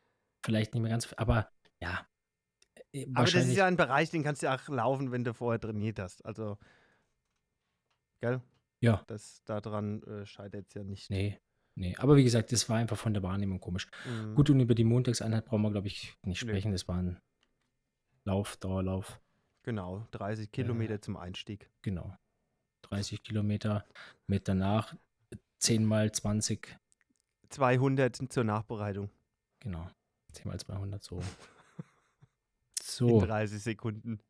vielleicht 0.44 0.72
nicht 0.72 0.82
mehr 0.82 0.90
ganz, 0.90 1.12
aber 1.14 1.50
ja. 1.82 2.06
äh, 2.92 3.06
Aber 3.14 3.24
das 3.26 3.34
ist 3.34 3.56
ja 3.56 3.66
ein 3.66 3.76
Bereich, 3.76 4.10
den 4.10 4.22
kannst 4.22 4.42
du 4.42 4.46
ja 4.46 4.56
auch 4.56 4.68
laufen, 4.68 5.12
wenn 5.12 5.24
du 5.24 5.34
vorher 5.34 5.60
trainiert 5.60 5.98
hast. 5.98 6.24
Also, 6.24 6.56
gell? 8.22 8.40
Ja. 8.80 9.02
Das 9.06 9.42
daran 9.44 10.02
äh, 10.04 10.26
scheitert 10.26 10.66
es 10.68 10.74
ja 10.74 10.82
nicht. 10.84 11.10
Nee, 11.10 11.38
nee. 11.74 11.94
Aber 11.98 12.16
wie 12.16 12.24
gesagt, 12.24 12.50
das 12.52 12.68
war 12.68 12.78
einfach 12.78 12.96
von 12.96 13.12
der 13.14 13.22
Wahrnehmung 13.22 13.60
komisch. 13.60 13.88
Mhm. 14.06 14.34
Gut, 14.34 14.50
und 14.50 14.60
über 14.60 14.74
die 14.74 14.84
Montagseinheit 14.84 15.44
brauchen 15.44 15.62
wir, 15.62 15.70
glaube 15.70 15.86
ich, 15.88 16.16
nicht 16.24 16.38
sprechen. 16.40 16.72
Das 16.72 16.88
war 16.88 16.96
ein 16.96 17.20
Lauf, 18.24 18.56
Dauerlauf. 18.56 19.20
Genau, 19.62 20.06
30 20.12 20.50
Kilometer 20.50 21.00
zum 21.02 21.16
Einstieg. 21.16 21.68
Genau. 21.82 22.16
30 22.82 23.22
Kilometer 23.22 23.84
mit 24.26 24.48
danach 24.48 24.94
10 25.58 25.84
mal 25.84 26.10
20. 26.10 26.78
200 27.50 28.32
zur 28.32 28.44
Nachbereitung 28.44 29.10
Genau. 29.60 29.86
10 30.32 30.48
mal 30.48 30.58
200 30.58 31.02
so. 31.02 31.18
in 31.18 31.24
So, 32.82 33.20
30 33.20 33.62
Sekunden. 33.62 34.20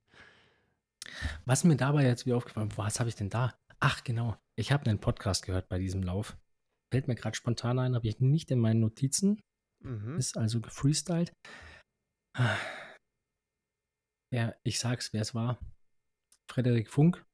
was 1.45 1.65
mir 1.65 1.77
dabei 1.77 2.05
jetzt 2.05 2.27
wieder 2.27 2.37
aufgefallen 2.37 2.71
was 2.77 2.99
habe 2.99 3.09
ich 3.09 3.15
denn 3.17 3.31
da? 3.31 3.55
Ach, 3.83 4.05
genau. 4.05 4.37
Ich 4.59 4.73
habe 4.73 4.87
einen 4.89 5.01
Podcast 5.01 5.45
gehört 5.45 5.69
bei 5.69 5.79
diesem 5.79 6.03
Lauf. 6.03 6.37
Fällt 6.93 7.09
mir 7.09 7.15
gerade 7.15 7.37
spontan 7.37 7.79
ein, 7.79 7.95
habe 7.95 8.07
ich 8.09 8.21
nicht 8.21 8.51
in 8.51 8.59
meinen 8.59 8.81
Notizen. 8.81 9.41
Mhm. 9.83 10.17
Ist 10.19 10.37
also 10.37 10.61
gefreestylt. 10.61 11.33
Ja, 14.33 14.55
ich 14.65 14.79
sag's, 14.79 15.13
wer 15.13 15.23
es 15.23 15.35
war. 15.35 15.59
Frederik 16.51 16.91
Funk. 16.91 17.25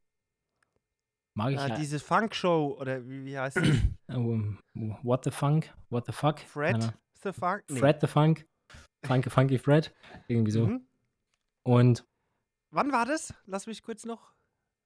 Mag 1.37 1.53
ich 1.53 1.59
Ah, 1.59 1.69
ja. 1.69 1.77
diese 1.77 1.99
Funk-Show, 2.01 2.77
oder 2.81 3.07
wie, 3.07 3.25
wie 3.27 3.39
heißt 3.39 3.57
es? 3.59 3.77
Um, 4.09 4.61
what 5.03 5.25
the 5.25 5.31
Funk? 5.33 5.75
What 5.91 6.07
the 6.07 6.13
fuck? 6.13 6.39
Fred 6.41 6.77
Ahnung. 6.77 6.93
the 7.23 7.33
Funk? 7.33 7.65
Nee. 7.69 7.79
Fred 7.81 8.01
the 8.01 8.07
Funk. 8.07 8.47
Funky, 9.05 9.29
Funky 9.31 9.59
Fred. 9.59 9.93
Irgendwie 10.29 10.53
so. 10.53 10.67
Mhm. 10.69 10.87
Und 11.67 12.05
Wann 12.73 12.93
war 12.93 13.05
das? 13.05 13.35
Lass 13.47 13.67
mich 13.67 13.83
kurz 13.83 14.05
noch. 14.05 14.33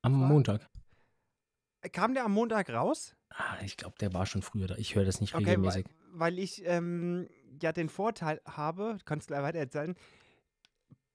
am 0.03 0.21
War- 0.21 0.29
Montag. 0.29 0.67
Kam 1.93 2.15
der 2.15 2.25
am 2.25 2.33
Montag 2.33 2.69
raus? 2.71 3.15
Ah, 3.31 3.57
ich 3.65 3.77
glaube, 3.77 3.97
der 4.01 4.13
war 4.13 4.27
schon 4.27 4.43
früher 4.43 4.67
da. 4.67 4.77
Ich 4.77 4.95
höre 4.95 5.05
das 5.05 5.21
nicht 5.21 5.35
Okay, 5.35 5.45
regelmäßig. 5.51 5.87
weil, 6.13 6.33
weil 6.35 6.39
ich 6.39 6.63
ähm, 6.67 7.29
ja 7.63 7.73
den 7.73 7.89
Vorteil 7.89 8.41
habe, 8.45 8.97
du 8.99 9.05
kannst 9.05 9.29
gleich 9.29 9.43
weiter 9.43 9.59
erzählen, 9.59 9.95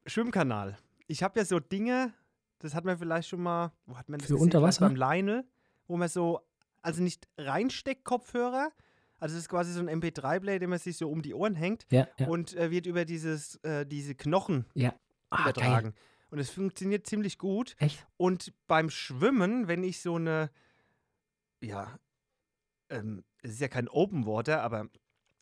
Schwimmkanal. 0.05 0.77
Ich 1.07 1.23
habe 1.23 1.39
ja 1.39 1.45
so 1.45 1.59
Dinge, 1.59 2.13
das 2.59 2.73
hat 2.73 2.85
man 2.85 2.97
vielleicht 2.97 3.27
schon 3.29 3.41
mal, 3.41 3.71
wo 3.85 3.97
hat 3.97 4.09
man 4.09 4.19
das 4.19 4.27
Für 4.27 4.33
gesehen? 4.33 4.43
unter 4.45 4.59
Vielleicht 4.59 4.81
Wasser? 4.81 4.87
Beim 4.87 4.95
Lionel, 4.95 5.43
wo 5.87 5.97
man 5.97 6.09
so, 6.09 6.41
also 6.81 7.01
nicht 7.01 7.27
reinsteckt 7.37 8.03
Kopfhörer, 8.03 8.71
also 9.19 9.35
es 9.35 9.43
ist 9.43 9.49
quasi 9.49 9.71
so 9.73 9.79
ein 9.79 9.89
MP3-Player, 10.01 10.59
den 10.59 10.69
man 10.69 10.79
sich 10.79 10.97
so 10.97 11.09
um 11.09 11.21
die 11.21 11.33
Ohren 11.33 11.55
hängt 11.55 11.85
Ja, 11.91 12.07
ja. 12.19 12.27
und 12.27 12.55
äh, 12.55 12.69
wird 12.71 12.85
über 12.85 13.05
dieses, 13.05 13.55
äh, 13.63 13.85
diese 13.85 14.15
Knochen 14.15 14.65
ja. 14.73 14.93
Ah, 15.31 15.51
geil. 15.51 15.93
Und 16.35 16.41
es 16.41 16.49
funktioniert 16.49 17.07
ziemlich 17.07 17.37
gut. 17.37 17.77
Echt? 17.79 18.05
Und 18.17 18.51
beim 18.67 18.89
Schwimmen, 18.89 19.69
wenn 19.69 19.85
ich 19.85 20.01
so 20.01 20.15
eine, 20.15 20.51
ja, 21.61 21.97
ähm, 22.89 23.23
es 23.41 23.51
ist 23.51 23.61
ja 23.61 23.69
kein 23.69 23.87
Open 23.87 24.25
Water, 24.25 24.61
aber 24.61 24.89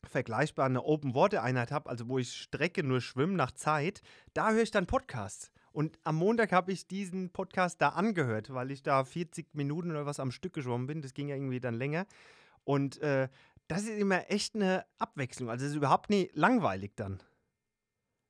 vergleichbar 0.07 0.67
eine 0.67 0.83
Open-Water-Einheit 0.83 1.71
habe, 1.71 1.89
also 1.89 2.09
wo 2.09 2.19
ich 2.19 2.31
Strecke 2.31 2.83
nur 2.83 3.01
schwimme 3.01 3.33
nach 3.33 3.49
Zeit, 3.49 4.03
da 4.35 4.51
höre 4.51 4.61
ich 4.61 4.69
dann 4.69 4.85
Podcasts. 4.85 5.51
Und 5.71 5.97
am 6.03 6.17
Montag 6.17 6.51
habe 6.51 6.71
ich 6.71 6.85
diesen 6.85 7.31
Podcast 7.31 7.81
da 7.81 7.89
angehört, 7.89 8.53
weil 8.53 8.69
ich 8.69 8.83
da 8.83 9.03
40 9.03 9.55
Minuten 9.55 9.89
oder 9.89 10.05
was 10.05 10.19
am 10.19 10.29
Stück 10.29 10.53
geschwommen 10.53 10.85
bin. 10.85 11.01
Das 11.01 11.15
ging 11.15 11.27
ja 11.27 11.35
irgendwie 11.35 11.59
dann 11.59 11.73
länger. 11.73 12.05
Und 12.65 12.99
äh, 12.99 13.29
das 13.67 13.81
ist 13.81 13.97
immer 13.97 14.29
echt 14.29 14.53
eine 14.53 14.85
Abwechslung. 14.99 15.49
Also 15.49 15.65
es 15.65 15.71
ist 15.71 15.77
überhaupt 15.77 16.11
nie 16.11 16.29
langweilig 16.35 16.91
dann. 16.95 17.23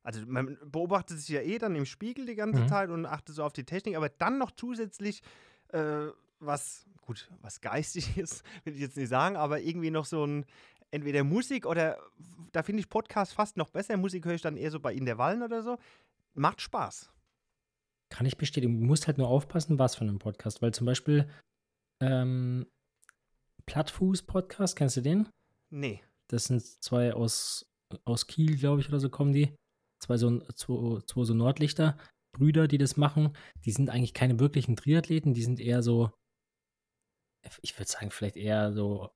Also 0.04 0.20
man 0.26 0.56
beobachtet 0.70 1.18
sich 1.18 1.30
ja 1.30 1.40
eh 1.40 1.58
dann 1.58 1.74
im 1.74 1.86
Spiegel 1.86 2.26
die 2.26 2.34
ganze 2.36 2.60
Mhm. 2.62 2.68
Zeit 2.68 2.90
und 2.90 3.06
achtet 3.06 3.34
so 3.34 3.42
auf 3.42 3.52
die 3.52 3.64
Technik, 3.64 3.96
aber 3.96 4.08
dann 4.10 4.38
noch 4.38 4.50
zusätzlich 4.52 5.22
äh, 5.68 6.06
was, 6.40 6.86
gut, 7.00 7.30
was 7.40 7.60
geistig 7.60 8.16
ist, 8.18 8.44
will 8.64 8.74
ich 8.74 8.80
jetzt 8.80 8.96
nicht 8.96 9.08
sagen, 9.08 9.36
aber 9.36 9.60
irgendwie 9.60 9.90
noch 9.90 10.04
so 10.04 10.24
ein, 10.26 10.44
entweder 10.90 11.24
Musik 11.24 11.66
oder, 11.66 11.98
da 12.52 12.62
finde 12.62 12.80
ich 12.80 12.88
Podcast 12.88 13.32
fast 13.32 13.56
noch 13.56 13.70
besser. 13.70 13.96
Musik 13.96 14.24
höre 14.26 14.34
ich 14.34 14.42
dann 14.42 14.56
eher 14.56 14.70
so 14.70 14.78
bei 14.78 14.94
Intervallen 14.94 15.42
oder 15.42 15.62
so. 15.62 15.78
Macht 16.34 16.60
Spaß. 16.60 17.10
Kann 18.10 18.26
ich 18.26 18.36
bestätigen. 18.36 18.78
Du 18.78 18.86
musst 18.86 19.06
halt 19.06 19.18
nur 19.18 19.28
aufpassen, 19.28 19.78
was 19.78 19.96
für 19.96 20.02
einen 20.02 20.18
Podcast. 20.18 20.62
Weil 20.62 20.72
zum 20.72 20.86
Beispiel 20.86 21.28
ähm, 22.00 22.66
Plattfuß-Podcast, 23.66 24.76
kennst 24.76 24.96
du 24.98 25.00
den? 25.00 25.28
Nee. 25.70 26.02
Das 26.28 26.44
sind 26.44 26.62
zwei 26.62 27.12
aus, 27.14 27.66
aus 28.04 28.26
Kiel, 28.26 28.56
glaube 28.56 28.80
ich, 28.80 28.88
oder 28.88 29.00
so 29.00 29.08
kommen 29.08 29.32
die. 29.32 29.54
Zwei 30.04 30.18
so, 30.18 30.38
zwei, 30.54 31.00
zwei 31.06 31.24
so 31.24 31.32
Nordlichter, 31.34 31.96
Brüder, 32.36 32.68
die 32.68 32.76
das 32.78 32.96
machen. 32.98 33.34
Die 33.64 33.70
sind 33.72 33.88
eigentlich 33.88 34.12
keine 34.12 34.38
wirklichen 34.38 34.76
Triathleten, 34.76 35.32
die 35.32 35.42
sind 35.42 35.60
eher 35.60 35.82
so, 35.82 36.10
ich 37.62 37.78
würde 37.78 37.90
sagen, 37.90 38.10
vielleicht 38.10 38.36
eher 38.36 38.72
so 38.72 39.10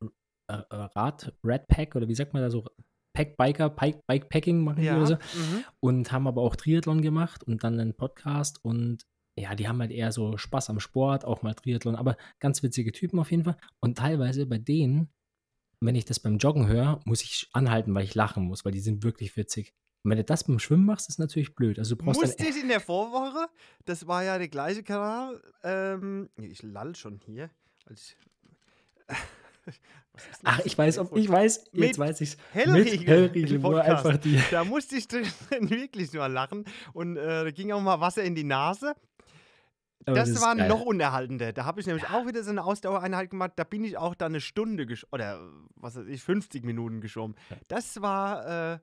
äh, 0.51 0.55
äh, 0.55 0.65
Rad, 0.71 1.35
Radpack 1.45 1.95
oder 1.97 2.09
wie 2.09 2.15
sagt 2.15 2.33
man 2.33 2.43
da 2.43 2.51
so, 2.51 2.65
Packbiker, 3.15 3.69
Pike, 3.71 4.01
Bikepacking 4.07 4.63
machen 4.63 4.81
die 4.81 4.87
Ja. 4.87 4.97
oder 4.97 5.07
so 5.07 5.15
Mhm. 5.15 5.65
und 5.81 6.13
haben 6.13 6.27
aber 6.29 6.41
auch 6.43 6.57
Triathlon 6.57 7.03
gemacht 7.03 7.43
und 7.45 7.65
dann 7.65 7.79
einen 7.81 7.95
Podcast 7.97 8.65
und 8.65 9.03
ja, 9.39 9.55
die 9.55 9.69
haben 9.69 9.81
halt 9.81 9.91
eher 9.93 10.11
so 10.13 10.37
Spaß 10.37 10.71
am 10.71 10.81
Sport, 10.81 11.25
auch 11.25 11.43
mal 11.43 11.55
Triathlon, 11.55 11.97
aber 11.97 12.17
ganz 12.41 12.63
witzige 12.63 12.93
Typen 12.93 13.19
auf 13.19 13.31
jeden 13.31 13.45
Fall. 13.45 13.57
Und 13.81 13.99
teilweise 13.99 14.47
bei 14.47 14.59
denen, 14.59 15.11
wenn 15.81 15.95
ich 15.97 16.05
das 16.05 16.19
beim 16.21 16.39
Joggen 16.39 16.67
höre, 16.67 17.01
muss 17.05 17.23
ich 17.23 17.49
anhalten, 17.53 17.95
weil 17.95 18.05
ich 18.05 18.15
lachen 18.15 18.45
muss, 18.45 18.65
weil 18.65 18.73
die 18.73 18.81
sind 18.81 19.05
wirklich 19.05 19.37
witzig. 19.37 19.75
Und 20.05 20.11
wenn 20.11 20.19
du 20.19 20.25
das 20.25 20.45
beim 20.45 20.59
Schwimmen 20.59 20.87
machst, 20.87 21.09
ist 21.09 21.19
natürlich 21.19 21.55
blöd. 21.55 21.79
Also 21.79 21.97
du 21.97 22.05
brauchst 22.05 22.21
Musste 22.21 22.47
ich 22.47 22.61
in 22.61 22.69
der 22.69 22.81
Vorwoche, 22.81 23.49
das 23.85 24.07
war 24.07 24.23
ja 24.23 24.39
der 24.39 24.49
gleiche 24.49 24.83
Kanal, 24.83 25.43
ähm, 25.65 26.29
ich 26.37 26.63
lall 26.63 26.95
schon 26.95 27.21
hier. 27.25 27.51
ich- 27.91 28.17
denn 30.19 30.33
Ach, 30.45 30.57
das 30.59 30.67
ich 30.67 30.79
weiß, 30.79 30.99
ob, 30.99 31.17
ich 31.17 31.29
weiß, 31.29 31.65
Mit 31.73 31.89
jetzt 31.89 31.99
weiß 31.99 32.21
ich's. 32.21 32.37
Hellriegel, 32.53 32.99
Mit 32.99 33.07
Hellriegel, 33.07 33.63
wo 33.63 33.75
einfach 33.75 34.17
die. 34.17 34.41
Da 34.51 34.65
musste 34.65 34.97
ich 34.97 35.09
drin 35.09 35.27
wirklich 35.51 36.13
nur 36.13 36.29
lachen 36.29 36.65
und 36.93 37.17
äh, 37.17 37.45
da 37.45 37.51
ging 37.51 37.73
auch 37.73 37.81
mal 37.81 38.01
Wasser 38.01 38.23
in 38.23 38.35
die 38.35 38.45
Nase. 38.45 38.95
Das, 40.05 40.31
ist 40.31 40.41
war 40.41 40.55
noch 40.55 40.81
unerhaltender. 40.81 41.53
Da 41.53 41.67
habe 41.67 41.81
ich 41.81 41.87
nämlich 41.87 42.09
auch 42.09 42.27
wieder 42.27 42.43
so 42.43 42.51
eine 42.51 42.65
Ausdauereinheit 42.65 43.29
gemacht. 43.29 43.53
Da 43.57 43.65
bin 43.65 43.85
ich 43.85 43.99
auch 43.99 44.15
dann 44.15 44.33
eine 44.33 44.41
Stunde 44.41 44.87
oder 45.13 45.39
was 45.77 45.97
weiß 45.97 46.07
ich, 46.07 46.23
50 46.23 46.65
Minuten 46.65 47.03
geschwommen. 47.03 47.37
Ja. 47.51 47.57
Das 47.69 48.01
war 48.01 48.73
äh, 48.75 48.79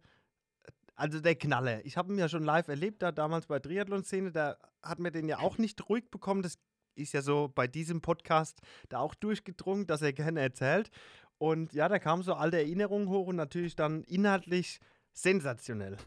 also 0.95 1.19
der 1.19 1.35
Knaller. 1.35 1.85
Ich 1.85 1.97
habe 1.97 2.13
ihn 2.13 2.19
ja 2.19 2.29
schon 2.29 2.43
live 2.43 2.67
erlebt, 2.67 3.01
da 3.01 3.11
damals 3.11 3.47
bei 3.47 3.59
Triathlon-Szene. 3.59 4.31
Da 4.31 4.57
hat 4.81 4.99
mir 4.99 5.11
den 5.11 5.27
ja 5.27 5.39
auch 5.39 5.57
nicht 5.57 5.89
ruhig 5.89 6.09
bekommen. 6.09 6.41
Das 6.41 6.57
ist 6.95 7.13
ja 7.13 7.21
so 7.21 7.51
bei 7.53 7.67
diesem 7.67 8.01
Podcast 8.01 8.59
da 8.89 8.99
auch 8.99 9.13
durchgedrungen, 9.15 9.87
dass 9.87 10.01
er 10.01 10.13
gerne 10.13 10.41
erzählt. 10.41 10.89
Und 11.37 11.73
ja, 11.73 11.89
da 11.89 11.99
kamen 11.99 12.23
so 12.23 12.33
alte 12.33 12.57
Erinnerungen 12.57 13.09
hoch 13.09 13.27
und 13.27 13.35
natürlich 13.35 13.75
dann 13.75 14.03
inhaltlich 14.03 14.79
sensationell. 15.11 15.97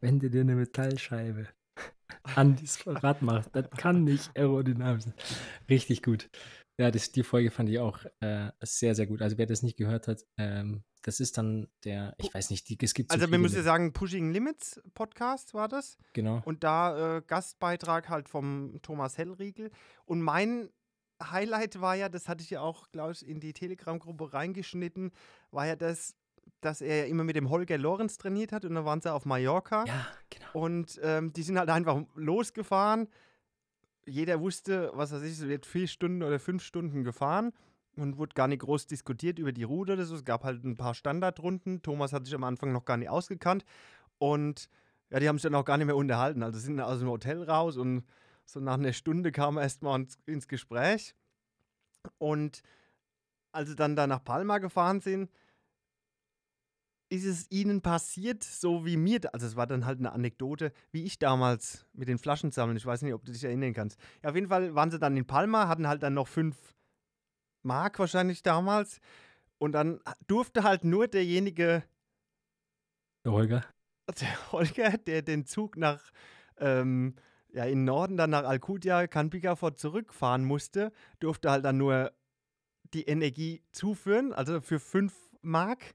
Wenn 0.00 0.20
du 0.20 0.30
dir 0.30 0.42
eine 0.42 0.54
Metallscheibe 0.54 1.48
an 2.22 2.56
das 2.60 2.86
Rad 2.86 3.22
machst, 3.22 3.50
das 3.52 3.68
kann 3.70 4.04
nicht 4.04 4.30
aerodynamisch 4.36 5.04
sein. 5.04 5.14
Richtig 5.68 6.02
gut. 6.02 6.30
Ja, 6.78 6.90
das, 6.90 7.12
die 7.12 7.22
Folge 7.22 7.50
fand 7.50 7.68
ich 7.68 7.78
auch 7.78 8.04
äh, 8.20 8.50
sehr, 8.60 8.94
sehr 8.94 9.06
gut. 9.06 9.22
Also 9.22 9.38
wer 9.38 9.46
das 9.46 9.62
nicht 9.62 9.76
gehört 9.76 10.08
hat, 10.08 10.24
ähm, 10.36 10.82
das 11.04 11.20
ist 11.20 11.36
dann 11.36 11.68
der, 11.84 12.14
ich 12.16 12.32
weiß 12.32 12.50
nicht, 12.50 12.68
die, 12.68 12.78
es 12.82 12.94
gibt 12.94 13.12
so 13.12 13.18
Also, 13.18 13.30
wir 13.30 13.38
müssen 13.38 13.62
sagen, 13.62 13.92
Pushing 13.92 14.32
Limits 14.32 14.80
Podcast 14.94 15.52
war 15.52 15.68
das. 15.68 15.98
Genau. 16.14 16.40
Und 16.46 16.64
da 16.64 17.18
äh, 17.18 17.22
Gastbeitrag 17.26 18.08
halt 18.08 18.28
vom 18.28 18.80
Thomas 18.82 19.18
Hellriegel. 19.18 19.70
Und 20.06 20.22
mein 20.22 20.70
Highlight 21.22 21.80
war 21.82 21.94
ja, 21.94 22.08
das 22.08 22.26
hatte 22.26 22.42
ich 22.42 22.50
ja 22.50 22.62
auch, 22.62 22.90
glaube 22.90 23.12
ich, 23.12 23.26
in 23.26 23.38
die 23.38 23.52
Telegram-Gruppe 23.52 24.32
reingeschnitten, 24.32 25.12
war 25.50 25.66
ja 25.66 25.76
das, 25.76 26.16
dass 26.62 26.80
er 26.80 27.00
ja 27.00 27.04
immer 27.04 27.24
mit 27.24 27.36
dem 27.36 27.50
Holger 27.50 27.76
Lorenz 27.76 28.16
trainiert 28.16 28.50
hat 28.50 28.64
und 28.64 28.74
dann 28.74 28.86
waren 28.86 29.02
sie 29.02 29.12
auf 29.12 29.26
Mallorca. 29.26 29.84
Ja, 29.86 30.06
genau. 30.30 30.46
Und 30.54 30.98
ähm, 31.02 31.34
die 31.34 31.42
sind 31.42 31.58
halt 31.58 31.68
einfach 31.68 32.02
losgefahren. 32.14 33.08
Jeder 34.06 34.40
wusste, 34.40 34.90
was 34.94 35.12
weiß 35.12 35.22
ich, 35.22 35.32
es 35.32 35.48
wird 35.48 35.66
vier 35.66 35.86
Stunden 35.86 36.22
oder 36.22 36.38
fünf 36.38 36.62
Stunden 36.62 37.04
gefahren 37.04 37.52
und 37.96 38.18
wurde 38.18 38.34
gar 38.34 38.48
nicht 38.48 38.60
groß 38.60 38.86
diskutiert 38.86 39.38
über 39.38 39.52
die 39.52 39.62
Route 39.62 39.94
oder 39.94 40.04
so. 40.04 40.14
Es 40.14 40.24
gab 40.24 40.44
halt 40.44 40.64
ein 40.64 40.76
paar 40.76 40.94
Standardrunden. 40.94 41.82
Thomas 41.82 42.12
hat 42.12 42.26
sich 42.26 42.34
am 42.34 42.44
Anfang 42.44 42.72
noch 42.72 42.84
gar 42.84 42.96
nicht 42.96 43.08
ausgekannt. 43.08 43.64
Und 44.18 44.68
ja, 45.10 45.20
die 45.20 45.28
haben 45.28 45.36
sich 45.36 45.44
dann 45.44 45.54
auch 45.54 45.64
gar 45.64 45.76
nicht 45.76 45.86
mehr 45.86 45.96
unterhalten. 45.96 46.42
Also 46.42 46.58
sind 46.58 46.80
aus 46.80 46.98
dem 46.98 47.08
Hotel 47.08 47.42
raus 47.42 47.76
und 47.76 48.04
so 48.46 48.60
nach 48.60 48.74
einer 48.74 48.92
Stunde 48.92 49.32
kam 49.32 49.56
er 49.56 49.62
erstmal 49.62 50.06
ins, 50.26 50.48
Gespräch. 50.48 51.14
Und 52.18 52.62
als 53.52 53.70
sie 53.70 53.76
dann 53.76 53.96
da 53.96 54.06
nach 54.06 54.22
Palma 54.22 54.58
gefahren 54.58 55.00
sind, 55.00 55.30
ist 57.08 57.24
es 57.24 57.50
ihnen 57.50 57.80
passiert, 57.80 58.42
so 58.42 58.84
wie 58.84 58.96
mir, 58.96 59.20
also 59.32 59.46
es 59.46 59.56
war 59.56 59.66
dann 59.66 59.86
halt 59.86 59.98
eine 59.98 60.12
Anekdote, 60.12 60.72
wie 60.90 61.04
ich 61.04 61.18
damals 61.18 61.86
mit 61.92 62.08
den 62.08 62.18
Flaschen 62.18 62.50
sammeln. 62.50 62.76
Ich 62.76 62.86
weiß 62.86 63.02
nicht, 63.02 63.14
ob 63.14 63.24
du 63.24 63.32
dich 63.32 63.44
erinnern 63.44 63.72
kannst. 63.72 63.98
Ja, 64.22 64.30
auf 64.30 64.34
jeden 64.34 64.48
Fall 64.48 64.74
waren 64.74 64.90
sie 64.90 64.98
dann 64.98 65.16
in 65.16 65.26
Palma, 65.26 65.68
hatten 65.68 65.86
halt 65.86 66.02
dann 66.02 66.14
noch 66.14 66.28
fünf 66.28 66.56
Mark 67.64 67.98
wahrscheinlich 67.98 68.42
damals. 68.42 69.00
Und 69.58 69.72
dann 69.72 70.00
durfte 70.26 70.62
halt 70.62 70.84
nur 70.84 71.08
derjenige, 71.08 71.84
Der 73.24 73.32
Holger. 73.32 73.64
der 74.20 74.52
Holger, 74.52 74.98
der 74.98 75.22
den 75.22 75.46
Zug 75.46 75.76
nach, 75.76 76.10
ähm, 76.58 77.14
ja, 77.52 77.64
in 77.64 77.80
den 77.80 77.84
Norden, 77.84 78.16
dann 78.16 78.30
nach 78.30 78.44
Alcudia, 78.44 79.06
Canpicafort 79.06 79.78
zurückfahren 79.78 80.44
musste, 80.44 80.92
durfte 81.20 81.50
halt 81.50 81.64
dann 81.64 81.78
nur 81.78 82.12
die 82.92 83.04
Energie 83.04 83.62
zuführen, 83.72 84.32
also 84.32 84.60
für 84.60 84.78
5 84.78 85.14
Mark 85.42 85.94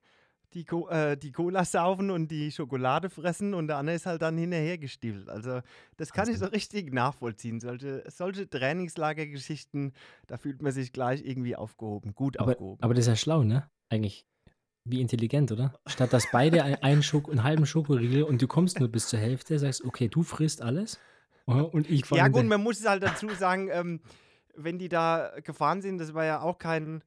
die, 0.53 0.65
Co 0.65 0.88
äh, 0.89 1.15
die 1.17 1.31
Cola 1.31 1.63
saufen 1.65 2.09
und 2.12 2.29
die 2.31 2.51
Schokolade 2.51 3.09
fressen 3.09 3.53
und 3.53 3.67
der 3.67 3.77
andere 3.77 3.95
ist 3.95 4.05
halt 4.05 4.21
dann 4.21 4.38
hinterher 4.38 4.77
gestiefelt. 4.77 5.29
Also 5.29 5.62
das 5.97 6.12
kann 6.12 6.29
ich 6.29 6.38
so 6.39 6.45
richtig 6.47 6.91
nachvollziehen. 6.93 7.59
Solche, 7.59 8.03
solche 8.07 8.49
Trainingslagergeschichten, 8.49 9.93
da 10.27 10.38
fühlt 10.38 10.62
man 10.62 10.71
sich 10.71 10.91
gleich 10.93 11.25
irgendwie 11.25 11.55
aufgehoben, 11.55 12.13
gut 12.13 12.39
Aber, 12.39 12.51
aufgehoben. 12.51 12.83
aber 12.83 12.93
das 12.93 13.05
ist 13.05 13.09
ja 13.09 13.15
schlau, 13.15 13.43
ne? 13.43 13.69
Eigentlich. 13.89 14.25
Wie 14.85 15.01
intelligent, 15.01 15.51
oder? 15.51 15.79
Statt 15.85 16.13
dass 16.13 16.31
beide 16.31 16.63
ein- 16.63 16.81
einen, 16.81 17.03
Schoko, 17.03 17.29
einen 17.31 17.43
halben 17.43 17.65
Schokoriegel 17.65 18.23
und 18.23 18.41
du 18.41 18.47
kommst 18.47 18.79
nur 18.79 18.89
bis 18.89 19.07
zur 19.07 19.19
Hälfte, 19.19 19.59
sagst, 19.59 19.83
okay, 19.83 20.07
du 20.07 20.23
frisst 20.23 20.62
alles 20.62 20.99
äh, 21.47 21.51
und 21.51 21.89
ich 21.89 22.09
Ja 22.09 22.27
gut, 22.27 22.45
man 22.45 22.63
muss 22.63 22.83
halt 22.88 23.03
dazu 23.03 23.29
sagen, 23.29 23.69
ähm, 23.71 23.99
wenn 24.55 24.79
die 24.79 24.89
da 24.89 25.33
gefahren 25.43 25.81
sind, 25.81 25.99
das 25.99 26.13
war 26.13 26.25
ja 26.25 26.41
auch 26.41 26.57
kein 26.57 27.03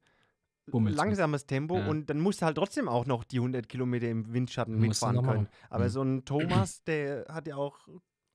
Bummelzug. 0.71 1.05
langsames 1.05 1.47
Tempo 1.47 1.79
Ja. 1.79 1.87
und 1.87 2.07
dann 2.07 2.21
musst 2.21 2.41
du 2.43 2.47
halt 2.47 2.57
trotzdem 2.57 2.89
auch 2.89 3.07
noch 3.07 3.25
die 3.25 3.41
100 3.41 3.69
Kilometer 3.69 4.09
im 4.09 4.33
Windschatten 4.33 4.79
mitfahren 4.79 5.23
können. 5.23 5.49
Aber 5.71 5.85
Mhm. 5.85 5.89
so 5.89 6.03
ein 6.03 6.25
Thomas, 6.25 6.83
der 6.85 7.27
hat 7.29 7.47
ja 7.47 7.57
auch 7.57 7.89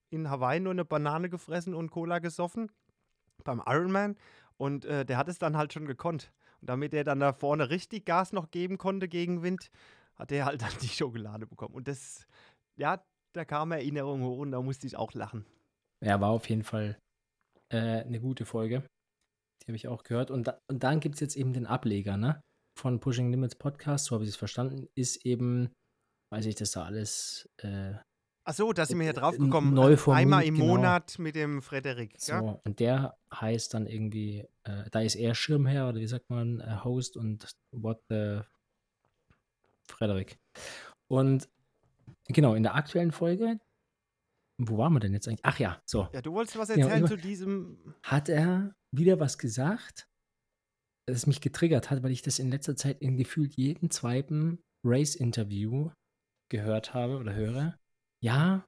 in 0.10 0.30
Hawaii 0.30 0.60
nur 0.60 0.72
eine 0.72 0.86
Banane 0.86 1.30
gefressen 1.30 1.74
und 1.74 1.90
Cola 1.92 2.20
gesoffen 2.20 2.72
beim 3.44 3.62
Ironman 3.66 4.18
und 4.58 4.86
äh, 4.86 5.06
der 5.06 5.18
hat 5.18 5.30
es 5.30 5.38
dann 5.40 5.56
halt 5.58 5.74
schon 5.74 5.86
gekonnt. 5.86 6.32
Und 6.62 6.70
damit 6.70 6.94
er 6.94 7.04
dann 7.04 7.20
da 7.20 7.34
vorne 7.34 7.70
richtig 7.70 8.06
Gas 8.06 8.34
noch 8.34 8.50
geben 8.52 8.78
konnte 8.78 9.08
gegen 9.08 9.44
Wind, 9.44 9.70
hat 10.16 10.32
er 10.32 10.46
halt 10.46 10.62
dann 10.64 10.72
die 10.82 10.88
Schokolade 10.88 11.46
bekommen. 11.48 11.76
Und 11.76 11.88
das, 11.88 12.26
ja, 12.78 13.04
da 13.34 13.46
kam 13.46 13.72
Erinnerung 13.72 14.24
hoch 14.24 14.40
und 14.40 14.52
da 14.52 14.62
musste 14.62 14.88
ich 14.88 14.98
auch 14.98 15.14
lachen. 15.14 15.46
Ja, 16.04 16.20
war 16.20 16.30
auf 16.32 16.50
jeden 16.50 16.64
Fall 16.64 16.98
äh, 17.70 17.78
eine 18.04 18.20
gute 18.20 18.46
Folge. 18.46 18.84
Die 19.68 19.72
habe 19.72 19.76
ich 19.76 19.88
auch 19.90 20.04
gehört. 20.04 20.32
Und, 20.32 20.48
da, 20.48 20.60
und 20.70 20.84
dann 20.84 21.00
gibt 21.02 21.16
es 21.16 21.22
jetzt 21.22 21.36
eben 21.36 21.52
den 21.54 21.66
Ableger, 21.66 22.16
ne? 22.18 22.42
Von 22.80 23.00
Pushing 23.00 23.30
Limits 23.32 23.56
Podcast, 23.56 24.06
so 24.06 24.16
habe 24.16 24.24
ich 24.24 24.30
es 24.30 24.36
verstanden, 24.38 24.88
ist 24.96 25.26
eben, 25.26 25.70
weiß 26.32 26.46
ich, 26.46 26.56
das 26.56 26.72
da 26.72 26.84
alles 26.86 27.50
äh, 27.58 27.94
Ach 28.50 28.54
so, 28.54 28.72
da 28.72 28.86
sind 28.86 28.98
wir 29.00 29.04
hier 29.04 29.12
Äh, 29.12 29.20
drauf 29.20 29.38
gekommen. 29.38 29.74
neu 29.74 29.98
formuliert, 29.98 30.22
Einmal 30.24 30.46
im 30.46 30.56
genau. 30.56 30.68
Monat 30.68 31.20
mit 31.20 31.36
dem 31.36 31.62
Frederik. 31.62 32.16
so. 32.18 32.32
Ja? 32.32 32.40
Und 32.64 32.80
der 32.80 33.18
heißt 33.34 33.74
dann 33.74 33.88
irgendwie, 33.88 34.48
äh, 34.64 34.90
da 34.92 35.02
ist 35.02 35.16
er 35.16 35.36
Schirmherr 35.36 35.90
oder 35.90 36.00
wie 36.00 36.08
sagt 36.08 36.30
man, 36.30 36.62
äh, 36.62 36.78
Host 36.84 37.18
und 37.18 37.52
What 37.76 38.00
the 38.10 38.40
Frederik. 39.90 40.38
Und 41.10 41.50
genau, 42.28 42.54
in 42.56 42.64
der 42.64 42.76
aktuellen 42.76 43.12
Folge, 43.12 43.60
wo 44.60 44.78
waren 44.78 44.94
wir 44.94 45.00
denn 45.02 45.14
jetzt 45.14 45.28
eigentlich? 45.28 45.44
Ach 45.44 45.60
ja, 45.60 45.82
so. 45.86 46.08
ja, 46.14 46.22
du 46.22 46.32
wolltest 46.34 46.58
was 46.58 46.70
Ja, 46.70 46.76
erzählen 46.78 47.00
immer- 47.00 47.08
zu 47.08 47.18
diesem. 47.18 47.96
hat 48.04 48.30
er 48.30 48.74
wieder 48.98 49.20
was 49.20 49.38
gesagt, 49.38 50.08
das 51.10 51.26
mich 51.28 51.42
getriggert 51.42 51.90
hat, 51.90 52.04
weil 52.04 52.12
ich 52.12 52.22
das 52.22 52.40
in 52.40 52.50
letzter 52.50 52.76
Zeit 52.76 53.02
in 53.02 53.18
gefühlt 53.18 53.56
jeden 53.56 53.90
zweiten 53.90 54.60
Race-Interview 54.86 55.92
gehört 56.52 56.94
habe 56.94 57.18
oder 57.18 57.34
höre, 57.34 57.78
ja, 58.24 58.66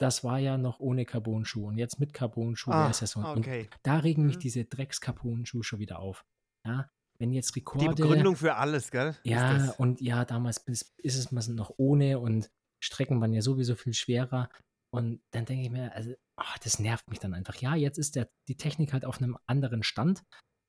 das 0.00 0.24
war 0.24 0.38
ja 0.38 0.56
noch 0.56 0.80
ohne 0.80 1.04
Carbon-Schuh 1.04 1.68
und 1.68 1.78
jetzt 1.78 2.00
mit 2.00 2.14
Carbon-Schuh 2.14 2.70
Ah, 2.70 2.88
es 2.90 3.00
ja 3.00 3.06
so. 3.06 3.20
Und 3.20 3.38
okay. 3.38 3.68
da 3.82 3.98
regen 3.98 4.26
mich 4.26 4.36
Mhm. 4.36 4.40
diese 4.40 4.64
Drecks-Carbon-Schuhe 4.64 5.62
schon 5.64 5.78
wieder 5.78 5.98
auf. 5.98 6.24
Ja, 6.66 6.88
wenn 7.18 7.32
jetzt 7.32 7.54
Die 7.54 7.60
Rekorde, 7.60 7.94
Begründung 7.94 8.36
für 8.36 8.56
alles, 8.56 8.90
gell? 8.90 9.10
ist 9.10 9.24
ja, 9.24 9.70
und 9.78 10.00
ja, 10.00 10.24
damals 10.24 10.64
bis, 10.64 10.94
ist 10.98 11.16
es 11.16 11.30
noch 11.32 11.74
ohne 11.76 12.18
und 12.18 12.50
Strecken 12.82 13.20
waren 13.20 13.32
ja 13.34 13.42
sowieso 13.42 13.74
viel 13.74 13.92
schwerer. 13.92 14.48
Und 14.92 15.20
dann 15.32 15.44
denke 15.44 15.64
ich 15.64 15.70
mir, 15.70 15.94
also, 15.94 16.14
ah, 16.40 16.56
das 16.64 16.78
nervt 16.78 17.08
mich 17.08 17.18
dann 17.18 17.34
einfach. 17.34 17.54
Ja, 17.56 17.74
jetzt 17.74 17.98
ist 17.98 18.16
der, 18.16 18.30
die 18.48 18.56
Technik 18.56 18.92
halt 18.92 19.04
auf 19.04 19.18
einem 19.18 19.36
anderen 19.46 19.82
Stand. 19.82 20.22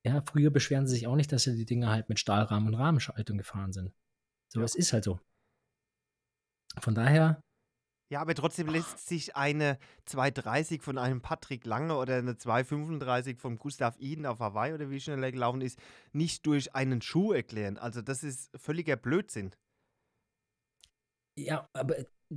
Ja, 0.05 0.21
früher 0.21 0.49
beschweren 0.51 0.87
sie 0.87 0.95
sich 0.95 1.07
auch 1.07 1.15
nicht, 1.15 1.31
dass 1.31 1.43
sie 1.43 1.55
die 1.55 1.65
Dinger 1.65 1.89
halt 1.89 2.09
mit 2.09 2.19
Stahlrahmen 2.19 2.69
und 2.69 2.75
Rahmenschaltung 2.75 3.37
gefahren 3.37 3.71
sind. 3.71 3.93
So, 4.51 4.59
Ja. 4.59 4.65
es 4.65 4.75
ist 4.75 4.93
halt 4.93 5.03
so. 5.03 5.19
Von 6.79 6.95
daher, 6.95 7.41
Ja, 8.11 8.19
aber 8.21 8.35
trotzdem 8.35 8.67
lässt 8.67 9.07
sich 9.07 9.35
eine 9.37 9.77
230 10.05 10.81
von 10.81 10.97
einem 10.97 11.21
Patrick 11.21 11.65
Lange 11.65 11.95
oder 11.95 12.17
eine 12.17 12.35
235 12.37 13.39
von 13.39 13.57
Gustav 13.57 13.97
Iden 13.99 14.25
auf 14.25 14.39
Hawaii 14.39 14.73
oder 14.73 14.89
wie 14.89 14.99
schnell 14.99 15.23
er 15.23 15.31
gelaufen 15.31 15.61
ist, 15.61 15.79
nicht 16.11 16.45
durch 16.45 16.75
einen 16.75 17.01
Schuh 17.01 17.31
erklären. 17.31 17.77
Also 17.77 18.01
das 18.01 18.23
ist 18.23 18.49
völliger 18.59 18.97
Blödsinn. 18.97 19.51
ja, 21.37 21.67
aber 21.73 21.95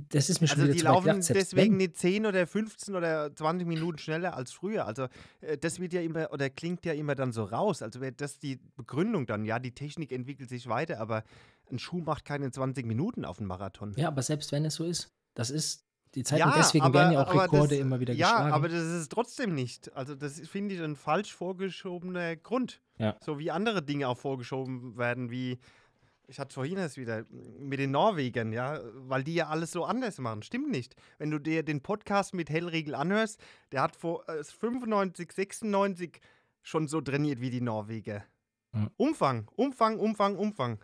das 0.09 0.29
ist 0.29 0.41
mir 0.41 0.47
schon 0.47 0.59
Also 0.61 0.73
wieder 0.73 0.77
die 0.77 0.83
laufen. 0.83 1.21
Selbst 1.21 1.53
deswegen 1.53 1.77
nicht 1.77 1.97
10 1.97 2.25
oder 2.25 2.45
15 2.45 2.95
oder 2.95 3.33
20 3.33 3.65
Minuten 3.67 3.97
schneller 3.97 4.35
als 4.35 4.51
früher. 4.51 4.85
Also 4.85 5.07
äh, 5.41 5.57
das 5.57 5.79
wird 5.79 5.93
ja 5.93 6.01
immer 6.01 6.31
oder 6.33 6.49
klingt 6.49 6.85
ja 6.85 6.93
immer 6.93 7.15
dann 7.15 7.31
so 7.31 7.43
raus. 7.45 7.81
Also 7.81 8.01
wäre 8.01 8.11
das 8.11 8.37
die 8.39 8.59
Begründung 8.75 9.25
dann, 9.25 9.45
ja, 9.45 9.57
die 9.59 9.71
Technik 9.71 10.11
entwickelt 10.11 10.49
sich 10.49 10.67
weiter, 10.67 10.99
aber 10.99 11.23
ein 11.71 11.79
Schuh 11.79 11.99
macht 12.01 12.25
keine 12.25 12.51
20 12.51 12.85
Minuten 12.85 13.23
auf 13.25 13.37
dem 13.37 13.47
Marathon. 13.47 13.93
ja, 13.95 14.07
aber 14.09 14.21
selbst 14.21 14.51
wenn 14.51 14.65
es 14.65 14.75
so 14.75 14.83
ist, 14.85 15.11
das 15.33 15.49
ist, 15.49 15.83
die 16.13 16.23
Zeiten, 16.23 16.41
Ja, 16.41 16.53
deswegen 16.57 16.83
aber- 16.85 16.99
werden 16.99 17.13
ja 17.13 17.23
auch 17.25 17.33
Rekorde 17.43 17.69
das- 17.69 17.79
immer 17.79 17.99
wieder 17.99 18.13
Ja, 18.13 18.29
geschlagen. 18.31 18.53
aber 18.53 18.69
das 18.69 18.83
ist 18.83 18.91
es 19.01 19.09
trotzdem 19.09 19.53
nicht. 19.55 19.93
Also 19.95 20.15
das 20.15 20.39
finde 20.41 20.75
ich 20.75 20.81
ein 20.81 20.95
falsch 20.95 21.33
vorgeschobener 21.33 22.35
Grund. 22.35 22.81
Ja. 22.97 23.17
So 23.23 23.39
wie 23.39 23.51
andere 23.51 23.81
Dinge 23.83 24.07
auch 24.07 24.17
vorgeschoben 24.17 24.97
werden, 24.97 25.29
wie 25.31 25.57
ich 26.27 26.39
hatte 26.39 26.53
vorhin 26.53 26.75
das 26.75 26.97
wieder 26.97 27.25
mit 27.59 27.79
den 27.79 27.91
Norwegern, 27.91 28.51
ja, 28.53 28.79
weil 28.93 29.23
die 29.23 29.35
ja 29.35 29.47
alles 29.47 29.71
so 29.71 29.85
anders 29.85 30.17
machen. 30.19 30.41
Stimmt 30.43 30.69
nicht. 30.71 30.95
Wenn 31.17 31.31
du 31.31 31.39
dir 31.39 31.63
den 31.63 31.81
Podcast 31.81 32.33
mit 32.33 32.49
Hellriegel 32.49 32.95
anhörst, 32.95 33.39
der 33.71 33.81
hat 33.81 33.95
vor 33.95 34.27
äh, 34.29 34.43
95, 34.43 35.31
96 35.31 36.19
schon 36.63 36.87
so 36.87 37.01
trainiert 37.01 37.41
wie 37.41 37.49
die 37.49 37.61
Norweger. 37.61 38.25
Ja. 38.73 38.89
Umfang, 38.97 39.47
Umfang, 39.55 39.99
Umfang, 39.99 40.35
Umfang. 40.37 40.83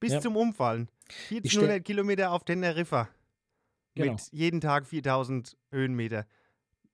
Bis 0.00 0.12
Ja. 0.14 0.20
zum 0.20 0.36
Umfallen. 0.36 0.88
stell- 1.08 1.38
1400 1.38 1.84
Kilometer 1.84 2.32
auf 2.32 2.44
Teneriffa. 2.44 3.08
Genau. 3.94 4.12
Mit 4.12 4.28
jeden 4.32 4.60
Tag 4.60 4.86
4000 4.86 5.56
Höhenmeter. 5.70 6.26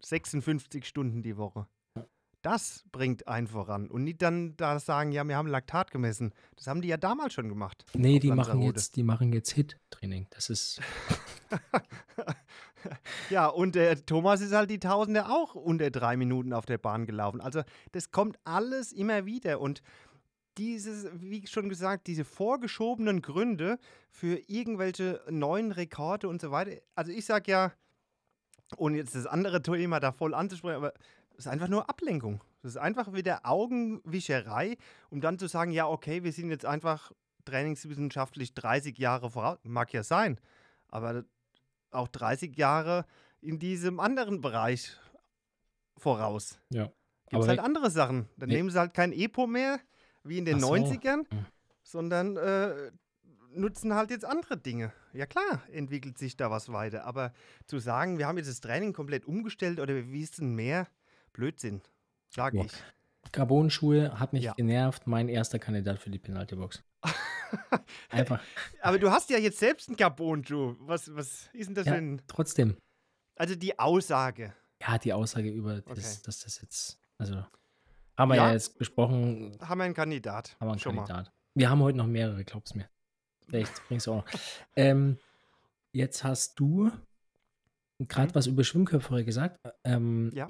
56 0.03 0.85
Stunden 0.87 1.23
die 1.23 1.37
Woche. 1.37 1.66
Das 2.47 2.85
bringt 2.93 3.27
einen 3.27 3.49
voran. 3.49 3.91
Und 3.91 4.05
nicht 4.05 4.23
dann 4.23 4.57
da 4.57 4.79
sagen, 4.79 5.11
ja, 5.11 5.25
wir 5.27 5.37
haben 5.37 5.49
Laktat 5.49 5.91
gemessen. 5.91 6.33
Das 6.55 6.69
haben 6.69 6.81
die 6.81 6.87
ja 6.87 6.97
damals 6.97 7.33
schon 7.33 7.49
gemacht. 7.49 7.85
Nee, 7.93 8.21
die 8.21 8.31
machen 8.31 8.63
jetzt, 8.63 8.95
die 8.95 9.03
machen 9.03 9.33
jetzt 9.33 9.51
Hit-Training. 9.51 10.29
Das 10.31 10.49
ist, 10.49 10.81
ja, 13.31 13.49
und 13.49 13.75
der 13.75 14.07
Thomas 14.07 14.41
ist 14.43 14.53
halt 14.53 14.71
die 14.71 14.79
Tausende 14.79 15.29
auch 15.29 15.57
unter 15.57 15.91
drei 15.91 16.17
Minuten 16.17 16.53
auf 16.53 16.67
der 16.67 16.79
Bahn 16.79 17.05
gelaufen. 17.05 17.41
Also 17.41 17.63
das 17.91 18.13
kommt 18.13 18.39
alles 18.45 18.93
immer 18.93 19.27
wieder. 19.27 19.61
Und 19.61 19.83
dieses, 20.57 21.09
wie 21.15 21.49
schon 21.49 21.69
gesagt, 21.69 22.07
diese 22.07 22.25
vorgeschobenen 22.25 23.23
Gründe 23.23 23.81
für 24.09 24.39
irgendwelche 24.47 25.21
neuen 25.29 25.73
Rekorde 25.73 26.29
und 26.29 26.41
so 26.41 26.53
weiter. 26.53 26.81
Also 26.95 27.11
ich 27.11 27.27
sag 27.27 27.49
ja, 27.49 27.73
ohne 28.77 28.99
jetzt 28.99 29.17
das 29.17 29.27
andere 29.27 29.63
Thema 29.63 29.99
da 29.99 30.13
voll 30.13 30.33
anzusprechen, 30.33 30.77
aber 30.77 30.93
es 31.38 31.46
ist 31.46 31.49
einfach 31.53 31.68
nur 31.68 31.88
Ablenkung. 31.88 32.42
Das 32.62 32.72
ist 32.72 32.77
einfach 32.79 33.12
wieder 33.12 33.40
Augenwischerei, 33.44 34.77
um 35.11 35.20
dann 35.20 35.38
zu 35.38 35.46
sagen, 35.49 35.70
ja, 35.70 35.87
okay, 35.87 36.25
wir 36.25 36.33
sind 36.33 36.51
jetzt 36.51 36.64
einfach 36.66 37.12
trainingswissenschaftlich 37.44 38.55
30 38.55 38.99
Jahre 38.99 39.31
voraus. 39.31 39.59
Mag 39.62 39.92
ja 39.92 40.03
sein, 40.03 40.40
aber 40.88 41.25
auch 41.90 42.09
30 42.09 42.57
Jahre 42.57 43.07
in 43.40 43.59
diesem 43.59 44.01
anderen 44.01 44.40
Bereich 44.40 44.96
voraus. 45.96 46.59
ja. 46.70 46.90
Gibt 47.29 47.42
es 47.42 47.49
halt 47.49 47.59
andere 47.59 47.90
Sachen. 47.90 48.29
Dann 48.37 48.49
Nee. 48.49 48.55
nehmen 48.57 48.70
sie 48.70 48.79
halt 48.79 48.94
kein 48.94 49.12
Epo 49.12 49.49
mehr, 49.49 49.81
wie 50.22 50.38
in 50.38 50.44
den 50.44 50.61
so. 50.61 50.68
90ern, 50.68 51.29
Hm. 51.29 51.46
sondern 51.83 52.37
äh, 52.37 52.92
nutzen 53.51 53.94
halt 53.94 54.11
jetzt 54.11 54.25
andere 54.25 54.57
Dinge. 54.57 54.92
Ja 55.12 55.27
klar, 55.27 55.61
entwickelt 55.72 56.18
sich 56.18 56.37
da 56.37 56.53
was 56.53 56.70
weiter. 56.72 57.05
Aber 57.05 57.33
zu 57.66 57.81
sagen, 57.81 58.18
wir 58.18 58.29
haben 58.29 58.37
jetzt 58.38 58.49
das 58.49 58.61
Training 58.61 58.92
komplett 58.92 59.25
umgestellt 59.27 59.81
oder 59.81 59.92
wir 59.96 60.12
wissen 60.12 60.55
mehr, 60.55 60.87
Blödsinn, 61.37 61.83
sage 62.31 62.64
ich. 62.64 62.72
Carbon-Schuhe 63.33 64.18
hat 64.18 64.33
mich 64.33 64.44
Ja. 64.44 64.55
genervt. 64.55 65.07
Mein 65.07 65.29
erster 65.29 65.59
Kandidat 65.59 65.99
für 65.99 66.09
die 66.11 66.18
Penaltybox. 66.18 66.83
Einfach, 68.11 68.40
Aber 68.81 68.99
du 68.99 69.11
hast 69.11 69.29
ja 69.31 69.38
jetzt 69.38 69.59
selbst 69.59 69.88
einen 69.88 69.96
Carbon-Schuh. 69.96 70.77
Was, 70.81 71.14
was 71.14 71.49
ist 71.53 71.66
denn 71.68 71.75
das 71.75 71.87
Ja. 71.87 71.92
für 71.92 71.99
ein... 71.99 72.22
trotzdem. 72.27 72.77
Also 73.37 73.55
die 73.55 73.79
Aussage. 73.79 74.55
Ja, 74.81 74.96
die 74.99 75.12
Aussage 75.12 75.51
über, 75.51 75.81
das, 75.83 75.87
Okay. 75.87 76.22
dass 76.25 76.40
das 76.40 76.61
jetzt, 76.62 76.99
also 77.18 77.44
haben 78.16 78.29
wir 78.31 78.37
Ja. 78.37 78.46
ja, 78.49 78.53
jetzt 78.55 78.79
besprochen, 78.79 79.59
Haben 79.61 79.79
wir 79.79 79.85
einen 79.85 79.94
Kandidat. 79.94 80.57
haben 80.59 80.68
wir 80.68 80.72
einen 80.72 80.79
Schon 80.81 80.94
mal. 80.94 81.05
Kandidat. 81.07 81.33
Wir 81.55 81.68
haben 81.70 81.81
heute 81.83 81.99
noch 81.99 82.07
mehrere, 82.07 82.44
glaub's 82.44 82.75
mir. 82.75 82.88
Vielleicht 83.46 83.87
bringst 83.88 84.07
du 84.07 84.12
auch 84.12 84.25
noch. 84.25 84.27
ähm, 84.77 85.18
jetzt 85.92 86.25
hast 86.25 86.59
du 86.59 86.90
gerade 87.99 88.29
Mhm. 88.31 88.35
was 88.35 88.46
über 88.46 88.64
Schwimmköpfe 88.64 89.25
gesagt. 89.25 89.59
Ähm, 89.85 90.31
Ja. 90.35 90.49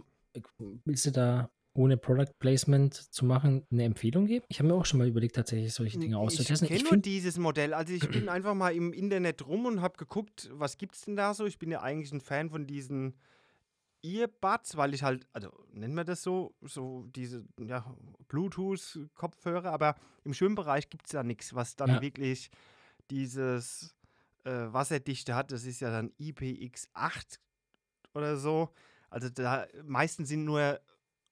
Willst 0.85 1.07
du 1.07 1.11
da 1.13 1.51
ohne 1.75 1.97
Product 1.97 2.33
Placement 2.39 2.95
zu 2.95 3.25
machen 3.25 3.67
eine 3.71 3.85
Empfehlung 3.85 4.27
geben? 4.27 4.45
Ich 4.49 4.59
habe 4.59 4.69
mir 4.69 4.75
auch 4.75 4.87
schon 4.87 4.99
mal 4.99 5.09
überlegt, 5.09 5.37
tatsächlich 5.37 5.75
solche 5.75 5.99
Dinge 5.99 6.17
Ich 6.17 6.21
auszutesten. 6.23 6.69
kenne 6.69 6.77
Ich 6.79 6.85
nur 6.85 6.91
finde, 6.93 7.03
dieses 7.09 7.39
Modell. 7.39 7.75
Also 7.75 7.93
ich 7.93 8.09
bin 8.09 8.29
einfach 8.29 8.55
mal 8.55 8.75
im 8.75 8.93
Internet 8.93 9.47
rum 9.47 9.67
und 9.67 9.83
habe 9.83 9.97
geguckt, 9.99 10.49
was 10.53 10.79
gibt's 10.79 11.03
denn 11.03 11.17
da 11.17 11.35
so. 11.35 11.45
Ich 11.45 11.59
bin 11.59 11.71
ja 11.71 11.83
eigentlich 11.83 12.13
ein 12.13 12.21
Fan 12.21 12.49
von 12.49 12.67
diesen 12.67 13.15
Earbuds, 14.03 14.77
weil 14.77 14.95
ich 14.95 15.03
halt, 15.03 15.27
also 15.33 15.51
nennen 15.73 15.95
wir 15.95 16.05
das 16.05 16.23
so, 16.23 16.55
so 16.63 17.05
diese 17.15 17.45
ja, 17.61 17.85
Bluetooth-Kopfhörer, 18.29 19.71
aber 19.71 19.97
im 20.25 20.33
Schwimmbereich 20.35 20.89
gibt 20.89 21.07
es 21.07 21.13
ja 21.13 21.23
nichts, 21.23 21.55
was 21.55 21.77
dann 21.77 21.91
Ja. 21.91 22.01
wirklich 22.01 22.51
dieses 23.11 23.95
äh, 24.45 24.51
Wasserdichte 24.73 25.35
hat. 25.35 25.53
Das 25.53 25.65
ist 25.65 25.81
ja 25.81 25.91
dann 25.91 26.11
IPX8 26.21 27.39
oder 28.15 28.37
so. 28.37 28.71
Also 29.09 29.29
da 29.29 29.67
meistens 29.85 30.29
sind 30.29 30.45
nur 30.45 30.81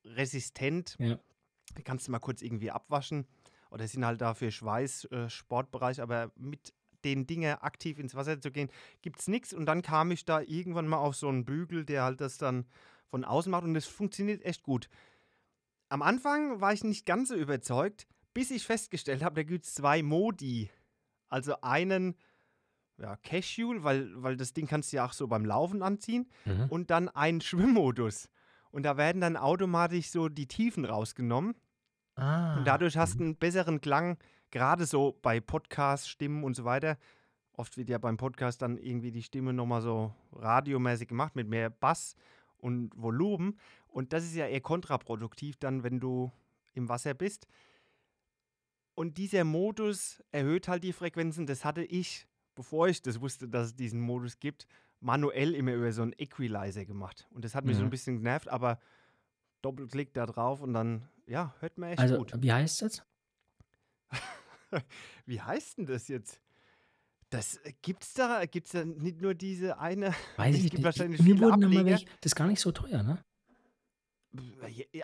resistent. 0.05 0.97
Ja. 0.99 1.19
Die 1.77 1.83
kannst 1.83 2.07
du 2.07 2.13
mal 2.13 2.19
kurz 2.19 2.43
irgendwie 2.43 2.71
abwaschen. 2.71 3.27
Oder 3.71 3.89
sind 3.89 4.05
halt 4.05 4.21
da 4.21 4.35
für 4.35 4.53
Schweiß, 4.53 5.07
äh, 5.07 5.29
Sportbereich, 5.29 6.01
aber 6.01 6.31
mit 6.37 6.73
den 7.05 7.27
Dingen 7.27 7.59
aktiv 7.59 7.99
ins 7.99 8.15
Wasser 8.15 8.41
zu 8.41 8.51
gehen, 8.51 8.71
gibt 9.03 9.21
es 9.21 9.29
nichts. 9.29 9.53
Und 9.53 9.67
dann 9.67 9.83
kam 9.83 10.11
ich 10.11 10.25
da 10.25 10.41
irgendwann 10.41 10.89
mal 10.89 10.99
auf 10.99 11.17
so 11.17 11.29
einen 11.29 11.45
Bügel, 11.45 11.85
der 11.85 12.05
halt 12.05 12.21
das 12.21 12.39
dann 12.39 12.67
von 13.09 13.25
außen 13.25 13.51
macht 13.51 13.65
und 13.65 13.75
das 13.75 13.87
funktioniert 13.87 14.45
echt 14.45 14.63
gut. 14.63 14.89
Am 15.89 16.03
Anfang 16.03 16.61
war 16.61 16.73
ich 16.73 16.83
nicht 16.83 17.07
ganz 17.07 17.29
so 17.29 17.35
überzeugt, 17.35 18.07
bis 18.33 18.51
ich 18.51 18.65
festgestellt 18.67 19.23
habe, 19.23 19.37
da 19.37 19.43
gibt 19.43 19.65
es 19.65 19.75
zwei 19.75 20.03
Modi. 20.03 20.71
Also 21.29 21.61
einen 21.61 22.17
ja, 22.99 23.17
Casual, 23.17 23.83
weil, 23.85 24.11
weil 24.23 24.37
das 24.37 24.53
Ding 24.53 24.67
kannst 24.67 24.93
du 24.93 24.97
ja 24.97 25.07
auch 25.07 25.13
so 25.13 25.27
beim 25.27 25.45
Laufen 25.45 25.83
anziehen 25.83 26.29
Mhm. 26.45 26.67
und 26.71 26.91
dann 26.91 27.09
einen 27.09 27.41
Schwimmmodus. 27.81 28.29
Und 28.71 28.83
da 28.85 28.97
werden 28.97 29.21
dann 29.21 29.37
automatisch 29.37 30.09
so 30.11 30.29
die 30.29 30.47
Tiefen 30.49 30.85
rausgenommen. 30.85 31.55
Ah, 32.17 32.57
Und 32.59 32.65
dadurch 32.67 32.97
hast 32.97 33.19
du 33.19 33.25
einen 33.25 33.37
besseren 33.37 33.81
Klang, 33.81 34.19
gerade 34.51 34.87
so 34.87 35.19
bei 35.23 35.41
Podcasts, 35.41 36.09
Stimmen 36.09 36.45
und 36.45 36.55
so 36.55 36.65
weiter. 36.65 36.97
Oft 37.53 37.77
wird 37.77 37.89
ja 37.89 37.99
beim 37.99 38.17
Podcast 38.17 38.63
dann 38.63 38.77
irgendwie 38.79 39.13
die 39.13 39.23
Stimme 39.23 39.53
nochmal 39.53 39.81
so 39.81 40.13
radiomäßig 40.33 41.09
gemacht 41.09 41.37
mit 41.37 41.49
mehr 41.49 41.71
Bass 41.71 42.17
und 42.59 42.91
Volumen. 42.97 43.59
Und 43.87 44.13
das 44.13 44.25
ist 44.25 44.35
ja 44.35 44.47
eher 44.47 44.61
kontraproduktiv 44.61 45.57
dann, 45.59 45.83
wenn 45.85 46.01
du 46.01 46.33
im 46.73 46.89
Wasser 46.89 47.15
bist. 47.15 47.47
Und 48.95 49.19
dieser 49.19 49.45
Modus 49.45 50.23
erhöht 50.31 50.69
halt 50.69 50.85
die 50.85 50.93
Frequenzen. 50.93 51.47
Das 51.47 51.65
hatte 51.65 51.83
ich, 51.85 52.27
bevor 52.55 52.89
ich 52.89 53.03
das 53.03 53.21
wusste, 53.21 53.49
dass 53.49 53.69
es 53.69 53.75
diesen 53.77 54.01
Modus 54.01 54.39
gibt, 54.39 54.67
manuell 55.01 55.55
immer 55.55 55.73
über 55.73 55.93
so 55.93 56.03
einen 56.03 56.13
Equalizer 56.17 56.85
gemacht. 56.85 57.27
Und 57.31 57.45
das 57.45 57.55
hat 57.55 57.65
mich 57.65 57.77
so 57.77 57.83
Mhm. 57.83 57.89
ein 57.89 57.91
bisschen 57.91 58.17
genervt, 58.19 58.49
aber 58.49 58.79
Doppelklick 59.63 60.13
da 60.15 60.27
drauf 60.27 60.61
und 60.61 60.73
dann, 60.75 61.09
ja, 61.27 61.55
hört 61.61 61.79
man 61.79 61.91
echt 61.91 62.01
also, 62.01 62.19
gut. 62.19 62.33
wie 62.43 62.53
heißt 62.53 62.83
das? 62.83 63.03
Wie 65.27 65.41
heißt 65.41 65.79
denn 65.79 65.87
das 65.87 66.09
jetzt? 66.09 66.41
Das 67.31 67.57
äh, 67.59 67.73
gibt's 67.83 68.13
da, 68.15 68.45
gibt's 68.47 68.73
da 68.73 68.85
nicht 68.85 69.21
nur 69.21 69.35
diese 69.35 69.79
eine, 69.79 70.15
Weiß 70.37 70.55
Es 70.57 70.57
ich 70.57 70.63
gibt 70.65 70.75
nicht. 70.75 70.85
wahrscheinlich 70.85 71.23
Mir 71.23 71.39
wurden 71.41 71.65
Ableger. 71.65 71.85
welche, 71.87 72.07
das 72.21 72.33
ist 72.33 72.37
gar 72.37 72.47
nicht 72.49 72.61
so 72.61 72.73
teuer, 72.73 73.03
ne? 73.03 73.25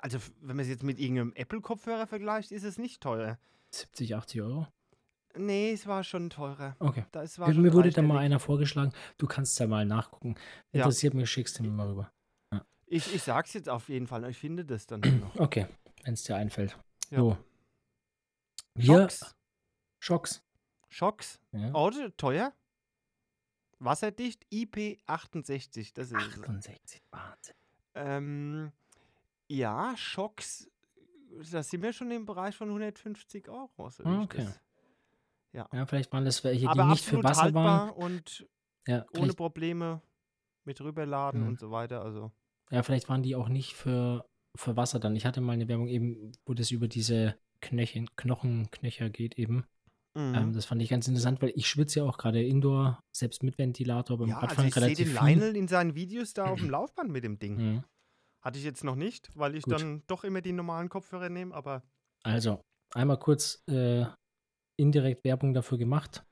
also 0.02 0.18
wenn 0.40 0.56
man 0.56 0.60
es 0.60 0.68
jetzt 0.68 0.82
mit 0.82 0.98
irgendeinem 0.98 1.32
Apple-Kopfhörer 1.34 2.08
vergleicht, 2.08 2.50
ist 2.50 2.64
es 2.64 2.78
nicht 2.78 3.00
teuer. 3.00 3.38
70, 3.70 4.16
80 4.16 4.42
Euro. 4.42 4.66
Nee, 5.36 5.72
es 5.72 5.86
war 5.86 6.02
schon 6.02 6.28
teurer. 6.30 6.76
Okay. 6.78 7.04
Das 7.12 7.38
war 7.38 7.48
Mir, 7.48 7.54
mir 7.60 7.72
wurde 7.72 7.90
da 7.90 8.02
mal 8.02 8.18
einer 8.18 8.40
vorgeschlagen, 8.40 8.92
du 9.18 9.26
kannst 9.26 9.58
ja 9.60 9.66
mal 9.66 9.84
nachgucken. 9.84 10.34
Ja. 10.72 10.80
Interessiert 10.80 11.14
mich, 11.14 11.30
schickst 11.30 11.58
du 11.58 11.62
mir 11.62 11.70
mal 11.70 11.88
rüber. 11.88 12.12
Ich, 12.86 13.14
ich 13.14 13.22
sag's 13.22 13.52
jetzt 13.52 13.68
auf 13.68 13.88
jeden 13.88 14.08
Fall. 14.08 14.28
Ich 14.28 14.38
finde 14.38 14.64
das 14.64 14.86
dann 14.86 15.00
noch. 15.00 15.34
Okay, 15.38 15.68
wenn 16.02 16.14
es 16.14 16.24
dir 16.24 16.34
einfällt. 16.34 16.76
Ja. 17.10 17.18
So. 17.18 17.38
Wir, 18.74 19.08
Schocks. 19.08 19.36
Schocks. 20.00 20.42
Schocks. 20.88 21.40
Ja. 21.52 21.70
Oh, 21.72 21.90
teuer. 22.16 22.52
Wasserdicht. 23.78 24.44
IP68. 24.52 25.92
Das 25.94 26.10
ist 26.10 26.12
es. 26.12 26.42
68, 26.42 27.02
Wahnsinn. 27.12 27.54
Ähm, 27.94 28.72
ja, 29.48 29.96
Schocks. 29.96 30.68
Da 31.52 31.62
sind 31.62 31.82
wir 31.82 31.92
schon 31.92 32.10
im 32.10 32.26
Bereich 32.26 32.56
von 32.56 32.68
150 32.68 33.48
Euro. 33.48 33.90
So 33.90 34.04
okay. 34.04 34.44
das- 34.44 34.60
Ja, 35.52 35.86
vielleicht 35.86 36.12
waren 36.12 36.24
das 36.24 36.44
welche, 36.44 36.60
die 36.60 36.66
Aber 36.68 36.84
nicht 36.86 37.04
für 37.04 37.22
Wasser 37.22 37.52
waren. 37.54 37.90
und 37.90 38.46
Ja, 38.86 39.04
ohne 39.12 39.34
Probleme 39.34 40.00
mit 40.64 40.80
rüberladen 40.80 41.42
Mhm. 41.42 41.48
und 41.48 41.60
so 41.60 41.70
weiter. 41.70 42.02
Also 42.02 42.32
ja, 42.70 42.82
vielleicht 42.82 43.08
waren 43.08 43.22
die 43.22 43.34
auch 43.34 43.48
nicht 43.48 43.74
für, 43.74 44.24
für 44.56 44.76
Wasser 44.76 45.00
dann. 45.00 45.16
Ich 45.16 45.26
hatte 45.26 45.40
mal 45.40 45.52
eine 45.52 45.66
Werbung 45.68 45.88
eben, 45.88 46.32
wo 46.46 46.54
das 46.54 46.70
über 46.70 46.86
diese 46.86 47.36
Knöchen, 47.60 48.08
Knochenknöcher 48.16 49.10
geht 49.10 49.38
eben. 49.38 49.64
mhm. 50.14 50.34
Ähm, 50.34 50.52
das 50.52 50.66
fand 50.66 50.80
ich 50.82 50.88
ganz 50.88 51.08
interessant, 51.08 51.42
weil 51.42 51.52
ich 51.56 51.68
schwitze 51.68 52.00
ja 52.00 52.04
auch 52.06 52.16
gerade 52.16 52.42
Indoor, 52.42 53.00
selbst 53.12 53.42
mit 53.42 53.58
Ventilator 53.58 54.18
beim 54.18 54.28
ja, 54.28 54.36
also 54.38 54.46
Radfahren 54.62 54.68
ich 54.68 54.74
sehe 54.74 54.94
den. 55.06 55.12
Lionel 55.14 55.56
in 55.56 55.68
seinen 55.68 55.94
Videos 55.94 56.32
da 56.32 56.46
auf 56.46 56.60
dem 56.60 56.70
Laufband 56.70 57.10
mit 57.10 57.24
dem 57.24 57.38
Ding. 57.38 57.56
Mhm. 57.56 57.84
Hatte 58.42 58.58
ich 58.58 58.64
jetzt 58.64 58.84
noch 58.84 58.96
nicht, 58.96 59.30
weil 59.36 59.54
ich 59.56 59.64
Gut. 59.64 59.74
dann 59.74 60.02
doch 60.06 60.24
immer 60.24 60.40
die 60.40 60.52
normalen 60.52 60.88
Kopfhörer 60.88 61.28
nehme, 61.28 61.54
aber 61.54 61.82
Also, 62.22 62.62
einmal 62.94 63.18
kurz 63.18 63.62
äh, 63.68 64.06
indirekt 64.80 65.24
Werbung 65.24 65.54
dafür 65.54 65.78
gemacht. 65.78 66.24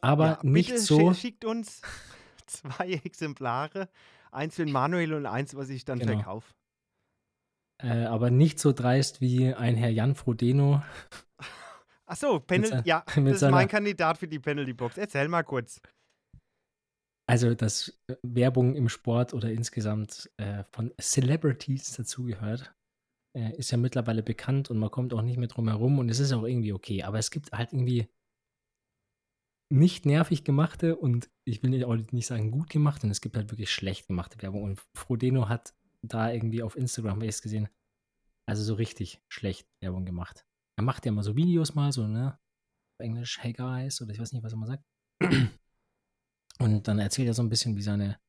Aber 0.00 0.26
ja, 0.26 0.38
nicht 0.42 0.78
so. 0.78 1.10
schi- 1.10 1.14
schickt 1.14 1.44
uns 1.44 1.82
zwei 2.46 3.00
Exemplare. 3.04 3.88
Eins 4.32 4.56
für 4.56 4.64
den 4.64 4.72
Manuel 4.72 5.14
und 5.14 5.26
eins, 5.26 5.54
was 5.54 5.68
ich 5.68 5.84
dann 5.84 5.98
Genau. 5.98 6.12
verkaufe. 6.14 6.52
Äh, 7.82 8.04
aber 8.04 8.30
nicht 8.30 8.58
so 8.58 8.72
dreist 8.72 9.20
wie 9.20 9.52
ein 9.52 9.76
Herr 9.76 9.90
Jan 9.90 10.14
Frodeno. 10.14 10.82
Achso, 12.06 12.40
Penalty, 12.40 12.76
sein- 12.76 12.82
ja, 12.84 13.04
das 13.16 13.42
ist 13.42 13.50
mein 13.50 13.68
Kandidat 13.68 14.18
für 14.18 14.28
die 14.28 14.38
Penalty 14.38 14.72
Box. 14.72 14.96
Erzähl 14.96 15.28
mal 15.28 15.42
kurz. 15.42 15.80
Also, 17.26 17.54
dass 17.54 17.88
äh, 18.08 18.16
Werbung 18.22 18.74
im 18.74 18.88
Sport 18.88 19.32
oder 19.34 19.50
insgesamt 19.50 20.30
äh, 20.36 20.62
von 20.72 20.92
Celebrities 21.00 21.92
dazugehört, 21.92 22.74
äh, 23.36 23.56
ist 23.56 23.70
ja 23.70 23.78
mittlerweile 23.78 24.22
bekannt 24.22 24.70
und 24.70 24.78
man 24.78 24.90
kommt 24.90 25.12
auch 25.12 25.22
nicht 25.22 25.36
mehr 25.36 25.48
drum 25.48 25.68
herum 25.68 25.98
und 25.98 26.08
es 26.08 26.20
ist 26.20 26.32
auch 26.32 26.44
irgendwie 26.44 26.72
okay. 26.72 27.02
Aber 27.02 27.18
es 27.18 27.30
gibt 27.30 27.52
halt 27.52 27.72
irgendwie 27.72 28.08
nicht 29.72 30.06
nervig 30.06 30.44
gemachte 30.44 30.96
und 30.96 31.30
ich 31.44 31.62
will 31.62 31.70
nicht- 31.70 31.84
auch 31.84 31.96
nicht 31.96 32.26
sagen 32.26 32.50
gut 32.50 32.70
gemachte 32.70 33.06
und 33.06 33.10
es 33.10 33.20
gibt 33.20 33.36
halt 33.36 33.50
wirklich 33.50 33.70
schlecht 33.72 34.06
gemachte 34.06 34.40
Werbung. 34.42 34.62
Und 34.62 34.80
Frodeno 34.94 35.48
hat 35.48 35.74
da 36.02 36.30
irgendwie 36.30 36.62
auf 36.62 36.76
Instagram, 36.76 37.16
habe 37.16 37.24
ich 37.24 37.30
es 37.30 37.42
gesehen, 37.42 37.68
also 38.46 38.62
so 38.62 38.74
richtig 38.74 39.22
schlecht 39.28 39.66
Werbung 39.80 40.04
gemacht. 40.04 40.46
Er 40.76 40.84
macht 40.84 41.06
ja 41.06 41.12
mal 41.12 41.22
so 41.22 41.34
Videos 41.36 41.74
mal, 41.74 41.92
so, 41.92 42.06
ne? 42.06 42.38
Auf 42.96 43.04
Englisch, 43.04 43.38
hey 43.40 43.52
guys, 43.52 44.00
oder 44.00 44.12
ich 44.12 44.20
weiß 44.20 44.32
nicht, 44.32 44.44
was 44.44 44.52
er 44.52 44.58
mal 44.58 44.66
sagt. 44.66 44.84
Und 46.60 46.86
dann 46.86 46.98
erzählt 46.98 47.26
er 47.26 47.34
so 47.34 47.42
ein 47.42 47.48
bisschen, 47.48 47.76
wie 47.76 47.82
seine 47.82 48.20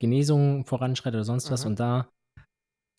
Genesung 0.00 0.64
voranschreitet 0.64 1.16
oder 1.16 1.24
sonst 1.24 1.50
was. 1.50 1.64
Mhm. 1.64 1.70
Und 1.70 1.80
da, 1.80 2.12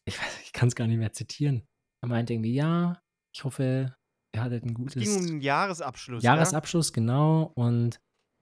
ich 0.06 0.20
weiß, 0.20 0.42
ich 0.44 0.54
kann 0.54 0.68
es 0.68 0.76
gar 0.76 0.88
nicht 0.88 0.98
mehr 0.98 1.14
zitieren. 1.14 1.68
Er 2.02 2.10
meint 2.10 2.30
irgendwie, 2.30 2.54
ja, 2.54 3.02
ich 3.36 3.44
hoffe, 3.44 3.96
er 4.34 4.44
hattet 4.44 4.64
ein 4.64 4.70
Es 4.70 4.76
gutes 4.76 5.04
ging 5.04 5.16
um 5.16 5.28
den 5.28 5.42
Jahresabschluss. 5.42 6.24
Jahresabschluss, 6.24 6.94
genau. 6.94 7.52
Und 7.56 8.00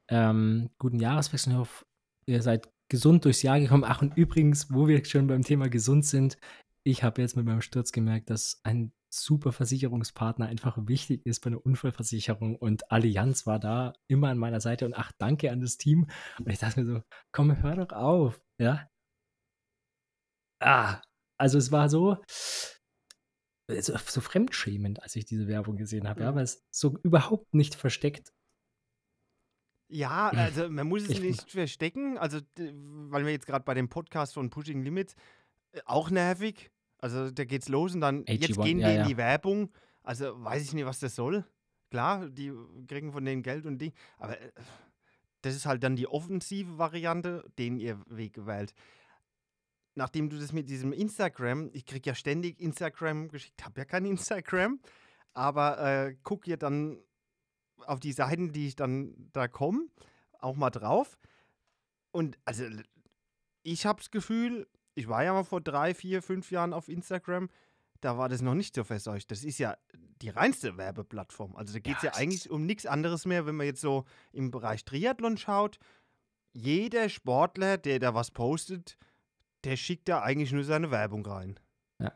ähm, 0.10 0.70
guten 0.78 1.00
Jahreswechsel. 1.00 1.54
Ich 1.54 1.60
hoffe, 1.60 1.86
ihr 2.28 2.42
seid 2.42 2.70
gesund 2.90 3.26
durchs 3.26 3.42
Jahr 3.42 3.60
gekommen. 3.60 3.84
Ach, 3.86 4.02
und 4.02 4.16
übrigens, 4.18 4.72
wo 4.74 4.88
wir 4.88 5.04
schon 5.06 5.28
beim 5.28 5.44
Thema 5.44 5.70
gesund 5.70 6.06
sind, 6.06 6.38
ich 6.86 7.04
habe 7.04 7.22
jetzt 7.22 7.38
mit 7.38 7.46
meinem 7.46 7.62
Sturz 7.62 7.92
gemerkt, 7.92 8.30
dass 8.30 8.60
ein 8.64 8.92
super 9.14 9.52
Versicherungspartner 9.52 10.48
einfach 10.48 10.78
wichtig 10.88 11.26
ist 11.26 11.42
bei 11.42 11.48
einer 11.48 11.64
Unfallversicherung 11.64 12.56
und 12.56 12.92
Allianz 12.92 13.46
war 13.46 13.60
da 13.60 13.94
immer 14.08 14.30
an 14.30 14.40
meiner 14.40 14.60
Seite 14.60 14.86
und 14.86 14.96
ach, 14.96 15.12
danke 15.20 15.52
an 15.52 15.62
das 15.62 15.78
Team. 15.78 16.08
Und 16.40 16.50
ich 16.50 16.60
dachte 16.60 16.82
mir 16.82 16.86
so, 16.86 17.04
komm, 17.32 17.62
hör 17.62 17.76
doch 17.76 17.96
auf, 17.96 18.44
ja. 18.60 18.90
Ah, 20.60 21.02
also 21.38 21.58
es 21.58 21.72
war 21.72 21.90
so, 21.90 22.18
so, 23.70 23.98
so 23.98 24.22
fremdschämend, 24.22 25.02
als 25.04 25.16
ich 25.16 25.26
diese 25.26 25.48
Werbung 25.48 25.76
gesehen 25.78 26.08
habe, 26.08 26.22
ja, 26.22 26.32
Mhm. 26.32 26.36
weil 26.36 26.44
es 26.44 26.64
so 26.72 26.98
überhaupt 27.04 27.54
nicht 27.54 27.76
versteckt 27.76 28.32
Ja, 29.90 30.30
also 30.30 30.70
man 30.70 30.88
muss 30.88 31.04
es 31.04 31.10
Ich- 31.10 31.20
nicht 31.22 31.52
verstecken. 31.52 32.18
Also, 32.18 32.40
weil 32.58 33.26
wir 33.26 33.32
jetzt 33.32 33.46
gerade 33.46 33.64
bei 33.64 33.74
dem 33.76 33.90
Podcast 33.90 34.34
von 34.34 34.50
Pushing 34.50 34.82
Limits 34.82 35.16
äh, 35.72 35.82
auch 35.86 36.10
nervig. 36.10 36.72
Also, 36.98 37.30
da 37.30 37.44
geht's 37.46 37.68
los 37.70 37.94
und 37.94 38.02
dann 38.02 38.24
jetzt 38.28 38.58
AG1, 38.58 38.64
gehen 38.64 38.80
ja, 38.80 38.88
die 38.88 38.94
in 38.96 39.00
ja. 39.02 39.08
die 39.08 39.18
Werbung. 39.18 39.72
Also, 40.02 40.42
weiß 40.44 40.64
ich 40.64 40.74
nicht, 40.74 40.86
was 40.86 41.00
das 41.00 41.16
soll. 41.16 41.46
Klar, 41.92 42.28
die 42.30 42.52
kriegen 42.88 43.12
von 43.12 43.24
denen 43.24 43.44
Geld 43.44 43.66
und 43.68 43.78
Ding. 43.78 43.94
Aber 44.18 44.40
äh, 44.42 44.52
das 45.42 45.54
ist 45.56 45.66
halt 45.68 45.84
dann 45.84 45.96
die 45.96 46.08
offensive 46.08 46.78
Variante, 46.80 47.44
den 47.60 47.78
ihr 47.78 48.02
Weg 48.08 48.34
gewählt. 48.34 48.74
Nachdem 49.96 50.30
du 50.30 50.40
das 50.40 50.54
mit 50.54 50.70
diesem 50.70 50.92
Instagram, 50.92 51.70
ich 51.74 51.86
krieg 51.86 52.06
ja 52.06 52.16
ständig 52.16 52.60
Instagram 52.60 53.28
geschickt, 53.30 53.64
habe 53.64 53.82
ja 53.82 53.86
kein 53.86 54.06
Instagram, 54.14 54.80
aber 55.34 55.80
äh, 55.80 56.16
guck 56.24 56.48
ihr 56.48 56.58
dann 56.58 57.00
auf 57.86 58.00
die 58.00 58.14
Seiten, 58.14 58.54
die 58.54 58.68
ich 58.68 58.76
dann 58.76 59.30
da 59.34 59.48
komme, 59.48 59.88
auch 60.40 60.56
mal 60.56 60.70
drauf. 60.70 61.18
Und 62.12 62.38
also 62.46 62.66
ich 63.64 63.86
habe 63.86 64.00
das 64.00 64.12
Gefühl, 64.12 64.68
ich 64.96 65.08
war 65.08 65.24
ja 65.24 65.34
mal 65.34 65.44
vor 65.44 65.62
drei, 65.62 65.94
vier, 65.94 66.22
fünf 66.22 66.52
Jahren 66.52 66.74
auf 66.74 66.88
Instagram, 66.88 67.50
da 68.02 68.18
war 68.18 68.30
das 68.30 68.42
noch 68.42 68.54
nicht 68.54 68.76
so 68.76 68.84
verseucht. 68.84 69.32
Das 69.32 69.44
ist 69.44 69.60
ja 69.60 69.78
die 70.22 70.30
reinste 70.30 70.78
Werbeplattform. 70.78 71.56
Also 71.56 71.74
da 71.74 71.80
geht 71.80 71.98
es 71.98 72.04
Ja, 72.04 72.12
ja, 72.12 72.18
eigentlich 72.18 72.50
um 72.50 72.66
nichts 72.66 72.86
anderes 72.86 73.26
mehr, 73.26 73.46
wenn 73.46 73.56
man 73.56 73.66
jetzt 73.66 73.82
so 73.82 74.06
im 74.32 74.52
Bereich 74.52 74.84
Triathlon 74.84 75.38
schaut. 75.38 75.80
Jeder 76.52 77.10
Sportler, 77.10 77.78
der 77.78 78.00
da 78.00 78.14
was 78.14 78.32
postet, 78.32 78.98
der 79.64 79.78
schickt 79.78 80.10
da 80.10 80.22
eigentlich 80.22 80.52
nur 80.52 80.64
seine 80.64 80.92
Werbung 80.92 81.26
rein. 81.26 81.60
Ja. 82.00 82.14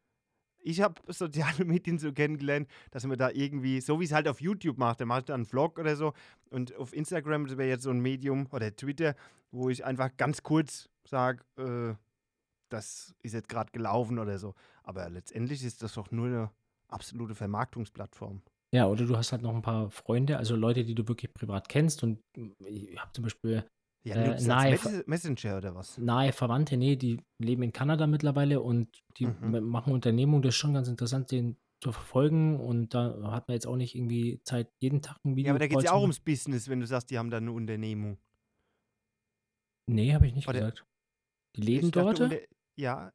Ich 0.59 0.81
habe 0.81 1.01
soziale 1.13 1.65
Medien 1.65 1.97
so 1.99 2.11
kennengelernt, 2.11 2.69
dass 2.91 3.05
man 3.05 3.17
da 3.17 3.29
irgendwie, 3.29 3.81
so 3.81 3.99
wie 3.99 4.05
es 4.05 4.11
halt 4.11 4.27
auf 4.27 4.41
YouTube 4.41 4.77
macht, 4.77 4.99
der 4.99 5.07
macht 5.07 5.29
dann 5.29 5.35
einen 5.35 5.45
Vlog 5.45 5.79
oder 5.79 5.95
so. 5.95 6.13
Und 6.49 6.75
auf 6.75 6.93
Instagram, 6.93 7.47
das 7.47 7.57
wäre 7.57 7.69
jetzt 7.69 7.83
so 7.83 7.89
ein 7.89 7.99
Medium 7.99 8.47
oder 8.51 8.75
Twitter, 8.75 9.15
wo 9.51 9.69
ich 9.69 9.85
einfach 9.85 10.15
ganz 10.17 10.43
kurz 10.43 10.89
sage, 11.05 11.43
äh, 11.57 11.95
das 12.69 13.15
ist 13.23 13.33
jetzt 13.33 13.49
gerade 13.49 13.71
gelaufen 13.71 14.19
oder 14.19 14.37
so. 14.37 14.53
Aber 14.83 15.09
letztendlich 15.09 15.63
ist 15.63 15.83
das 15.83 15.93
doch 15.93 16.11
nur 16.11 16.27
eine 16.27 16.51
absolute 16.89 17.35
Vermarktungsplattform. 17.35 18.41
Ja, 18.73 18.87
oder 18.87 19.05
du 19.05 19.15
hast 19.15 19.31
halt 19.31 19.41
noch 19.41 19.55
ein 19.55 19.61
paar 19.61 19.89
Freunde, 19.89 20.37
also 20.37 20.55
Leute, 20.55 20.83
die 20.83 20.95
du 20.95 21.07
wirklich 21.07 21.33
privat 21.33 21.69
kennst. 21.69 22.03
Und 22.03 22.19
ich 22.59 22.99
habe 22.99 23.11
zum 23.13 23.23
Beispiel 23.23 23.65
Ja, 24.07 24.15
Äh, 24.15 24.41
nahe 24.43 24.79
Messenger 25.05 25.57
oder 25.57 25.75
was? 25.75 25.97
nahe 25.97 26.31
Verwandte, 26.31 26.77
nee, 26.77 26.95
die 26.95 27.19
leben 27.39 27.63
in 27.63 27.73
Kanada 27.73 28.07
mittlerweile 28.07 28.61
und 28.61 29.01
die 29.17 29.27
Mhm. 29.27 29.63
machen 29.69 29.93
Unternehmungen. 29.93 30.41
Das 30.41 30.49
ist 30.55 30.59
schon 30.59 30.73
ganz 30.73 30.87
interessant, 30.87 31.31
den 31.31 31.57
zu 31.83 31.91
verfolgen. 31.91 32.59
Und 32.59 32.93
da 32.93 33.31
hat 33.31 33.47
man 33.47 33.53
jetzt 33.55 33.67
auch 33.67 33.75
nicht 33.75 33.95
irgendwie 33.95 34.39
Zeit, 34.43 34.69
jeden 34.79 35.01
Tag 35.01 35.17
ein 35.25 35.35
Video 35.35 35.47
Ja, 35.47 35.51
aber 35.53 35.59
da 35.59 35.67
geht 35.67 35.77
es 35.77 35.83
ja 35.83 35.91
auch 35.91 36.01
ums 36.01 36.19
Business, 36.19 36.69
wenn 36.69 36.79
du 36.79 36.87
sagst, 36.87 37.09
die 37.11 37.17
haben 37.17 37.29
da 37.29 37.37
eine 37.37 37.51
Unternehmung. 37.51 38.17
Nee, 39.89 40.13
habe 40.13 40.27
ich 40.27 40.33
nicht 40.35 40.47
Oder- 40.47 40.59
gesagt. 40.59 40.85
Die 41.55 41.61
leben 41.61 41.91
dachte, 41.91 42.05
dort. 42.05 42.19
unter- 42.19 42.45
ja. 42.77 43.11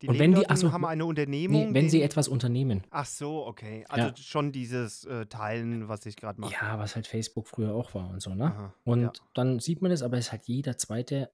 Die 0.00 0.08
Und 0.08 0.18
wenn 0.18 0.30
die- 0.32 0.36
dort 0.36 0.50
ach 0.50 0.56
so, 0.56 0.66
und 0.66 0.72
haben 0.72 0.84
eine 0.84 1.04
Unternehmung. 1.04 1.68
Nee, 1.68 1.74
wenn 1.74 1.88
sie 1.90 2.02
etwas 2.02 2.28
unternehmen. 2.28 2.82
Ach 2.90 3.06
so, 3.06 3.46
okay. 3.46 3.84
Also 3.88 4.08
Ja. 4.08 4.16
schon 4.16 4.52
dieses 4.52 5.04
äh, 5.04 5.26
Teilen, 5.26 5.88
was 5.88 6.06
ich 6.06 6.16
gerade 6.16 6.40
mache. 6.40 6.52
Ja, 6.52 6.78
was 6.78 6.94
halt 6.94 7.06
Facebook 7.06 7.46
früher 7.48 7.74
auch 7.74 7.94
war 7.94 8.08
und 8.10 8.20
so, 8.20 8.34
ne? 8.34 8.44
Aha, 8.46 8.74
Und 8.84 9.02
ja. 9.02 9.12
dann 9.34 9.58
sieht 9.60 9.82
man 9.82 9.90
es, 9.90 10.02
aber 10.02 10.18
es 10.18 10.26
ist 10.26 10.32
halt 10.32 10.42
jeder 10.44 10.76
zweite 10.78 11.30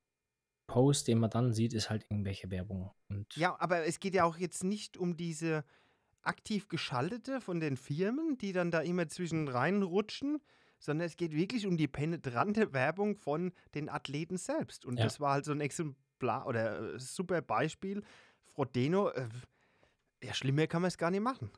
Post, 0.66 1.08
den 1.08 1.18
man 1.18 1.30
dann 1.30 1.52
sieht, 1.54 1.72
ist 1.72 1.88
halt 1.90 2.04
irgendwelche 2.10 2.50
Werbung. 2.50 2.90
Und 3.08 3.34
Ja, 3.36 3.56
aber 3.58 3.86
es 3.86 4.00
geht 4.00 4.14
ja 4.14 4.24
auch 4.24 4.36
jetzt 4.36 4.64
nicht 4.64 4.96
um 4.98 5.16
diese 5.16 5.64
aktiv 6.22 6.68
geschaltete 6.68 7.40
von 7.40 7.58
den 7.60 7.76
Firmen, 7.76 8.36
die 8.36 8.52
dann 8.52 8.70
da 8.70 8.80
immer 8.80 9.08
zwischen 9.08 9.48
reinrutschen, 9.48 10.38
sondern 10.78 11.06
es 11.06 11.16
geht 11.16 11.32
wirklich 11.34 11.66
um 11.66 11.76
die 11.76 11.88
penetrante 11.88 12.72
Werbung 12.72 13.16
von 13.16 13.52
den 13.74 13.88
Athleten 13.88 14.36
selbst. 14.36 14.84
Und 14.84 14.98
Ja. 14.98 15.04
das 15.04 15.20
war 15.20 15.32
halt 15.34 15.44
so 15.46 15.52
ein 15.52 15.60
Exemplar 15.62 16.46
oder 16.46 16.94
äh, 16.94 17.00
super 17.00 17.40
Beispiel. 17.40 18.02
Frodeno, 18.58 19.10
äh, 19.10 19.28
ja, 20.24 20.34
schlimmer 20.34 20.66
kann 20.66 20.82
man 20.82 20.88
es 20.88 20.98
gar 20.98 21.12
nicht 21.12 21.20
machen. 21.20 21.50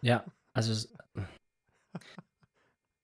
ja, 0.00 0.24
also 0.54 0.88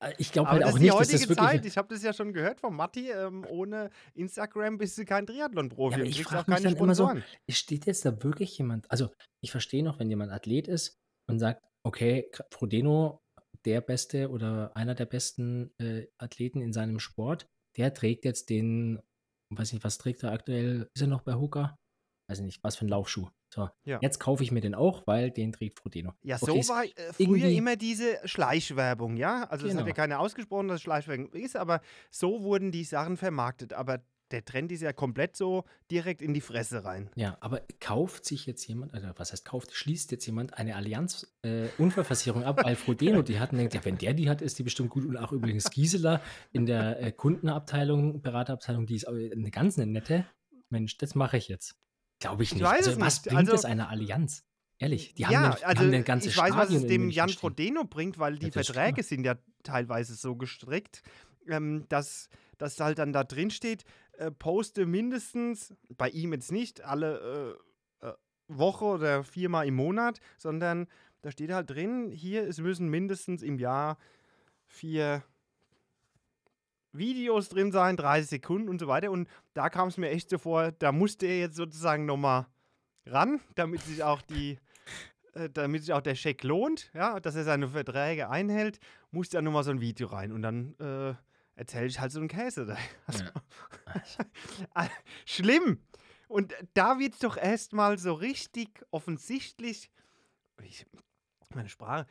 Äh, 0.05 0.14
ich 0.18 0.32
glaube 0.32 0.51
halt 0.51 0.64
auch 0.64 0.78
nicht, 0.78 0.92
dass 0.92 1.09
das 1.09 1.28
wirklich. 1.28 1.38
Zeit. 1.38 1.66
Ich 1.66 1.76
habe 1.76 1.88
das 1.88 2.03
ja 2.03 2.12
schon 2.12 2.32
gehört 2.32 2.61
von 2.61 2.74
Matti. 2.74 3.11
Ähm, 3.11 3.47
ohne 3.49 3.90
Instagram 4.14 4.78
bist 4.78 4.99
du 4.99 5.05
kein 5.05 5.26
Triathlon-Profi. 5.26 5.99
Ja, 5.99 6.05
ich 6.05 6.16
kriegst 6.16 6.30
frag 6.30 6.42
auch 6.42 6.47
mich 6.49 6.62
dann 6.62 6.76
immer 6.76 6.95
so. 6.95 7.11
Steht 7.49 7.86
jetzt 7.86 8.05
da 8.05 8.22
wirklich 8.22 8.57
jemand? 8.59 8.90
Also, 8.90 9.11
ich 9.42 9.51
verstehe 9.51 9.82
noch, 9.82 9.99
wenn 9.99 10.11
jemand 10.11 10.32
Athlet 10.32 10.68
ist 10.68 10.99
und 11.28 11.38
sagt, 11.38 11.62
okay, 11.84 12.30
Frodeno 12.53 13.22
der 13.64 13.80
beste 13.80 14.30
oder 14.30 14.76
einer 14.76 14.95
der 14.95 15.07
besten 15.07 15.72
äh, 15.78 16.07
Athleten 16.18 16.61
in 16.61 16.72
seinem 16.72 16.99
Sport, 16.99 17.47
der 17.76 17.95
trägt 17.95 18.24
jetzt 18.24 18.51
den, 18.51 19.01
weiß 19.51 19.72
nicht, 19.72 19.84
was 19.84 19.99
trägt 19.99 20.22
er 20.22 20.32
aktuell? 20.32 20.90
Ist 20.95 21.03
er 21.03 21.09
noch 21.09 21.22
bei 21.22 21.34
Hoka? 21.34 21.76
Weiß 22.27 22.41
nicht, 22.41 22.62
was 22.64 22.77
für 22.77 22.87
ein 22.87 22.89
Laufschuh. 22.89 23.29
So, 23.51 23.68
Ja. 23.85 23.99
jetzt 24.01 24.18
kaufe 24.18 24.43
ich 24.43 24.51
mir 24.51 24.61
den 24.61 24.75
auch, 24.75 25.07
weil 25.07 25.31
den 25.31 25.53
trägt 25.53 25.79
Frodeno. 25.79 26.12
Ja, 26.22 26.39
Okay, 26.41 26.62
so 26.62 26.68
war 26.68 26.85
äh, 26.85 27.12
früher 27.12 27.49
immer 27.51 27.77
diese 27.77 28.18
Schleichwerbung, 28.25 29.16
ja? 29.16 29.45
Also 29.45 29.66
es 29.66 29.72
hat 29.75 29.81
ja 29.81 29.85
Genau. 29.85 29.95
keiner 29.95 30.20
ausgesprochen, 30.20 30.68
dass 30.68 30.77
es 30.77 30.83
Schleichwerbung 30.83 31.33
ist, 31.33 31.57
aber 31.57 31.81
so 32.11 32.43
wurden 32.43 32.72
die 32.72 32.85
Sachen 32.85 33.16
vermarktet. 33.16 33.72
Aber 33.75 34.01
der 34.31 34.45
Trend 34.45 34.72
ist 34.72 34.81
ja 34.81 34.93
komplett 34.93 35.37
so 35.37 35.64
direkt 35.91 36.22
in 36.22 36.35
die 36.35 36.41
Fresse 36.41 36.85
rein. 36.85 37.11
Ja, 37.14 37.37
aber 37.41 37.62
kauft 37.79 38.25
sich 38.25 38.47
jetzt 38.47 38.66
jemand, 38.66 38.95
also 38.95 39.09
was 39.16 39.33
heißt 39.33 39.45
kauft, 39.45 39.72
schließt 39.72 40.11
jetzt 40.11 40.27
jemand 40.27 40.55
eine 40.55 40.75
Allianz 40.77 41.33
äh, 41.43 41.68
ab, 42.43 42.61
weil 42.64 42.75
Frodeno 42.77 43.22
die 43.22 43.39
hat 43.39 43.53
und 43.53 43.59
denkt, 43.59 43.75
ja, 43.75 43.85
wenn 43.85 43.99
der 43.99 44.14
die 44.14 44.29
hat, 44.29 44.43
ist 44.43 44.59
die 44.59 44.62
bestimmt 44.62 44.91
gut. 44.91 45.05
Und 45.05 45.16
auch 45.16 45.31
übrigens 45.31 45.70
Gisela 45.70 46.20
in 46.53 46.66
der 46.66 47.01
äh, 47.01 47.12
Kundenabteilung, 47.12 48.22
Beraterabteilung, 48.22 48.87
die 48.87 48.97
ist 48.97 49.07
auch 49.07 49.12
eine 49.14 49.51
ganz 49.51 49.77
nette. 49.77 50.27
Mensch, 50.70 50.97
das 50.99 51.14
mache 51.14 51.37
ich 51.37 51.49
jetzt. 51.49 51.77
Glaube 52.25 52.43
ich 52.43 52.51
Ich 52.51 52.55
nicht. 52.55 52.64
weiß 52.64 52.87
also, 52.89 52.91
es 52.93 53.01
was 53.01 53.14
nicht. 53.25 53.25
bringt 53.35 53.39
Also- 53.51 53.55
es 53.55 53.64
einer 53.64 53.89
Allianz? 53.89 54.45
Ehrlich, 54.79 55.14
die 55.14 55.25
haben, 55.25 55.33
ja, 55.33 55.55
die 55.55 55.64
also 55.64 55.83
haben 55.85 55.95
ein 55.95 56.05
ganzes 56.05 56.33
ich 56.33 56.37
weiß, 56.39 56.51
was 56.55 56.64
Stadion 56.64 56.77
es 56.79 56.83
in 56.83 56.89
dem 56.89 57.11
Jan. 57.11 57.29
Frodeno 57.29 57.85
bringt, 57.85 58.18
weil 58.18 58.39
die 58.39 58.51
Verträge 58.51 59.03
sind 59.05 59.25
ja 59.25 59.37
teilweise 59.62 60.14
so 60.14 60.35
gestrickt, 60.35 61.03
ähm, 61.47 61.85
dass, 61.89 62.29
dass 62.59 62.79
halt 62.81 62.99
dann 62.99 63.12
da 63.12 63.22
drin 63.22 63.51
steht, 63.51 63.85
äh, 64.18 64.31
poste 64.33 64.85
mindestens, 64.85 65.75
bei 65.97 66.09
ihm 66.11 66.33
jetzt 66.33 66.51
nicht, 66.51 66.83
alle 66.83 67.57
äh, 68.03 68.07
äh, 68.09 68.12
Woche 68.49 68.85
oder 68.85 69.22
viermal 69.25 69.66
im 69.68 69.75
Monat, 69.77 70.18
sondern 70.39 70.89
da 71.22 71.31
steht 71.31 71.53
halt 71.53 71.70
drin, 71.70 72.11
hier, 72.11 72.47
es 72.47 72.59
müssen 72.59 72.89
mindestens 72.89 73.43
im 73.43 73.59
Jahr 73.61 73.97
vier 74.66 75.22
Videos 76.95 77.49
drin 77.49 77.72
sein, 77.72 77.97
30 77.97 78.30
Sekunden 78.30 78.68
und 78.68 78.78
so 78.78 78.86
weiter. 78.86 79.11
Und 79.11 79.28
da 79.53 79.68
kam 79.68 79.88
es 79.88 79.97
mir 79.97 80.11
echt 80.11 80.30
so 80.30 80.38
vor, 80.38 80.72
da 80.72 80.92
musste 80.92 81.26
er 81.26 81.38
jetzt 81.38 81.57
sozusagen 81.57 82.07
nochmal 82.07 82.47
ran, 83.07 83.40
damit 83.55 83.82
sich 83.82 84.03
auch 84.03 84.22
die, 84.22 84.59
äh, 85.34 85.51
damit 85.51 85.82
sich 85.82 85.92
auch 85.92 86.01
der 86.01 86.14
Scheck 86.14 86.42
lohnt, 86.42 86.90
ja, 86.95 87.20
dass 87.20 87.34
er 87.34 87.45
seine 87.45 87.68
Verträge 87.68 88.30
einhält, 88.30 88.78
muss 89.11 89.28
da 89.28 89.42
nochmal 89.42 89.64
so 89.64 89.70
ein 89.70 89.80
Video 89.80 90.09
rein. 90.09 90.32
Und 90.32 90.42
dann 90.42 90.74
äh, 90.78 91.14
erzähle 91.57 91.86
ich 91.86 92.01
halt 92.01 92.12
so 92.12 92.20
einen 92.20 92.28
Käse. 92.28 92.66
da. 92.66 92.76
Also, 93.86 94.24
Ah, 94.74 94.88
Schlimm. 95.26 95.80
Und 96.28 96.55
da 96.72 96.99
wird 96.99 97.14
es 97.14 97.18
doch 97.20 97.36
erstmal 97.36 97.99
so 97.99 98.14
richtig 98.14 98.84
offensichtlich, 98.90 99.90
ich, 100.62 100.86
meine 101.55 101.68
Sprache, 101.68 102.07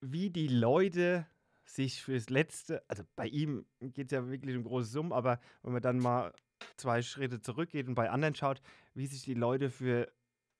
wie 0.00 0.30
die 0.30 0.48
Leute 0.48 1.26
sich 1.74 2.02
fürs 2.02 2.30
Letzte, 2.30 2.82
also 2.88 3.04
bei 3.16 3.26
ihm 3.26 3.64
geht 3.80 4.06
es 4.06 4.12
ja 4.12 4.28
wirklich 4.28 4.56
um 4.56 4.64
große 4.64 4.90
Summen, 4.90 5.12
aber 5.12 5.40
wenn 5.62 5.72
man 5.72 5.82
dann 5.82 5.98
mal 5.98 6.32
zwei 6.76 7.02
Schritte 7.02 7.40
zurückgeht 7.40 7.88
und 7.88 7.94
bei 7.94 8.10
anderen 8.10 8.34
schaut, 8.34 8.60
wie 8.94 9.06
sich 9.06 9.22
die 9.22 9.34
Leute 9.34 9.70
für 9.70 10.12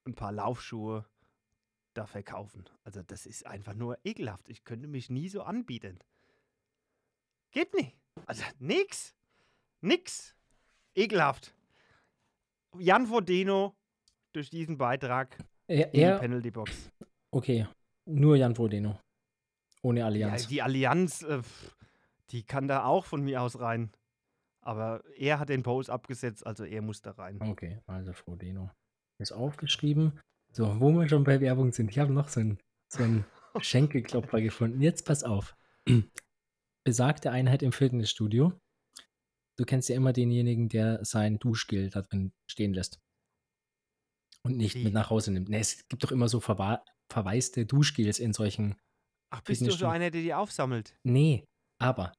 ein 0.07 0.15
paar 0.15 0.33
Laufschuhe 0.33 1.05
da 1.95 2.07
verkaufen. 2.07 2.65
Also 2.85 3.03
das 3.03 3.27
ist 3.27 3.47
einfach 3.47 3.75
nur 3.75 3.99
ekelhaft. 4.05 4.49
Ich 4.49 4.65
könnte 4.65 4.87
mich 4.87 5.11
nie 5.11 5.29
so 5.29 5.43
anbieten. 5.43 5.99
Geht 7.51 7.75
nicht. 7.75 7.97
Also 8.27 8.45
nix. 8.59 9.15
Nix. 9.81 10.37
Ekelhaft. 10.95 11.55
Jan 12.79 13.07
Frodeno 13.07 13.75
durch 14.33 14.51
diesen 14.51 14.79
Beitrag 14.79 15.37
Er, 15.67 15.93
in 15.93 16.01
die 16.15 16.19
Penalty 16.21 16.51
Box. 16.53 16.91
okay, 17.33 17.67
nur 18.07 18.37
Jan 18.37 18.55
Frodeno. 18.55 18.99
Ohne 19.83 20.01
Ja, 20.01 20.07
Allianz. 20.07 20.49
die 20.49 20.63
Allianz, 20.63 21.23
äh, 21.23 21.43
die 22.31 22.43
kann 22.43 22.69
da 22.69 22.85
auch 22.85 23.07
von 23.07 23.23
mir 23.23 23.43
aus 23.43 23.59
rein. 23.61 23.91
Aber 24.63 25.03
er 25.17 25.39
hat 25.39 25.49
den 25.49 25.63
Post 25.63 25.89
abgesetzt, 25.89 26.47
also 26.47 26.65
er 26.65 26.83
muss 26.83 27.01
da 27.01 27.13
rein. 27.13 27.41
Okay, 27.41 27.81
also 27.87 28.13
Frodeno. 28.13 28.71
Ist 29.19 29.33
aufgeschrieben. 29.33 30.19
So, 30.53 30.81
wo 30.81 30.91
wir 30.93 31.09
schon 31.09 31.25
bei 31.25 31.41
Werbung 31.41 31.73
sind. 31.73 31.91
Ich 31.91 31.99
habe 31.99 32.13
noch 32.13 32.29
so 32.29 32.41
einen, 32.41 32.59
so 32.89 33.03
einen 33.03 33.25
Schenkelklopfer 33.61 34.41
gefunden. 34.41 34.81
Jetzt 34.83 35.07
pass 35.07 35.25
auf. 35.25 35.57
Besagte 36.85 37.31
Einheit 37.31 37.63
im 37.63 37.73
Fitnessstudio. 37.73 38.53
Du 39.57 39.65
kennst 39.65 39.89
ja 39.89 39.97
immer 39.97 40.13
denjenigen, 40.13 40.69
der 40.69 41.05
sein 41.05 41.39
Duschgel 41.39 41.91
da 41.91 42.03
drin 42.03 42.33
stehen 42.47 42.73
lässt. 42.73 42.99
Und 44.43 44.57
nicht 44.57 44.75
Wie? 44.75 44.85
mit 44.85 44.95
nach 44.95 45.11
Hause 45.11 45.33
nimmt. 45.33 45.51
Nee, 45.51 45.59
es 45.59 45.87
gibt 45.89 46.03
doch 46.03 46.13
immer 46.13 46.29
so 46.29 46.41
verwa 46.41 46.83
verwaiste 47.11 47.67
Duschgels 47.67 48.19
in 48.19 48.33
solchen. 48.33 48.77
Ach, 49.33 49.41
bist 49.43 49.63
du 49.63 49.71
so 49.71 49.87
einer, 49.87 50.11
der 50.11 50.23
die 50.23 50.35
aufsammelt? 50.35 50.97
Nee, 51.05 51.45
aber 51.81 52.13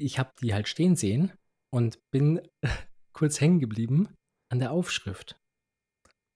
ich 0.00 0.18
habe 0.18 0.30
die 0.40 0.54
halt 0.54 0.68
stehen 0.68 0.96
sehen 0.96 1.32
und 1.74 1.98
bin 2.10 2.40
kurz 3.12 3.40
hängen 3.40 3.58
geblieben 3.58 4.14
an 4.50 4.60
der 4.60 4.72
Aufschrift. 4.72 5.36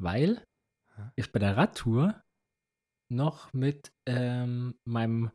Weil 0.00 0.44
ich 1.16 1.30
bei 1.30 1.38
der 1.38 1.56
Radtour 1.56 2.20
noch 3.10 3.52
mit 3.52 3.92
ähm, 4.06 4.74
meinem 4.84 5.30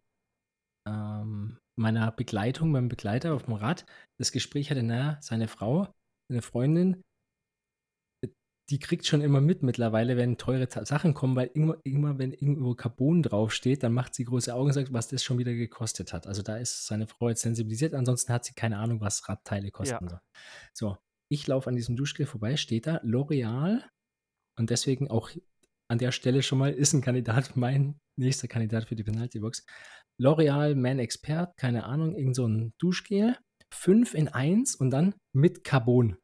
ähm, 0.87 1.57
meiner 1.79 2.11
Begleitung, 2.11 2.71
meinem 2.71 2.89
Begleiter 2.89 3.33
auf 3.33 3.43
dem 3.43 3.53
Rad 3.53 3.85
das 4.19 4.31
Gespräch 4.31 4.71
hatte, 4.71 4.83
naja, 4.83 5.17
seine 5.21 5.47
Frau, 5.47 5.93
seine 6.29 6.41
Freundin, 6.41 7.03
die 8.69 8.79
kriegt 8.79 9.05
schon 9.05 9.21
immer 9.21 9.39
mit 9.39 9.63
mittlerweile, 9.63 10.17
wenn 10.17 10.37
teure 10.37 10.67
Sachen 10.85 11.13
kommen, 11.13 11.35
weil 11.35 11.49
immer, 11.53 11.77
immer 11.83 12.17
wenn 12.17 12.33
irgendwo 12.33 12.75
Carbon 12.75 13.23
draufsteht, 13.23 13.83
dann 13.83 13.93
macht 13.93 14.13
sie 14.13 14.25
große 14.25 14.53
Augen 14.53 14.67
und 14.67 14.73
sagt, 14.73 14.91
was 14.91 15.07
das 15.07 15.23
schon 15.23 15.37
wieder 15.37 15.53
gekostet 15.53 16.11
hat. 16.11 16.27
Also 16.27 16.41
da 16.41 16.57
ist 16.57 16.85
seine 16.85 17.07
Frau 17.07 17.29
jetzt 17.29 17.41
sensibilisiert, 17.41 17.93
ansonsten 17.93 18.33
hat 18.33 18.43
sie 18.43 18.53
keine 18.53 18.77
Ahnung, 18.77 18.99
was 18.99 19.27
Radteile 19.29 19.71
kosten. 19.71 20.09
So. 20.09 20.17
so, 20.73 20.97
ich 21.29 21.47
laufe 21.47 21.69
an 21.69 21.75
diesem 21.75 21.95
Duschgel 21.95 22.25
vorbei, 22.25 22.57
steht 22.57 22.87
da 22.87 22.97
L'Oreal 22.97 23.83
und 24.57 24.69
deswegen 24.69 25.09
auch 25.09 25.29
an 25.89 25.97
der 25.97 26.11
Stelle 26.11 26.43
schon 26.43 26.59
mal 26.59 26.73
ist 26.73 26.93
ein 26.93 27.01
Kandidat, 27.01 27.51
mein 27.55 27.99
nächster 28.17 28.49
Kandidat 28.49 28.85
für 28.85 28.95
die 28.95 29.03
Penaltybox. 29.03 29.65
L'Oreal 30.19 30.75
Man 30.75 30.99
Expert, 30.99 31.55
keine 31.57 31.85
Ahnung, 31.85 32.15
irgend 32.15 32.35
so 32.35 32.45
ein 32.45 32.73
Duschgel, 32.79 33.37
5 33.71 34.13
in 34.13 34.27
1 34.27 34.75
und 34.75 34.89
dann 34.89 35.15
mit 35.33 35.63
Carbon. 35.63 36.17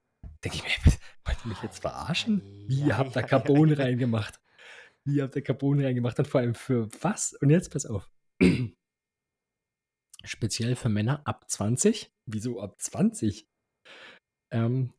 Denke 0.44 0.58
ich 0.58 0.64
mir, 0.86 0.94
wollt 1.26 1.38
ihr 1.44 1.50
mich 1.50 1.62
jetzt 1.64 1.80
verarschen? 1.80 2.42
Wie 2.68 2.88
Ja, 2.88 2.98
habt 2.98 3.16
ihr 3.16 3.22
ja, 3.22 3.28
Carbon 3.28 3.70
ja. 3.70 3.76
reingemacht? 3.76 4.40
Wie 5.06 5.22
habt 5.22 5.36
ihr 5.36 5.42
Carbon 5.42 5.84
reingemacht? 5.84 6.20
Und 6.20 6.28
vor 6.28 6.42
allem 6.42 6.56
für 6.56 6.90
was? 7.02 7.34
Und 7.34 7.50
jetzt 7.50 7.72
pass 7.72 7.86
auf. 7.86 8.10
Speziell 10.24 10.76
für 10.76 10.90
Männer 10.90 11.22
ab 11.26 11.50
20. 11.50 12.12
Wieso 12.26 12.62
ab 12.62 12.80
20? 12.80 13.48
Ähm, 14.52 14.94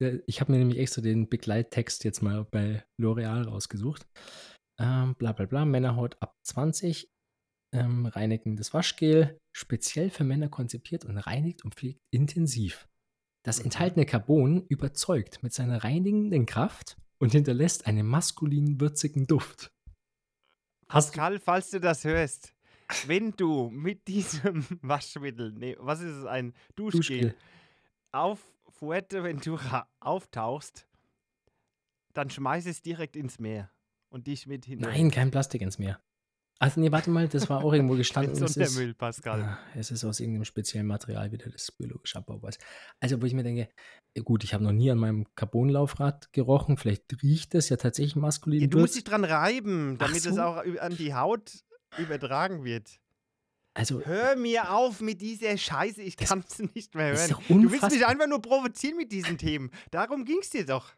äh, 0.00 0.18
ich 0.26 0.40
habe 0.40 0.52
mir 0.52 0.58
nämlich 0.58 0.78
extra 0.78 1.02
den 1.02 1.28
Begleittext 1.28 2.04
jetzt 2.04 2.22
mal 2.22 2.44
bei 2.44 2.84
L'Oreal 3.00 3.44
rausgesucht. 3.44 4.06
Ähm, 4.80 5.14
bla 5.16 5.32
bla 5.32 5.46
bla, 5.46 5.64
Männerhaut 5.64 6.16
ab 6.20 6.38
20, 6.44 7.10
ähm, 7.74 8.06
reinigendes 8.06 8.72
Waschgel, 8.72 9.38
speziell 9.52 10.10
für 10.10 10.24
Männer 10.24 10.48
konzipiert 10.48 11.04
und 11.04 11.18
reinigt 11.18 11.64
und 11.64 11.74
pflegt 11.74 12.00
intensiv. 12.10 12.88
Das 13.44 13.58
Mhm. 13.58 13.64
enthaltene 13.66 14.06
Carbon 14.06 14.66
überzeugt 14.68 15.42
mit 15.42 15.52
seiner 15.52 15.84
reinigenden 15.84 16.46
Kraft 16.46 16.96
und 17.18 17.32
hinterlässt 17.32 17.86
einen 17.86 18.06
maskulinen, 18.06 18.80
würzigen 18.80 19.26
Duft. 19.26 19.70
Hast 20.88 21.08
Pascal, 21.12 21.38
falls 21.38 21.70
du 21.70 21.80
das 21.80 22.04
hörst, 22.04 22.54
wenn 23.06 23.32
du 23.32 23.68
mit 23.70 24.08
diesem 24.08 24.64
Waschmittel, 24.82 25.52
nee, 25.52 25.76
was 25.78 26.00
ist 26.00 26.16
es, 26.16 26.24
ein 26.24 26.54
Duschgel, 26.76 27.00
Duschgel. 27.30 27.34
auf 28.12 28.40
Fuerteventura 28.68 29.88
auftauchst, 30.00 30.86
dann 32.14 32.30
schmeiß 32.30 32.66
es 32.66 32.82
direkt 32.82 33.16
ins 33.16 33.38
Meer 33.38 33.70
und 34.08 34.26
dich 34.26 34.46
mit 34.46 34.64
hinein. 34.64 34.90
Nein, 34.90 35.10
kein 35.10 35.30
Plastik 35.30 35.60
ins 35.62 35.78
Meer. 35.78 36.00
Also, 36.60 36.80
nee, 36.80 36.90
warte 36.90 37.10
mal, 37.10 37.28
das 37.28 37.48
war 37.48 37.62
auch 37.64 37.72
irgendwo 37.72 37.94
gestanden. 37.96 38.42
Es 38.42 38.54
so 38.54 38.60
ist- 38.60 38.76
Müll, 38.76 38.94
Pascal. 38.94 39.42
Ah, 39.42 39.58
Es 39.76 39.90
ist 39.92 40.04
aus 40.04 40.18
irgendeinem 40.18 40.44
speziellen 40.44 40.86
Material 40.88 41.30
wieder, 41.30 41.48
das 41.50 41.70
biologisch 41.70 42.16
abbaubar 42.16 42.50
ist. 42.50 42.60
Also, 43.00 43.20
wo 43.22 43.26
ich 43.26 43.34
mir 43.34 43.44
denke, 43.44 43.68
gut, 44.24 44.42
ich 44.42 44.54
habe 44.54 44.64
noch 44.64 44.72
nie 44.72 44.90
an 44.90 44.98
meinem 44.98 45.26
Carbonlaufrad 45.36 46.32
gerochen. 46.32 46.76
Vielleicht 46.76 47.22
riecht 47.22 47.54
es 47.54 47.68
ja 47.68 47.76
tatsächlich 47.76 48.16
maskulin. 48.16 48.60
Ja, 48.62 48.66
du 48.66 48.78
musst 48.80 48.96
dich 48.96 49.04
dran 49.04 49.24
reiben, 49.24 49.98
damit 49.98 50.16
es 50.16 50.34
so. 50.34 50.40
auch 50.42 50.64
ü- 50.64 50.78
an 50.78 50.96
die 50.96 51.14
Haut 51.14 51.52
übertragen 51.96 52.64
wird. 52.64 52.98
also, 53.74 54.00
Hör 54.00 54.34
mir 54.34 54.72
auf 54.72 55.00
mit 55.00 55.20
dieser 55.20 55.56
Scheiße, 55.56 56.02
ich 56.02 56.16
Das- 56.16 56.28
kann 56.28 56.44
es 56.48 56.58
nicht 56.74 56.94
mehr 56.96 57.12
das 57.12 57.30
hören. 57.30 57.42
Du 57.62 57.70
willst 57.70 57.90
mich 57.90 58.04
einfach 58.04 58.26
nur 58.26 58.42
provozieren 58.42 58.96
mit 58.96 59.12
diesen 59.12 59.38
Themen. 59.38 59.70
Darum 59.92 60.24
ging 60.24 60.38
es 60.42 60.50
dir 60.50 60.66
doch, 60.66 60.90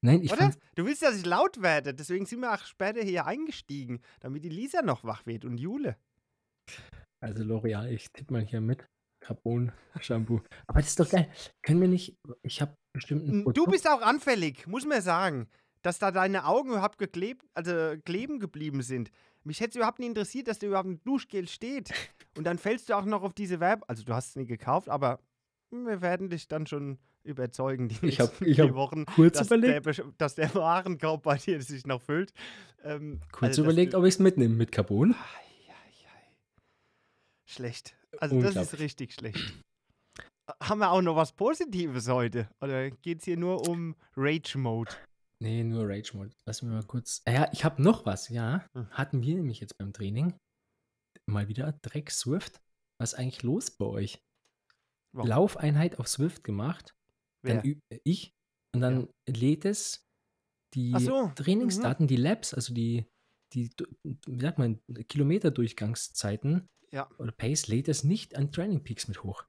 nein, 0.00 0.22
ich 0.22 0.32
oder? 0.32 0.52
Du 0.74 0.84
willst, 0.84 1.02
dass 1.02 1.16
ich 1.16 1.26
laut 1.26 1.62
werde, 1.62 1.94
deswegen 1.94 2.26
sind 2.26 2.40
wir 2.40 2.52
auch 2.52 2.64
später 2.64 3.02
hier 3.02 3.26
eingestiegen, 3.26 4.00
damit 4.20 4.44
die 4.44 4.48
Lisa 4.48 4.82
noch 4.82 5.04
wach 5.04 5.26
wird 5.26 5.44
und 5.44 5.58
Jule. 5.58 5.96
also 7.20 7.42
L'Oreal, 7.42 7.88
ich 7.88 8.10
tippe 8.12 8.32
mal 8.32 8.42
hier 8.42 8.60
mit. 8.60 8.86
Carbon-Shampoo. 9.20 10.42
Aber 10.66 10.80
das 10.80 10.90
ist 10.90 11.00
doch 11.00 11.08
geil. 11.08 11.30
Können 11.62 11.80
wir 11.80 11.88
nicht, 11.88 12.18
ich 12.42 12.60
habe 12.60 12.76
bestimmt 12.92 13.26
ein 13.26 13.44
Du 13.54 13.64
bist 13.64 13.88
auch 13.88 14.02
anfällig, 14.02 14.66
muss 14.66 14.84
man 14.84 15.00
sagen, 15.00 15.48
dass 15.82 15.98
da 15.98 16.10
deine 16.10 16.46
Augen 16.46 16.70
überhaupt 16.70 16.98
geklebt, 16.98 17.46
also 17.54 17.94
kleben 18.04 18.38
geblieben 18.38 18.82
sind. 18.82 19.10
Mich 19.44 19.60
hätte 19.60 19.70
es 19.70 19.76
überhaupt 19.76 19.98
nicht 19.98 20.08
interessiert, 20.08 20.48
dass 20.48 20.58
da 20.58 20.66
überhaupt 20.66 20.88
ein 20.88 21.02
Duschgel 21.04 21.48
steht. 21.48 21.90
Und 22.36 22.44
dann 22.44 22.58
fällst 22.58 22.88
du 22.88 22.94
auch 22.94 23.04
noch 23.04 23.22
auf 23.22 23.34
diese 23.34 23.60
Werb. 23.60 23.84
Also, 23.86 24.02
du 24.02 24.14
hast 24.14 24.30
es 24.30 24.36
nie 24.36 24.46
gekauft, 24.46 24.88
aber 24.88 25.20
wir 25.70 26.00
werden 26.00 26.30
dich 26.30 26.48
dann 26.48 26.66
schon 26.66 26.98
überzeugen, 27.24 27.88
die 27.88 28.06
Ich 28.06 28.20
hab- 28.20 28.40
ich 28.42 28.56
vier 28.56 28.68
hab 28.68 28.74
Wochen, 28.74 29.06
kurz 29.06 29.38
dass 29.38 29.48
der, 29.48 29.58
überlegt, 29.58 29.86
Besch- 29.86 30.12
dass 30.18 30.34
der 30.34 30.54
Warenkorb 30.54 31.22
bei 31.24 31.36
dir 31.36 31.60
sich 31.62 31.86
noch 31.86 32.02
füllt. 32.02 32.32
Ähm, 32.82 33.20
kurz 33.32 33.50
also, 33.50 33.62
überlegt, 33.64 33.94
ob 33.94 34.04
ich 34.04 34.14
es 34.14 34.18
mitnehme 34.18 34.54
mit 34.54 34.70
Carbon. 34.72 35.14
Schlecht. 37.46 37.94
Also, 38.18 38.40
das 38.40 38.56
ist 38.56 38.78
richtig 38.78 39.12
schlecht. 39.14 39.38
Haben 40.62 40.80
wir 40.80 40.90
auch 40.90 41.02
noch 41.02 41.16
was 41.16 41.32
Positives 41.32 42.08
heute? 42.08 42.48
Oder 42.60 42.90
geht 42.90 43.20
es 43.20 43.24
hier 43.24 43.36
nur 43.36 43.66
um 43.68 43.96
Rage-Mode? 44.16 44.92
Nee, 45.40 45.62
nur 45.64 45.88
Rage 45.88 46.16
Mode. 46.16 46.30
Lass 46.46 46.62
mich 46.62 46.70
mal 46.72 46.82
kurz. 46.84 47.22
Ah 47.26 47.32
Ja, 47.32 47.48
ich 47.52 47.64
habe 47.64 47.82
noch 47.82 48.06
was, 48.06 48.28
ja. 48.28 48.64
Hm. 48.74 48.88
Hatten 48.90 49.22
wir 49.22 49.34
nämlich 49.34 49.60
jetzt 49.60 49.76
beim 49.78 49.92
Training. 49.92 50.34
Mal 51.26 51.48
wieder 51.48 51.72
Dreck 51.82 52.10
Swift. 52.10 52.60
Was 52.98 53.12
ist 53.12 53.18
eigentlich 53.18 53.42
los 53.42 53.70
bei 53.70 53.86
euch? 53.86 54.22
Warum? 55.12 55.28
Laufeinheit 55.28 55.98
auf 55.98 56.08
Swift 56.08 56.44
gemacht. 56.44 56.94
Wer? 57.44 57.56
Dann 57.56 57.64
üb- 57.64 58.00
ich. 58.04 58.34
Und 58.72 58.80
dann 58.80 59.08
lädt 59.26 59.64
es 59.64 60.04
die 60.74 60.92
so, 60.98 61.26
mhm. 61.26 61.34
Trainingsdaten, 61.36 62.06
die 62.08 62.16
Labs, 62.16 62.52
also 62.54 62.74
die, 62.74 63.06
die, 63.52 63.70
wie 64.02 64.40
sagt 64.40 64.58
man, 64.58 64.80
Kilometerdurchgangszeiten 65.08 66.68
Ja. 66.90 67.08
oder 67.18 67.30
Pace, 67.30 67.68
lädt 67.68 67.88
es 67.88 68.02
nicht 68.02 68.36
an 68.36 68.50
Training 68.50 68.82
Peaks 68.82 69.06
mit 69.06 69.22
hoch. 69.22 69.44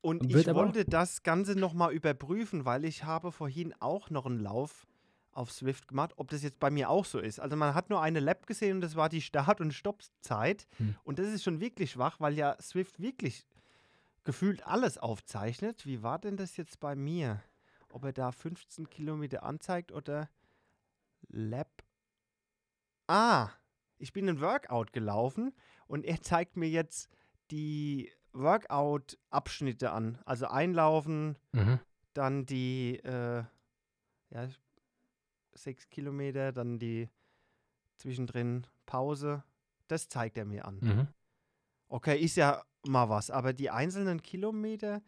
Und 0.00 0.32
Wird 0.32 0.48
ich 0.48 0.54
wollte 0.54 0.84
das 0.84 1.22
Ganze 1.22 1.56
nochmal 1.56 1.92
überprüfen, 1.92 2.64
weil 2.64 2.84
ich 2.84 3.04
habe 3.04 3.32
vorhin 3.32 3.72
auch 3.80 4.10
noch 4.10 4.26
einen 4.26 4.40
Lauf 4.40 4.86
auf 5.32 5.50
Swift 5.50 5.88
gemacht, 5.88 6.12
ob 6.16 6.28
das 6.30 6.42
jetzt 6.42 6.58
bei 6.58 6.70
mir 6.70 6.90
auch 6.90 7.04
so 7.04 7.18
ist. 7.18 7.40
Also 7.40 7.56
man 7.56 7.74
hat 7.74 7.88
nur 7.88 8.02
eine 8.02 8.20
Lab 8.20 8.46
gesehen 8.46 8.76
und 8.76 8.80
das 8.82 8.96
war 8.96 9.08
die 9.08 9.22
Start- 9.22 9.60
und 9.60 9.72
Stoppzeit. 9.72 10.66
Hm. 10.76 10.94
Und 11.04 11.18
das 11.18 11.28
ist 11.28 11.42
schon 11.42 11.60
wirklich 11.60 11.92
schwach, 11.92 12.20
weil 12.20 12.34
ja 12.36 12.56
Swift 12.60 13.00
wirklich 13.00 13.44
gefühlt 14.24 14.66
alles 14.66 14.98
aufzeichnet. 14.98 15.86
Wie 15.86 16.02
war 16.02 16.18
denn 16.18 16.36
das 16.36 16.56
jetzt 16.56 16.80
bei 16.80 16.94
mir? 16.94 17.42
Ob 17.90 18.04
er 18.04 18.12
da 18.12 18.32
15 18.32 18.88
Kilometer 18.88 19.42
anzeigt 19.42 19.92
oder 19.92 20.28
Lab. 21.28 21.82
Ah, 23.06 23.50
ich 23.98 24.12
bin 24.12 24.28
ein 24.28 24.40
Workout 24.40 24.92
gelaufen 24.92 25.54
und 25.86 26.04
er 26.04 26.20
zeigt 26.22 26.56
mir 26.56 26.68
jetzt 26.68 27.08
die 27.50 28.10
Workout-Abschnitte 28.32 29.90
an. 29.90 30.18
Also 30.24 30.46
einlaufen, 30.46 31.36
Mhm. 31.52 31.78
dann 32.14 32.46
die 32.46 32.96
äh, 33.04 33.44
ja, 34.30 34.48
sechs 35.52 35.88
Kilometer, 35.90 36.52
dann 36.52 36.78
die 36.78 37.10
zwischendrin 37.96 38.66
Pause. 38.86 39.44
Das 39.88 40.08
zeigt 40.08 40.38
er 40.38 40.44
mir 40.46 40.64
an. 40.64 40.78
Mhm. 40.80 41.08
Okay, 41.88 42.18
ist 42.18 42.36
ja 42.36 42.64
mal 42.86 43.08
was, 43.08 43.30
aber 43.30 43.52
die 43.52 43.70
einzelnen 43.70 44.22
Kilometer 44.22 45.02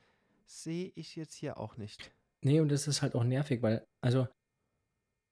sehe 0.46 0.92
ich 0.94 1.16
jetzt 1.16 1.34
hier 1.34 1.58
auch 1.58 1.76
nicht. 1.76 2.12
Nee, 2.44 2.60
und 2.60 2.68
das 2.68 2.86
ist 2.86 3.02
halt 3.02 3.14
auch 3.14 3.24
nervig, 3.24 3.62
weil, 3.62 3.86
also, 4.02 4.28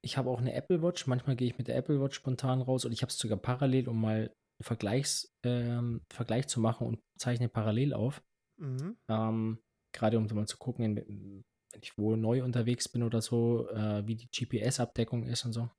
ich 0.04 0.16
habe 0.16 0.30
auch 0.30 0.40
eine 0.40 0.54
Apple 0.54 0.82
Watch. 0.82 1.06
Manchmal 1.06 1.36
gehe 1.36 1.48
ich 1.48 1.58
mit 1.58 1.68
der 1.68 1.76
Apple 1.76 2.00
Watch 2.00 2.16
spontan 2.16 2.62
raus 2.62 2.84
und 2.84 2.92
ich 2.92 3.02
habe 3.02 3.10
es 3.10 3.18
sogar 3.18 3.38
parallel, 3.38 3.88
um 3.88 4.00
mal 4.00 4.16
einen 4.16 4.64
Vergleichs, 4.64 5.32
ähm, 5.44 6.02
Vergleich 6.12 6.48
zu 6.48 6.60
machen 6.60 6.86
und 6.86 7.00
zeichne 7.18 7.48
parallel 7.48 7.92
auf. 7.94 8.22
Mhm. 8.58 8.96
Ähm, 9.08 9.58
gerade 9.94 10.18
um 10.18 10.26
mal 10.26 10.46
zu 10.46 10.58
gucken, 10.58 10.96
wenn 10.96 11.44
ich 11.80 11.96
wo 11.96 12.16
neu 12.16 12.42
unterwegs 12.42 12.88
bin 12.88 13.02
oder 13.02 13.22
so, 13.22 13.68
äh, 13.70 14.06
wie 14.06 14.16
die 14.16 14.28
GPS-Abdeckung 14.28 15.24
ist 15.24 15.44
und 15.44 15.52
so, 15.52 15.70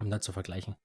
um 0.00 0.10
da 0.10 0.20
zu 0.20 0.32
vergleichen. 0.32 0.76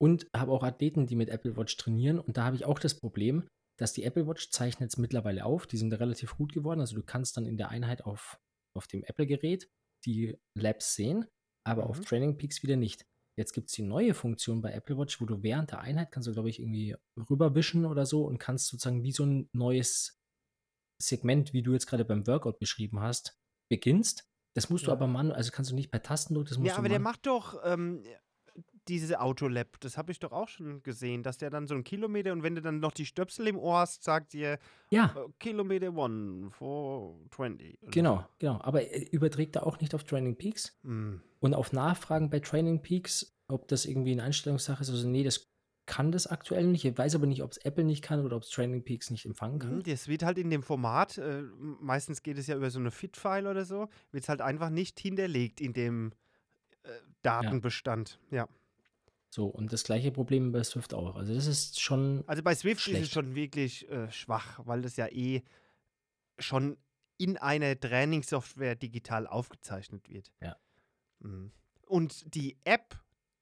Und 0.00 0.28
habe 0.34 0.52
auch 0.52 0.64
Athleten, 0.64 1.06
die 1.06 1.16
mit 1.16 1.28
Apple 1.28 1.56
Watch 1.56 1.76
trainieren 1.76 2.18
und 2.18 2.36
da 2.36 2.44
habe 2.44 2.56
ich 2.56 2.64
auch 2.64 2.78
das 2.78 2.98
Problem, 2.98 3.46
dass 3.82 3.92
die 3.92 4.04
Apple 4.04 4.26
Watch 4.28 4.50
zeichnet 4.50 4.90
es 4.90 4.96
mittlerweile 4.96 5.44
auf. 5.44 5.66
Die 5.66 5.76
sind 5.76 5.92
relativ 5.92 6.36
gut 6.36 6.52
geworden. 6.52 6.80
Also 6.80 6.94
du 6.94 7.02
kannst 7.02 7.36
dann 7.36 7.46
in 7.46 7.56
der 7.56 7.70
Einheit 7.70 8.04
auf, 8.04 8.38
auf 8.76 8.86
dem 8.86 9.02
Apple-Gerät 9.04 9.68
die 10.06 10.38
Labs 10.56 10.94
sehen, 10.94 11.26
aber 11.66 11.86
auf 11.86 11.98
Mhm. 11.98 12.04
Training 12.04 12.38
Peaks 12.38 12.62
wieder 12.62 12.76
nicht. 12.76 13.04
Jetzt 13.38 13.52
gibt 13.54 13.68
es 13.70 13.74
die 13.74 13.82
neue 13.82 14.14
Funktion 14.14 14.60
bei 14.62 14.72
Apple 14.72 14.96
Watch, 14.98 15.20
wo 15.20 15.26
du 15.26 15.42
während 15.42 15.72
der 15.72 15.80
Einheit 15.80 16.12
kannst 16.12 16.28
du, 16.28 16.32
glaube 16.32 16.48
ich, 16.50 16.60
irgendwie 16.60 16.94
rüberwischen 17.28 17.84
oder 17.86 18.06
so 18.06 18.24
und 18.24 18.38
kannst 18.38 18.68
sozusagen 18.68 19.02
wie 19.02 19.12
so 19.12 19.24
ein 19.24 19.48
neues 19.52 20.20
Segment, 21.02 21.52
wie 21.52 21.62
du 21.62 21.72
jetzt 21.72 21.86
gerade 21.86 22.04
beim 22.04 22.26
Workout 22.26 22.58
beschrieben 22.60 23.00
hast, 23.00 23.34
beginnst. 23.70 24.28
Das 24.54 24.70
musst 24.70 24.84
du 24.86 24.90
Ja. 24.90 24.92
aber 24.96 25.06
manuell, 25.06 25.36
also 25.36 25.50
kannst 25.50 25.70
du 25.70 25.74
nicht 25.74 25.90
per 25.90 26.02
Tastendruck, 26.02 26.46
das 26.46 26.58
musst 26.58 26.68
Ja, 26.68 26.74
du 26.74 26.78
aber 26.80 26.88
der 26.88 27.00
macht 27.00 27.26
doch 27.26 27.60
ähm, 27.64 28.04
diese 28.88 29.20
Autolab. 29.20 29.78
Das 29.80 29.96
habe 29.96 30.12
ich 30.12 30.18
doch 30.18 30.32
auch 30.32 30.48
schon 30.48 30.82
gesehen, 30.82 31.22
dass 31.22 31.38
der 31.38 31.50
dann 31.50 31.66
so 31.66 31.74
einen 31.74 31.84
Kilometer 31.84 32.32
und 32.32 32.42
wenn 32.42 32.54
du 32.54 32.62
dann 32.62 32.80
noch 32.80 32.92
die 32.92 33.06
Stöpsel 33.06 33.46
im 33.48 33.58
Ohr 33.58 33.78
hast, 33.78 34.02
sagt 34.04 34.32
dir 34.32 34.58
Ja, 34.90 35.14
äh, 35.16 35.28
Kilometer 35.38 35.88
1, 35.88 36.52
420. 36.54 37.78
oder 37.82 37.90
genau, 37.90 38.26
genau. 38.38 38.60
Aber 38.62 38.82
er 38.82 39.12
überträgt 39.12 39.56
er 39.56 39.66
auch 39.66 39.80
nicht 39.80 39.94
auf 39.94 40.04
Training 40.04 40.36
Peaks. 40.36 40.78
Hm. 40.82 41.20
Und 41.40 41.54
auf 41.54 41.72
Nachfragen 41.72 42.30
bei 42.30 42.40
Training 42.40 42.82
Peaks, 42.82 43.34
ob 43.48 43.68
das 43.68 43.84
irgendwie 43.86 44.12
eine 44.12 44.22
Einstellungssache 44.24 44.82
ist, 44.82 44.90
also 44.90 45.08
nee, 45.08 45.24
das 45.24 45.48
kann 45.86 46.12
das 46.12 46.28
aktuell 46.28 46.66
nicht. 46.68 46.84
Ich 46.84 46.96
weiß 46.96 47.16
aber 47.16 47.26
nicht, 47.26 47.42
ob 47.42 47.50
es 47.50 47.58
Apple 47.58 47.82
nicht 47.84 48.02
kann 48.02 48.24
oder 48.24 48.36
ob 48.36 48.44
es 48.44 48.50
Training 48.50 48.84
Peaks 48.84 49.10
nicht 49.10 49.26
empfangen 49.26 49.58
kann. 49.58 49.76
Mhm, 49.78 49.82
Das 49.82 50.06
wird 50.06 50.22
halt 50.22 50.38
in 50.38 50.48
dem 50.50 50.62
Format, 50.62 51.18
äh, 51.18 51.42
meistens 51.80 52.22
geht 52.22 52.38
es 52.38 52.46
ja 52.46 52.56
über 52.56 52.70
so 52.70 52.78
eine 52.78 52.90
Fit-File 52.92 53.46
oder 53.48 53.64
so, 53.64 53.88
wird 54.12 54.22
es 54.22 54.28
halt 54.28 54.40
einfach 54.40 54.70
nicht 54.70 55.00
hinterlegt 55.00 55.60
in 55.60 55.72
dem 55.72 56.12
äh, 56.84 56.88
Datenbestand. 57.22 58.20
Ja. 58.30 58.48
So, 59.34 59.46
und 59.46 59.72
das 59.72 59.84
gleiche 59.84 60.12
Problem 60.12 60.52
bei 60.52 60.62
Swift 60.62 60.92
auch. 60.92 61.16
Also 61.16 61.34
das 61.34 61.46
ist 61.46 61.80
schon, 61.80 62.22
Also 62.26 62.42
bei 62.42 62.54
Swift 62.54 62.80
ist 62.80 62.86
es 62.88 62.92
Schlecht. 62.98 63.12
schon 63.12 63.34
wirklich 63.34 63.88
äh, 63.90 64.10
schwach, 64.10 64.60
weil 64.64 64.82
das 64.82 64.96
ja 64.96 65.08
eh 65.08 65.42
schon 66.38 66.76
in 67.16 67.38
einer 67.38 67.78
Trainingssoftware 67.78 68.74
digital 68.74 69.26
aufgezeichnet 69.26 70.10
wird. 70.10 70.30
Ja. 70.40 70.56
Mhm. 71.20 71.50
Und 71.86 72.34
die 72.34 72.58
App 72.64 72.98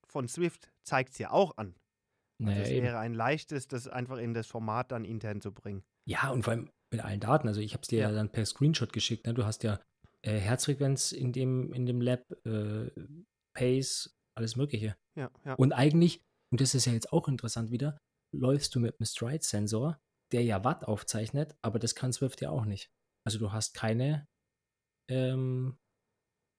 von 0.06 0.28
Swift 0.28 0.70
zeigt 0.84 1.12
es 1.12 1.18
ja 1.18 1.30
auch 1.30 1.56
an. 1.56 1.74
naja, 2.38 2.60
das 2.60 2.68
eben. 2.70 2.86
wäre 2.86 2.98
ein 2.98 3.14
leichtes, 3.14 3.66
das 3.66 3.88
einfach 3.88 4.18
in 4.18 4.32
das 4.32 4.46
Format 4.46 4.92
dann 4.92 5.04
intern 5.04 5.40
zu 5.40 5.52
bringen. 5.52 5.82
Ja, 6.04 6.30
und 6.30 6.44
vor 6.44 6.52
allem 6.52 6.70
mit 6.92 7.00
allen 7.04 7.20
Daten. 7.20 7.48
Also 7.48 7.60
ich 7.60 7.72
habe 7.72 7.82
es 7.82 7.88
dir 7.88 8.00
ja. 8.00 8.08
Ja. 8.10 8.14
dann 8.14 8.30
per 8.30 8.46
Screenshot 8.46 8.92
geschickt. 8.92 9.26
Ne? 9.26 9.34
Du 9.34 9.44
hast 9.44 9.64
ja 9.64 9.80
äh, 10.22 10.38
Herzfrequenz 10.38 11.10
in 11.10 11.32
dem, 11.32 11.72
in 11.72 11.86
dem 11.86 12.00
Lab, 12.00 12.30
äh, 12.44 12.90
Pace, 13.54 14.16
alles 14.40 14.56
Mögliche. 14.56 14.96
Ja, 15.14 15.30
ja. 15.44 15.54
Und 15.54 15.72
eigentlich, 15.72 16.22
und 16.50 16.60
das 16.60 16.74
ist 16.74 16.86
ja 16.86 16.92
jetzt 16.92 17.12
auch 17.12 17.28
interessant 17.28 17.70
wieder, 17.70 17.98
läufst 18.34 18.74
du 18.74 18.80
mit 18.80 18.98
einem 18.98 19.06
Stride-Sensor, 19.06 20.00
der 20.32 20.42
ja 20.42 20.64
Watt 20.64 20.84
aufzeichnet, 20.84 21.56
aber 21.62 21.78
das 21.78 21.94
kann 21.94 22.12
Swift 22.12 22.40
ja 22.40 22.50
auch 22.50 22.64
nicht. 22.64 22.90
Also 23.24 23.38
du 23.38 23.52
hast 23.52 23.74
keine, 23.74 24.26
ähm, 25.08 25.76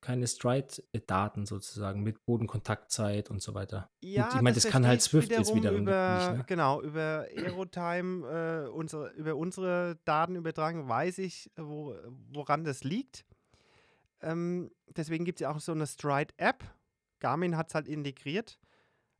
keine 0.04 0.28
Stride-Daten 0.28 1.46
sozusagen 1.46 2.04
mit 2.04 2.24
Bodenkontaktzeit 2.26 3.30
und 3.30 3.42
so 3.42 3.54
weiter. 3.54 3.90
Ja, 4.02 4.30
ich 4.36 4.42
mein, 4.42 4.54
das 4.54 4.64
kann 4.64 4.84
verstehe 4.84 4.90
halt 4.90 5.02
Swift 5.02 5.32
jetzt 5.32 5.56
wiederum 5.56 5.82
über, 5.82 6.18
nicht, 6.18 6.38
ne? 6.38 6.44
Genau, 6.48 6.82
über 6.82 7.26
Aerotime, 7.36 8.66
äh, 8.66 8.70
unsere, 8.70 9.10
über 9.12 9.36
unsere 9.36 10.00
Datenübertragung 10.06 10.88
weiß 10.88 11.20
ich, 11.20 11.52
wo, 11.56 11.96
woran 12.30 12.64
das 12.64 12.84
liegt. 12.84 13.26
Ähm, 14.22 14.72
deswegen 14.88 15.26
gibt 15.26 15.40
es 15.40 15.42
ja 15.42 15.52
auch 15.52 15.60
so 15.60 15.72
eine 15.72 15.88
Stride-App. 15.88 16.64
Garmin 17.22 17.56
hat 17.56 17.70
es 17.70 17.76
halt 17.76 17.88
integriert, 17.88 18.60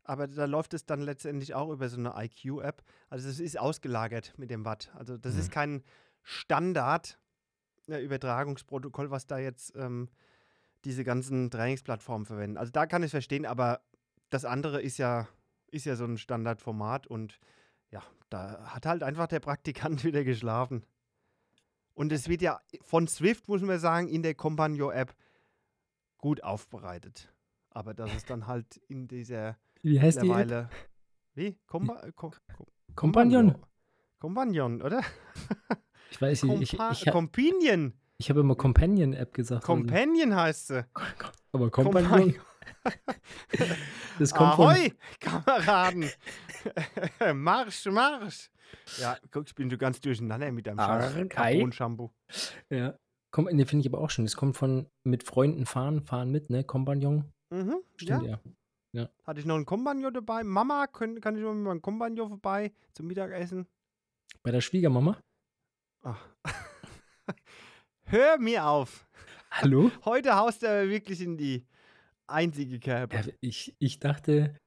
aber 0.04 0.28
da 0.28 0.44
läuft 0.46 0.74
es 0.74 0.86
dann 0.86 1.00
letztendlich 1.02 1.54
auch 1.54 1.70
über 1.70 1.88
so 1.88 1.98
eine 1.98 2.14
IQ-App. 2.18 2.84
Also 3.10 3.30
es 3.30 3.40
ist 3.40 3.58
ausgelagert 3.58 4.34
mit 4.38 4.50
dem 4.50 4.66
Watt. 4.66 4.92
Also 4.96 5.18
das 5.18 5.36
Mhm. 5.36 5.40
ist 5.40 5.52
kein 5.52 5.84
Standard 6.24 7.18
äh, 7.88 8.04
Übertragungsprotokoll, 8.04 9.10
was 9.12 9.26
da 9.28 9.38
jetzt 9.38 9.74
ähm, 9.76 10.10
diese 10.84 11.04
ganzen 11.04 11.50
Trainingsplattformen 11.50 12.26
verwenden. 12.26 12.58
Also 12.58 12.72
da 12.72 12.86
kann 12.88 13.04
ich 13.04 13.12
verstehen, 13.12 13.46
aber 13.46 13.82
das 14.32 14.44
andere 14.46 14.82
ist 14.82 14.98
ja, 14.98 15.28
ist 15.72 15.86
ja 15.86 15.96
so 15.96 16.06
ein 16.06 16.18
Standardformat 16.18 17.08
und 17.08 17.40
ja, 17.92 18.02
da 18.30 18.74
hat 18.74 18.86
halt 18.86 19.04
einfach 19.04 19.28
der 19.28 19.40
Praktikant 19.40 20.04
wieder 20.04 20.24
geschlafen. 20.24 20.84
Und 21.94 22.12
es 22.12 22.28
wird 22.30 22.42
ja 22.42 22.60
von 22.82 23.08
Swift, 23.08 23.48
muss 23.48 23.62
man 23.62 23.78
sagen, 23.80 24.08
in 24.08 24.24
der 24.24 24.34
Compagnon-App 24.34 25.14
gut 26.18 26.44
aufbereitet. 26.44 27.32
Aber 27.72 27.94
das 27.94 28.14
ist 28.16 28.30
dann 28.30 28.48
halt 28.48 28.78
in 28.88 29.08
dieser 29.08 29.58
Wie 29.82 30.00
heißt 30.00 30.22
die? 30.22 30.30
App? 30.30 30.38
mittlerweile. 30.38 30.70
Wie? 31.34 31.58
Compa 31.68 32.02
Com 32.16 32.32
Com 32.32 32.66
Compagnon. 32.96 33.56
Compagnon, 34.20 34.82
oder? 34.82 35.02
Ich 36.12 36.22
weiß 36.22 36.44
nicht, 36.44 36.62
ich, 36.62 36.74
ich, 36.74 37.06
ich, 37.06 37.12
Companion. 37.12 37.94
ich 38.18 38.30
habe 38.30 38.42
immer 38.42 38.56
Companion-App 38.56 39.34
gesagt. 39.34 39.64
also- 39.64 39.74
Companion 39.74 40.36
heißt 40.36 40.68
sie. 40.68 40.86
aber 41.54 41.72
Companion, 41.72 42.36
das 44.20 44.34
kommt 44.34 44.52
Ahoi, 44.54 44.92
Kameraden. 45.20 46.10
marsch, 47.34 47.86
marsch. 47.88 48.52
Ja, 49.00 49.18
guck, 49.32 49.48
ich 49.48 49.56
bin 49.56 49.70
so 49.70 49.78
ganz 49.78 50.00
durcheinander 50.02 50.52
mit 50.52 50.68
deinem. 50.68 50.78
Carbon-Shampoo. 51.30 52.12
von, 52.70 52.78
ja. 52.78 52.98
Kommt, 53.32 53.54
ne, 53.54 53.66
finde 53.66 53.88
ich 53.88 53.92
aber 53.94 54.02
auch 54.04 54.10
schön. 54.10 54.26
Das 54.26 54.36
kommt 54.36 54.58
von 54.58 54.88
mit 55.04 55.24
Freunden 55.24 55.66
fahren, 55.66 56.02
fahren 56.04 56.30
mit, 56.32 56.50
ne? 56.50 56.64
Compagnon. 56.66 57.32
Mhm, 57.52 57.84
Stimmt, 57.98 58.24
ja. 58.24 58.30
ja. 58.32 58.42
Ja. 58.94 59.10
Hatte 59.24 59.40
ich 59.40 59.46
noch 59.46 59.56
einen 59.56 59.66
Kompagnon 59.66 60.14
dabei. 60.14 60.44
Mama, 60.44 60.88
können, 60.88 61.22
kann 61.22 61.38
ich 61.38 61.44
mal 61.44 61.54
mit 61.54 61.64
meinem 61.64 61.82
Kompagnon 61.82 62.28
vorbei 62.28 62.74
zum 62.94 63.08
Mittagessen? 63.08 63.66
Bei 64.44 64.52
der 64.52 64.60
Schwiegermama? 64.62 65.18
Ach. 66.04 66.28
Hör 68.04 68.38
mir 68.38 68.66
auf. 68.66 69.08
Hallo? 69.52 69.92
Heute 70.06 70.36
haust 70.36 70.64
du 70.64 70.68
aber 70.70 70.90
wirklich 70.90 71.22
in 71.22 71.38
die 71.38 71.66
einzige 72.28 72.80
Kerbe. 72.80 73.16
Ja, 73.16 73.24
ich, 73.40 73.76
ich 73.80 74.00
dachte, 74.00 74.58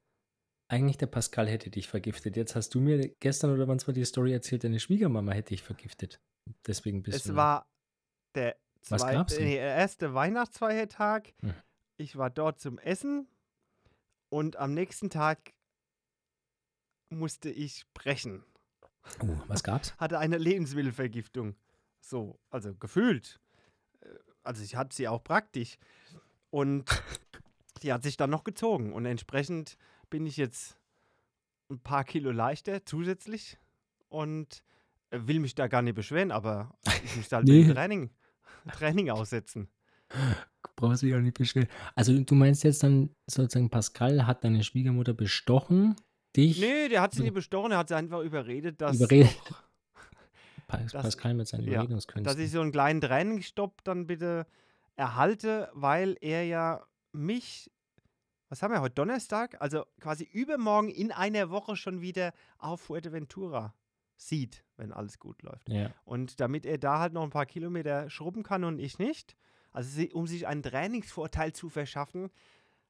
eigentlich 0.71 0.97
der 0.97 1.07
Pascal 1.07 1.49
hätte 1.49 1.71
dich 1.71 1.89
vergiftet. 1.89 2.37
Jetzt 2.37 2.55
hast 2.57 2.75
du 2.75 2.81
mir 2.81 3.15
gestern 3.21 3.53
oder 3.53 3.69
wann 3.69 3.77
es 3.77 3.87
war 3.87 3.93
die 3.95 4.05
Story 4.05 4.33
erzählt, 4.33 4.65
deine 4.65 4.81
Schwiegermama 4.81 5.33
hätte 5.33 5.51
dich 5.51 5.63
vergiftet. 5.63 6.19
Deswegen 6.67 7.03
bist 7.03 7.19
es 7.19 7.25
du. 7.25 7.37
war 7.37 7.67
der, 8.35 8.57
Was 8.89 9.03
zwei, 9.03 9.13
gab's 9.13 9.35
denn? 9.37 9.45
nee, 9.45 9.57
der 9.57 9.77
erste 9.77 10.15
Weihnachtsfeiertag. 10.15 11.35
Hm. 11.43 11.55
Ich 11.97 12.17
war 12.17 12.31
dort 12.31 12.61
zum 12.61 12.79
Essen 12.79 13.29
und 14.29 14.57
am 14.57 14.75
nächsten 14.75 15.11
Tag 15.11 15.53
musste 17.09 17.51
ich 17.51 17.85
brechen. 17.95 18.45
Oh, 19.21 19.37
was 19.47 19.63
gab's? 19.63 19.95
Hatte 19.99 20.19
eine 20.19 20.39
Lebensmittelvergiftung. 20.39 21.55
So, 22.01 22.39
also 22.51 22.75
gefühlt. 22.75 23.41
Äh, 24.01 24.09
Also 24.43 24.63
ich 24.63 24.77
hatte 24.77 24.95
sie 24.95 25.09
auch 25.09 25.23
praktisch. 25.23 25.79
Und 26.51 26.85
die 27.83 27.93
hat 27.93 28.03
sich 28.03 28.17
dann 28.17 28.31
noch 28.31 28.45
gezogen. 28.45 28.93
Und 28.93 29.07
entsprechend 29.07 29.77
bin 30.11 30.27
ich 30.27 30.37
jetzt 30.37 30.77
ein 31.71 31.81
paar 31.81 32.05
Kilo 32.05 32.31
leichter 32.31 32.85
zusätzlich 32.85 33.59
und 34.09 34.63
will 35.11 35.39
mich 35.39 35.55
da 35.55 35.67
gar 35.69 35.81
nicht 35.83 35.95
beschweren, 35.95 36.31
aber 36.31 36.77
ich 37.05 37.17
muss 37.17 37.33
halt 37.33 37.45
Nee. 37.49 37.73
Training, 37.73 38.11
Training 38.73 39.11
aussetzen. 39.11 39.69
Brauchst 40.77 41.03
du 41.03 41.07
dich 41.07 41.15
auch 41.15 41.21
nicht 41.21 41.39
beschweren. 41.39 41.69
Also 41.95 42.19
du 42.19 42.35
meinst 42.35 42.65
jetzt 42.65 42.83
dann 42.83 43.11
sozusagen, 43.27 43.71
Pascal 43.71 44.27
hat 44.27 44.43
deine 44.45 44.65
Schwiegermutter 44.65 45.15
bestochen, 45.15 45.95
dich, 46.37 46.59
Nee, 46.61 46.89
der 46.89 47.01
hat 47.01 47.15
sie 47.15 47.23
nicht 47.23 47.35
bestochen, 47.35 47.71
er 47.73 47.79
hat 47.79 47.89
sie 47.89 47.97
einfach 47.97 48.21
überredet, 48.21 48.81
dass, 48.81 48.97
Überredet. 48.97 49.37
doch- 49.49 49.63
Pa- 50.67 50.79
das- 50.79 50.93
Pascal 50.93 51.35
mit 51.35 51.47
seinen 51.47 51.65
ja, 51.65 51.75
Überredungskünsten. 51.75 52.25
dass 52.25 52.39
ich 52.45 52.51
so 52.51 52.61
einen 52.61 52.73
kleinen 52.73 53.01
Trainingsstopp 53.01 53.85
dann 53.85 54.07
bitte 54.07 54.47
erhalte, 54.97 55.71
weil 55.75 56.17
er 56.21 56.45
ja 56.45 56.85
mich, 57.13 57.71
was 58.49 58.63
haben 58.63 58.73
wir 58.73 58.81
heute, 58.81 58.95
Donnerstag, 58.95 59.61
also 59.61 59.85
quasi 60.01 60.25
übermorgen 60.25 60.89
in 60.89 61.13
einer 61.13 61.51
Woche 61.51 61.77
schon 61.77 62.01
wieder 62.01 62.33
auf 62.59 62.81
Fuerteventura 62.81 63.75
sieht, 64.17 64.65
wenn 64.77 64.93
alles 64.93 65.19
gut 65.19 65.43
läuft. 65.43 65.69
ja. 65.69 65.91
Und 66.05 66.41
damit 66.41 66.65
er 66.67 66.79
da 66.79 66.99
halt 66.99 67.13
noch 67.13 67.23
ein 67.23 67.31
paar 67.31 67.47
Kilometer 67.47 68.09
schrubben 68.11 68.43
kann 68.43 68.65
und 68.65 68.79
ich 68.79 68.99
nicht, 68.99 69.37
also 69.75 70.03
um 70.13 70.27
sich 70.27 70.47
einen 70.47 70.63
Trainingsvorteil 70.63 71.53
zu 71.53 71.69
verschaffen, 71.69 72.31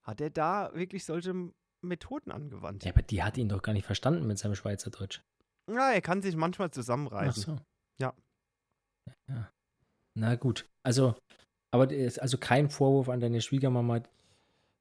hat 0.03 0.21
er 0.21 0.31
da 0.31 0.71
wirklich 0.75 1.05
solche 1.05 1.51
Methoden 1.81 2.31
angewandt. 2.31 2.85
ja, 2.85 2.93
aber 2.93 3.03
die 3.03 3.23
hat 3.23 3.37
ihn 3.39 3.49
doch 3.49 3.63
gar 3.63 3.73
nicht 3.73 3.87
verstanden 3.87 4.27
mit 4.27 4.39
seinem 4.39 4.55
Schweizerdeutsch. 4.55 5.23
Ja, 5.69 5.91
er 5.91 6.03
kann 6.03 6.23
sich 6.23 6.37
manchmal 6.37 6.69
Ach 6.69 6.73
zusammenreißen. 6.73 7.57
so. 7.57 7.59
Ja. 7.99 8.15
ja. 9.29 9.51
Na 10.15 10.35
gut. 10.37 10.69
Also, 10.83 11.17
aber 11.73 11.89
also 11.89 12.39
kein 12.39 12.69
Vorwurf 12.71 13.09
an 13.09 13.21
deine 13.21 13.41
Schwiegermama. 13.41 14.03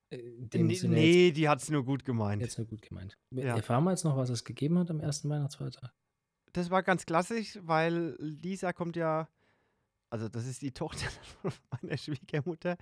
äh, 0.10 0.18
dem 0.38 0.68
Nee, 0.68 0.80
nee, 0.88 1.32
die 1.32 1.48
hat 1.48 1.62
es 1.62 1.70
nur 1.70 1.86
gut 1.86 2.04
gemeint. 2.04 2.42
Jetzt, 2.42 2.52
jetzt 2.52 2.58
nur 2.60 2.68
gut 2.68 2.82
gemeint. 2.82 3.18
Ja. 3.32 3.56
Erfahren 3.56 3.86
wir 3.86 3.92
jetzt 3.92 4.04
noch, 4.04 4.18
was 4.18 4.30
es 4.30 4.44
gegeben 4.44 4.78
hat 4.78 4.92
am 4.92 5.00
ersten 5.00 5.30
Weihnachtsfeiertag? 5.30 5.94
Das 6.52 6.70
war 6.70 6.84
ganz 6.84 7.06
klassisch, 7.06 7.58
weil 7.62 8.16
Lisa 8.20 8.74
kommt 8.74 8.96
ja, 8.96 9.28
also 10.14 10.30
das 10.30 10.46
ist 10.46 10.62
die 10.62 10.72
Tochter 10.82 11.08
meiner 11.82 11.98
Schwiegermutter, 11.98 12.78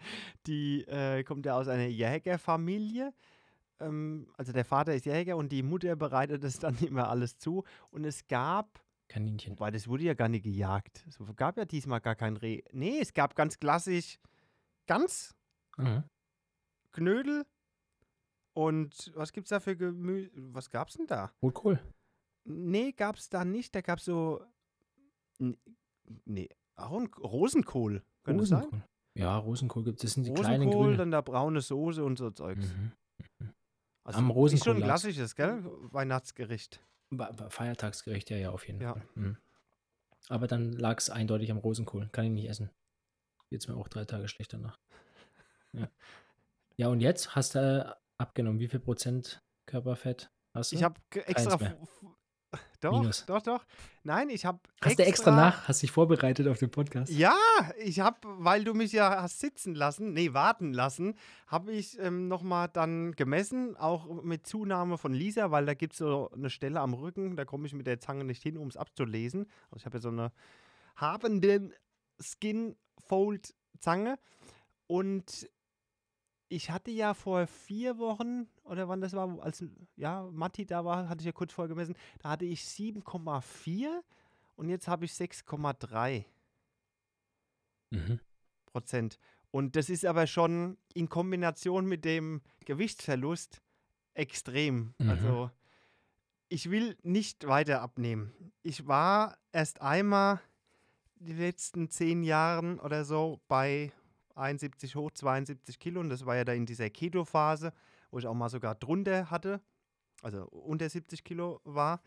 die 0.48 0.84
äh, 0.88 1.24
kommt 1.24 1.46
ja 1.46 1.56
aus 1.56 1.68
einer 1.70 1.88
Jägerfamilie. 1.88 3.14
Ähm, 3.80 4.28
also 4.38 4.52
der 4.52 4.66
Vater 4.66 4.94
ist 4.94 5.06
Jäger 5.06 5.38
und 5.38 5.50
die 5.52 5.64
Mutter 5.64 5.96
bereitet 5.96 6.44
es 6.44 6.60
dann 6.60 6.78
immer 6.80 7.10
alles 7.10 7.38
zu. 7.38 7.64
Und 7.90 8.04
es 8.04 8.28
gab, 8.28 8.84
Kaninchen. 9.08 9.58
weil 9.62 9.72
das 9.72 9.88
wurde 9.88 10.04
ja 10.04 10.14
gar 10.14 10.28
nicht 10.28 10.44
gejagt. 10.44 11.06
Es 11.08 11.18
gab 11.38 11.58
ja 11.58 11.64
diesmal 11.66 12.02
gar 12.02 12.16
kein 12.16 12.36
Reh. 12.38 12.64
Nee, 12.74 13.00
es 13.00 13.14
gab 13.14 13.36
ganz 13.36 13.58
klassisch 13.60 14.20
ganz 14.88 15.34
Mhm. 15.78 16.04
Knödel. 16.92 17.46
Und 18.54 19.12
was 19.16 19.32
gibt's 19.32 19.52
da 19.52 19.62
für 19.62 19.78
Gemüse? 19.78 20.30
Was 20.36 20.70
gab's 20.70 20.96
denn 20.96 21.08
da? 21.08 21.32
Rotkohl. 21.42 21.80
Nee, 22.44 22.92
gab's 22.92 23.30
da 23.30 23.46
nicht. 23.46 23.74
Da 23.74 23.80
gab's 23.80 24.04
so. 24.04 24.44
Nee, 26.26 26.50
Aaron, 26.82 27.08
Rosenkohl. 27.14 28.04
Kann 28.24 28.38
das 28.38 28.50
sein? 28.50 28.60
Rosenkohl. 28.64 28.84
Ja, 29.16 29.38
Rosenkohl 29.38 29.84
gibt 29.84 29.98
es. 30.00 30.02
Das 30.04 30.14
sind 30.14 30.24
die 30.26 30.34
kleinen 30.34 30.64
Rosenkohl, 30.64 30.86
Grüne. 30.86 30.98
dann 30.98 31.12
da 31.12 31.22
braune 31.22 31.62
Soße 31.62 32.04
und 32.04 32.18
so 32.18 32.30
Zeugs. 32.32 32.68
Mhm. 32.74 32.92
Also 34.04 34.20
Am 34.20 34.30
Ist 34.30 34.36
Rosenkohl 34.36 34.66
schon 34.66 34.78
ein 34.78 34.84
klassisches, 34.84 35.36
gell? 35.36 35.64
Weihnachtsgericht. 35.92 36.82
Feiertagsgericht, 37.50 38.30
ja, 38.30 38.38
ja, 38.38 38.52
auf 38.52 38.66
jeden 38.68 38.82
Ja. 38.82 38.94
Fall. 38.94 39.04
Mhm. 39.16 39.38
Aber 40.30 40.48
dann 40.48 40.72
lag 40.74 40.98
es 40.98 41.10
eindeutig 41.10 41.52
am 41.52 41.58
Rosenkohl. 41.58 42.08
Kann 42.12 42.26
ich 42.26 42.32
nicht 42.32 42.50
essen. 42.50 42.70
Geht's 43.50 43.68
mir 43.68 43.76
auch 43.76 43.88
drei 43.90 44.06
Tage 44.06 44.28
schlechter 44.28 44.58
nach. 44.58 44.80
Ja. 45.74 45.88
ja, 46.76 46.88
und 46.90 47.00
jetzt 47.00 47.34
hast 47.34 47.56
du 47.56 47.60
äh, 47.60 47.94
abgenommen. 48.18 48.60
Wie 48.60 48.68
viel 48.68 48.82
Prozent 48.82 49.42
Körperfett 49.68 50.30
hast 50.54 50.74
du? 50.74 50.76
Ich 50.76 50.84
habe 50.84 51.00
extra. 51.14 51.58
Doch, 52.82 53.00
Minus. 53.00 53.26
doch, 53.28 53.44
doch. 53.44 53.64
Nein, 54.04 54.32
ich 54.32 54.44
habe. 54.46 54.60
hast 54.84 54.98
du 54.98 55.06
extra 55.06 55.30
nach? 55.30 55.68
Hast 55.68 55.84
dich 55.84 55.92
vorbereitet 55.92 56.48
auf 56.48 56.58
den 56.58 56.72
Podcast? 56.72 57.12
Ja, 57.12 57.38
ich 57.78 58.00
habe, 58.00 58.18
weil 58.24 58.64
du 58.64 58.74
mich 58.74 58.92
ja 58.92 59.22
hast 59.22 59.40
sitzen 59.40 59.76
lassen, 59.76 60.14
nee, 60.14 60.34
warten 60.34 60.74
lassen, 60.74 61.14
habe 61.46 61.72
ich 61.72 62.00
ähm, 62.00 62.28
nochmal 62.28 62.70
dann 62.74 63.12
gemessen, 63.12 63.78
auch 63.78 64.24
mit 64.24 64.48
Zunahme 64.48 64.98
von 64.98 65.14
Lisa, 65.14 65.52
weil 65.52 65.68
da 65.68 65.76
gibt 65.76 65.94
es 65.94 66.00
so 66.00 66.32
eine 66.32 66.50
Stelle 66.50 66.80
am 66.80 66.96
Rücken, 66.96 67.36
da 67.36 67.46
komme 67.46 67.68
ich 67.68 67.74
mit 67.74 67.86
der 67.86 68.00
Zange 68.00 68.24
nicht 68.24 68.42
hin, 68.42 68.58
um 68.58 68.68
es 68.68 68.78
abzulesen. 68.78 69.46
Also 69.70 69.78
ich 69.78 69.86
habe 69.86 69.98
ja 69.98 70.02
so 70.02 70.10
eine 70.10 70.32
habenden 70.96 71.76
Skin-Fold-Zange 72.20 74.18
und 74.88 75.48
ich 76.50 76.70
hatte 76.72 76.92
ja 76.92 77.14
vor 77.14 77.48
vier 77.48 77.98
Wochen, 78.00 78.48
oder 78.72 78.88
wann 78.88 79.02
das 79.02 79.14
war, 79.14 79.40
als 79.42 79.64
ja, 79.98 80.24
Matti 80.32 80.66
da 80.66 80.86
war, 80.86 81.10
hatte 81.10 81.22
ich 81.22 81.26
ja 81.26 81.32
kurz 81.34 81.52
vorher 81.52 81.68
gemessen, 81.70 81.96
da 82.20 82.30
hatte 82.30 82.46
ich 82.46 82.62
7,4 82.62 83.90
und 84.56 84.70
jetzt 84.70 84.88
habe 84.88 85.06
ich 85.06 85.12
6,3 85.12 86.26
Mhm. 87.94 88.22
Prozent. 88.66 89.20
Und 89.52 89.76
das 89.76 89.90
ist 89.90 90.06
aber 90.06 90.28
schon 90.28 90.78
in 90.94 91.10
Kombination 91.10 91.86
mit 91.86 92.06
dem 92.06 92.42
Gewichtsverlust 92.64 93.62
extrem. 94.14 94.94
Mhm. 94.98 95.10
Also 95.10 95.52
ich 96.48 96.72
will 96.72 96.98
nicht 97.04 97.48
weiter 97.48 97.82
abnehmen. 97.82 98.32
Ich 98.64 98.88
war 98.88 99.38
erst 99.52 99.82
einmal 99.82 100.40
die 101.16 101.34
letzten 101.34 101.90
zehn 101.90 102.24
Jahren 102.24 102.80
oder 102.80 103.04
so 103.04 103.42
bei 103.50 103.92
71 104.36 104.96
hoch, 104.96 105.12
72 105.12 105.80
Kilo. 105.80 106.00
Und 106.00 106.10
das 106.10 106.26
war 106.26 106.38
ja 106.38 106.46
da 106.46 106.54
in 106.54 106.66
dieser 106.66 106.90
Keto-Phase, 106.90 107.74
wo 108.12 108.20
ich 108.20 108.28
auch 108.28 108.34
mal 108.34 108.50
sogar 108.50 108.76
drunter 108.76 109.32
hatte, 109.32 109.62
also 110.22 110.44
unter 110.44 110.90
70 110.90 111.24
Kilo 111.24 111.62
war. 111.64 112.02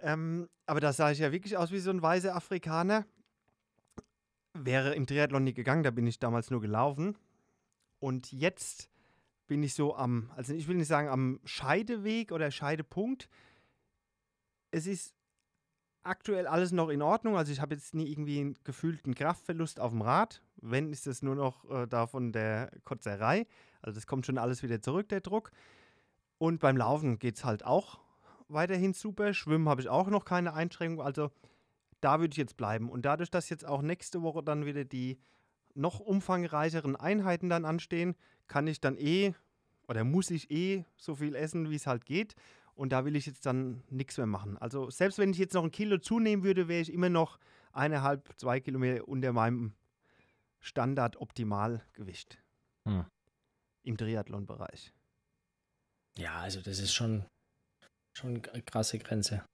Ähm, 0.00 0.48
aber 0.66 0.80
da 0.80 0.92
sah 0.92 1.10
ich 1.10 1.18
ja 1.18 1.32
wirklich 1.32 1.56
aus 1.56 1.70
wie 1.70 1.78
so 1.78 1.90
ein 1.90 2.02
weißer 2.02 2.34
Afrikaner. 2.34 3.06
Wäre 4.54 4.94
im 4.94 5.06
Triathlon 5.06 5.44
nicht 5.44 5.56
gegangen, 5.56 5.82
da 5.82 5.90
bin 5.90 6.06
ich 6.06 6.18
damals 6.18 6.50
nur 6.50 6.60
gelaufen. 6.60 7.16
Und 8.00 8.32
jetzt 8.32 8.90
bin 9.46 9.62
ich 9.62 9.74
so 9.74 9.94
am, 9.94 10.30
also 10.36 10.54
ich 10.54 10.66
will 10.66 10.76
nicht 10.76 10.88
sagen 10.88 11.08
am 11.08 11.40
Scheideweg 11.44 12.32
oder 12.32 12.50
Scheidepunkt. 12.50 13.28
Es 14.70 14.86
ist 14.86 15.14
aktuell 16.02 16.46
alles 16.46 16.72
noch 16.72 16.88
in 16.88 17.02
Ordnung. 17.02 17.36
Also 17.36 17.52
ich 17.52 17.60
habe 17.60 17.74
jetzt 17.74 17.94
nie 17.94 18.10
irgendwie 18.10 18.40
einen 18.40 18.56
gefühlten 18.64 19.14
Kraftverlust 19.14 19.80
auf 19.80 19.90
dem 19.90 20.02
Rad. 20.02 20.42
Wenn, 20.56 20.92
ist 20.92 21.06
das 21.06 21.22
nur 21.22 21.34
noch 21.34 21.68
äh, 21.70 21.86
da 21.86 22.06
von 22.06 22.32
der 22.32 22.70
Kotzerei. 22.84 23.46
Also 23.80 23.96
das 23.96 24.06
kommt 24.06 24.26
schon 24.26 24.38
alles 24.38 24.62
wieder 24.62 24.80
zurück, 24.80 25.08
der 25.08 25.20
Druck. 25.20 25.50
Und 26.38 26.60
beim 26.60 26.76
Laufen 26.76 27.18
geht 27.18 27.36
es 27.36 27.44
halt 27.44 27.64
auch 27.64 28.00
weiterhin 28.48 28.92
super. 28.92 29.32
Schwimmen 29.34 29.68
habe 29.68 29.80
ich 29.80 29.88
auch 29.88 30.08
noch 30.08 30.24
keine 30.24 30.54
Einschränkung. 30.54 31.04
Also 31.04 31.30
da 32.00 32.20
würde 32.20 32.32
ich 32.32 32.38
jetzt 32.38 32.56
bleiben. 32.56 32.90
Und 32.90 33.04
dadurch, 33.04 33.30
dass 33.30 33.48
jetzt 33.48 33.66
auch 33.66 33.82
nächste 33.82 34.22
Woche 34.22 34.42
dann 34.42 34.66
wieder 34.66 34.84
die 34.84 35.18
noch 35.74 36.00
umfangreicheren 36.00 36.96
Einheiten 36.96 37.48
dann 37.48 37.64
anstehen, 37.64 38.14
kann 38.46 38.66
ich 38.66 38.80
dann 38.80 38.96
eh 38.98 39.34
oder 39.88 40.04
muss 40.04 40.30
ich 40.30 40.50
eh 40.50 40.84
so 40.96 41.14
viel 41.14 41.34
essen, 41.34 41.70
wie 41.70 41.76
es 41.76 41.86
halt 41.86 42.04
geht. 42.04 42.34
Und 42.74 42.90
da 42.90 43.04
will 43.04 43.16
ich 43.16 43.26
jetzt 43.26 43.44
dann 43.46 43.82
nichts 43.90 44.16
mehr 44.16 44.26
machen. 44.26 44.56
Also 44.58 44.90
selbst 44.90 45.18
wenn 45.18 45.30
ich 45.30 45.38
jetzt 45.38 45.54
noch 45.54 45.64
ein 45.64 45.70
Kilo 45.70 45.98
zunehmen 45.98 46.42
würde, 46.44 46.68
wäre 46.68 46.80
ich 46.80 46.92
immer 46.92 47.10
noch 47.10 47.38
eineinhalb, 47.72 48.28
zwei 48.38 48.60
Kilometer 48.60 49.06
unter 49.06 49.32
meinem 49.32 49.74
Standard-Optimalgewicht 50.60 52.38
Hm. 52.88 53.04
im 53.84 53.96
Triathlon-Bereich. 53.96 54.92
Ja, 56.18 56.40
also 56.40 56.60
das 56.60 56.78
ist 56.78 56.92
schon, 56.92 57.24
schon 58.16 58.44
eine 58.46 58.62
krasse 58.62 58.98
Grenze. 58.98 59.44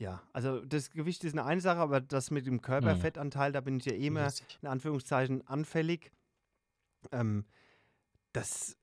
Ja, 0.00 0.22
also 0.32 0.64
das 0.64 0.90
Gewicht 0.90 1.22
ist 1.24 1.34
eine 1.34 1.44
eine 1.44 1.60
Sache, 1.60 1.78
aber 1.78 2.00
das 2.00 2.30
mit 2.30 2.46
dem 2.46 2.60
Körperfettanteil, 2.60 3.52
da 3.52 3.60
bin 3.60 3.78
ich 3.78 3.84
ja 3.84 3.92
eh 3.92 4.06
immer 4.08 4.28
in 4.62 4.68
Anführungszeichen 4.68 5.46
anfällig. 5.46 6.10
Ähm, 7.12 7.44
das 8.32 8.76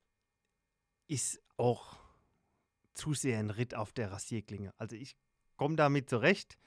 ist 1.08 1.42
auch 1.58 1.98
zu 2.94 3.14
sehr 3.14 3.40
ein 3.40 3.50
Ritt 3.50 3.76
auf 3.76 3.94
der 3.94 4.12
Rasierklinge. 4.12 4.74
Also 4.78 4.96
ich 4.96 5.16
komme 5.56 5.76
damit 5.76 6.10
zurecht. 6.10 6.58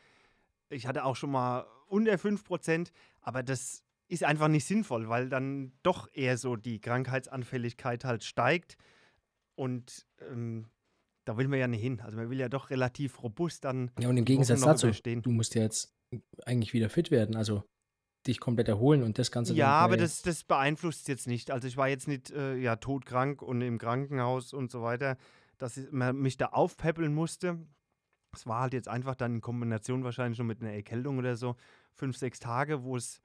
Ich 0.68 0.87
hatte 0.87 1.05
auch 1.05 1.16
schon 1.16 1.31
mal 1.31 1.66
unter 1.89 2.14
5%, 2.14 2.91
aber 3.20 3.43
das 3.43 3.85
ist 4.09 4.25
einfach 4.25 4.49
nicht 4.49 4.64
sinnvoll, 4.64 5.09
weil 5.09 5.29
dann 5.29 5.72
doch 5.83 6.09
eher 6.12 6.39
so 6.39 6.57
die 6.57 6.81
Krankheitsanfälligkeit 6.81 8.05
halt 8.05 8.25
steigt. 8.25 8.77
Und 9.55 10.07
ähm, 10.31 10.66
da 11.25 11.37
will 11.37 11.49
man 11.49 11.59
ja 11.59 11.68
nicht 11.68 11.81
hin. 11.81 12.01
Also 12.01 12.16
man 12.16 12.31
will 12.31 12.39
ja 12.39 12.49
doch 12.49 12.70
relativ 12.70 13.22
robust 13.22 13.64
dann. 13.64 13.91
Ja, 13.99 14.09
und 14.09 14.16
im 14.16 14.25
Gegensatz 14.25 14.61
dazu, 14.61 14.87
überstehen. 14.89 15.22
du 15.22 15.31
musst 15.31 15.55
ja 15.55 15.62
jetzt 15.62 15.95
eigentlich 16.45 16.72
wieder 16.72 16.91
fit 16.91 17.11
werden. 17.11 17.37
Also 17.37 17.64
dich 18.27 18.41
komplett 18.41 18.68
erholen 18.68 19.03
und 19.03 19.18
das 19.18 19.31
Ganze. 19.31 19.55
Ja, 19.55 19.68
aber 19.68 19.97
das, 19.97 20.22
das 20.22 20.45
beeinflusst 20.45 21.03
es 21.03 21.07
jetzt 21.07 21.27
nicht. 21.27 21.51
Also 21.51 21.68
ich 21.68 21.77
war 21.77 21.89
jetzt 21.89 22.09
nicht 22.09 22.31
äh, 22.31 22.57
ja, 22.57 22.77
todkrank 22.77 23.43
und 23.43 23.61
im 23.61 23.79
Krankenhaus 23.79 24.53
und 24.53 24.70
so 24.70 24.83
weiter, 24.83 25.16
dass 25.59 25.76
ich, 25.76 25.90
mich 25.90 26.36
da 26.36 26.46
aufpäppeln 26.46 27.14
musste. 27.14 27.59
Es 28.32 28.46
war 28.46 28.62
halt 28.62 28.72
jetzt 28.72 28.88
einfach 28.88 29.14
dann 29.14 29.36
in 29.36 29.40
Kombination 29.40 30.05
wahrscheinlich 30.05 30.36
schon 30.36 30.46
mit 30.46 30.61
einer 30.61 30.72
Erkältung 30.72 31.18
oder 31.18 31.36
so, 31.36 31.57
fünf, 31.92 32.16
sechs 32.16 32.40
Tage, 32.40 32.82
wo 32.82 32.96
es 32.96 33.20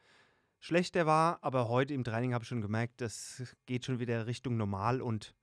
schlechter 0.59 1.05
war. 1.05 1.39
Aber 1.43 1.69
heute 1.69 1.93
im 1.93 2.03
Training 2.03 2.34
habe 2.34 2.43
ich 2.43 2.47
schon 2.47 2.61
gemerkt, 2.61 3.01
das 3.01 3.55
geht 3.65 3.86
schon 3.86 3.99
wieder 3.99 4.27
Richtung 4.27 4.57
normal 4.57 5.01
und 5.01 5.36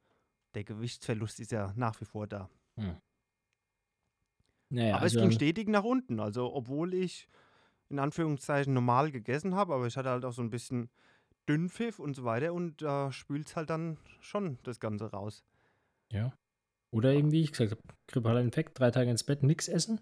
der 0.55 0.65
Gewichtsverlust 0.65 1.41
ist 1.41 1.53
ja 1.53 1.73
nach 1.77 2.01
wie 2.01 2.05
vor 2.05 2.27
da. 2.27 2.49
Hm. 2.77 2.97
Naja, 4.69 4.95
aber 4.95 5.03
also 5.03 5.19
es 5.19 5.23
ging 5.23 5.33
stetig 5.33 5.69
nach 5.69 5.85
unten. 5.85 6.21
Also 6.21 6.53
obwohl 6.53 6.95
ich 6.95 7.29
in 7.89 7.99
Anführungszeichen 7.99 8.75
normal 8.75 9.11
gegessen 9.11 9.55
habe, 9.55 9.75
aber 9.75 9.87
ich 9.87 9.97
hatte 9.97 10.11
halt 10.11 10.25
auch 10.25 10.33
so 10.33 10.43
ein 10.43 10.51
bisschen 10.51 10.91
Dünnpfiff 11.49 11.99
und 11.99 12.15
so 12.15 12.25
weiter 12.25 12.53
und 12.53 12.83
da 12.83 13.09
äh, 13.09 13.13
spült 13.13 13.47
es 13.47 13.57
halt 13.57 13.71
dann 13.71 13.99
schon 14.21 14.59
das 14.65 14.81
Ganze 14.81 15.11
raus. 15.11 15.45
Ja. 16.11 16.33
Oder 16.97 17.13
eben, 17.13 17.31
wie 17.31 17.43
ich 17.43 17.53
gesagt 17.53 17.73
habe, 17.73 17.83
grippaler 18.09 18.41
Infekt, 18.41 18.79
drei 18.79 18.91
Tage 18.91 19.11
ins 19.11 19.23
Bett, 19.23 19.43
nichts 19.43 19.69
essen. 19.69 20.01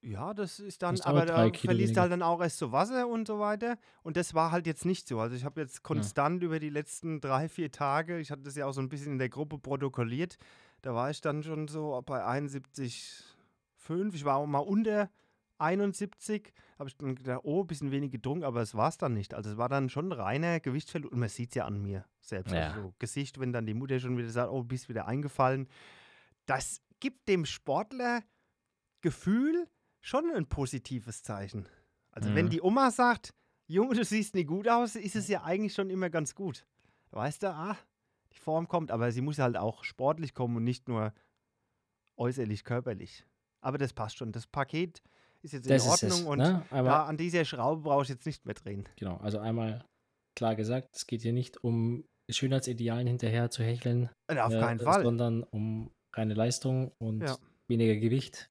Ja, 0.00 0.32
das 0.32 0.58
ist 0.58 0.82
dann, 0.82 0.98
aber 1.02 1.26
da 1.26 1.52
verliest 1.52 1.96
halt 1.96 2.10
dann 2.10 2.22
auch 2.22 2.40
erst 2.40 2.58
so 2.58 2.72
Wasser 2.72 3.06
und 3.06 3.28
so 3.28 3.38
weiter. 3.38 3.76
Und 4.02 4.16
das 4.16 4.34
war 4.34 4.50
halt 4.50 4.66
jetzt 4.66 4.86
nicht 4.86 5.06
so. 5.06 5.20
Also 5.20 5.36
ich 5.36 5.44
habe 5.44 5.60
jetzt 5.60 5.82
konstant 5.82 6.42
ja. 6.42 6.46
über 6.46 6.58
die 6.58 6.70
letzten 6.70 7.20
drei, 7.20 7.50
vier 7.50 7.70
Tage, 7.70 8.18
ich 8.18 8.30
hatte 8.30 8.42
das 8.42 8.56
ja 8.56 8.66
auch 8.66 8.72
so 8.72 8.80
ein 8.80 8.88
bisschen 8.88 9.12
in 9.12 9.18
der 9.18 9.28
Gruppe 9.28 9.58
protokolliert, 9.58 10.38
da 10.80 10.94
war 10.94 11.10
ich 11.10 11.20
dann 11.20 11.42
schon 11.42 11.68
so 11.68 12.02
bei 12.04 12.24
71,5. 12.24 14.14
Ich 14.14 14.24
war 14.24 14.38
auch 14.38 14.46
mal 14.46 14.58
unter 14.58 15.10
71, 15.58 16.52
habe 16.78 16.88
ich 16.88 16.96
dann 16.96 17.14
gedacht, 17.14 17.42
oh, 17.44 17.60
ein 17.60 17.66
bisschen 17.68 17.92
wenig 17.92 18.10
getrunken, 18.10 18.42
aber 18.42 18.62
es 18.62 18.74
war 18.74 18.88
es 18.88 18.98
dann 18.98 19.14
nicht. 19.14 19.34
Also 19.34 19.50
es 19.50 19.56
war 19.56 19.68
dann 19.68 19.88
schon 19.88 20.10
reiner 20.10 20.58
Gewichtsverlust 20.58 21.12
und 21.12 21.20
man 21.20 21.28
sieht 21.28 21.50
es 21.50 21.54
ja 21.54 21.66
an 21.66 21.80
mir 21.80 22.04
selbst. 22.20 22.52
Ja. 22.52 22.72
Also 22.72 22.92
Gesicht, 22.98 23.38
wenn 23.38 23.52
dann 23.52 23.66
die 23.66 23.74
Mutter 23.74 24.00
schon 24.00 24.16
wieder 24.16 24.30
sagt, 24.30 24.50
oh, 24.50 24.64
bist 24.64 24.88
wieder 24.88 25.06
eingefallen. 25.06 25.68
Das 26.46 26.80
gibt 27.00 27.28
dem 27.28 27.44
Sportler 27.44 28.22
Gefühl 29.00 29.68
schon 30.00 30.30
ein 30.30 30.48
positives 30.48 31.22
Zeichen. 31.22 31.68
Also 32.10 32.30
mhm. 32.30 32.34
wenn 32.34 32.50
die 32.50 32.62
Oma 32.62 32.90
sagt, 32.90 33.34
Junge, 33.66 33.94
du 33.94 34.04
siehst 34.04 34.34
nicht 34.34 34.48
gut 34.48 34.68
aus, 34.68 34.96
ist 34.96 35.16
es 35.16 35.28
ja 35.28 35.42
eigentlich 35.44 35.74
schon 35.74 35.90
immer 35.90 36.10
ganz 36.10 36.34
gut. 36.34 36.66
Weißt 37.10 37.42
du, 37.42 37.48
ah, 37.48 37.76
die 38.32 38.38
Form 38.38 38.68
kommt, 38.68 38.90
aber 38.90 39.12
sie 39.12 39.20
muss 39.20 39.38
halt 39.38 39.56
auch 39.56 39.84
sportlich 39.84 40.34
kommen 40.34 40.56
und 40.56 40.64
nicht 40.64 40.88
nur 40.88 41.12
äußerlich 42.16 42.64
körperlich. 42.64 43.24
Aber 43.60 43.78
das 43.78 43.92
passt 43.92 44.18
schon. 44.18 44.32
Das 44.32 44.46
Paket 44.46 45.02
ist 45.42 45.52
jetzt 45.52 45.68
das 45.68 45.84
in 45.84 45.90
Ordnung 45.90 46.20
es, 46.20 46.26
und 46.26 46.38
ne? 46.38 46.64
da 46.70 47.06
an 47.06 47.16
dieser 47.16 47.44
Schraube 47.44 47.82
brauche 47.82 48.02
ich 48.02 48.08
jetzt 48.08 48.26
nicht 48.26 48.44
mehr 48.44 48.54
drehen. 48.54 48.88
Genau, 48.96 49.16
also 49.18 49.38
einmal 49.38 49.84
klar 50.36 50.54
gesagt, 50.54 50.94
es 50.94 51.06
geht 51.06 51.22
hier 51.22 51.32
nicht 51.32 51.62
um 51.62 52.04
Schönheitsidealen 52.30 53.06
hinterher 53.06 53.50
zu 53.50 53.62
hecheln. 53.62 54.10
Äh, 54.28 54.38
auf 54.38 54.52
äh, 54.52 54.60
keinen 54.60 54.80
Fall. 54.80 55.02
Sondern 55.02 55.42
um 55.42 55.90
reine 56.12 56.34
Leistung 56.34 56.92
und 56.98 57.22
ja. 57.22 57.36
weniger 57.68 57.96
Gewicht. 57.96 58.50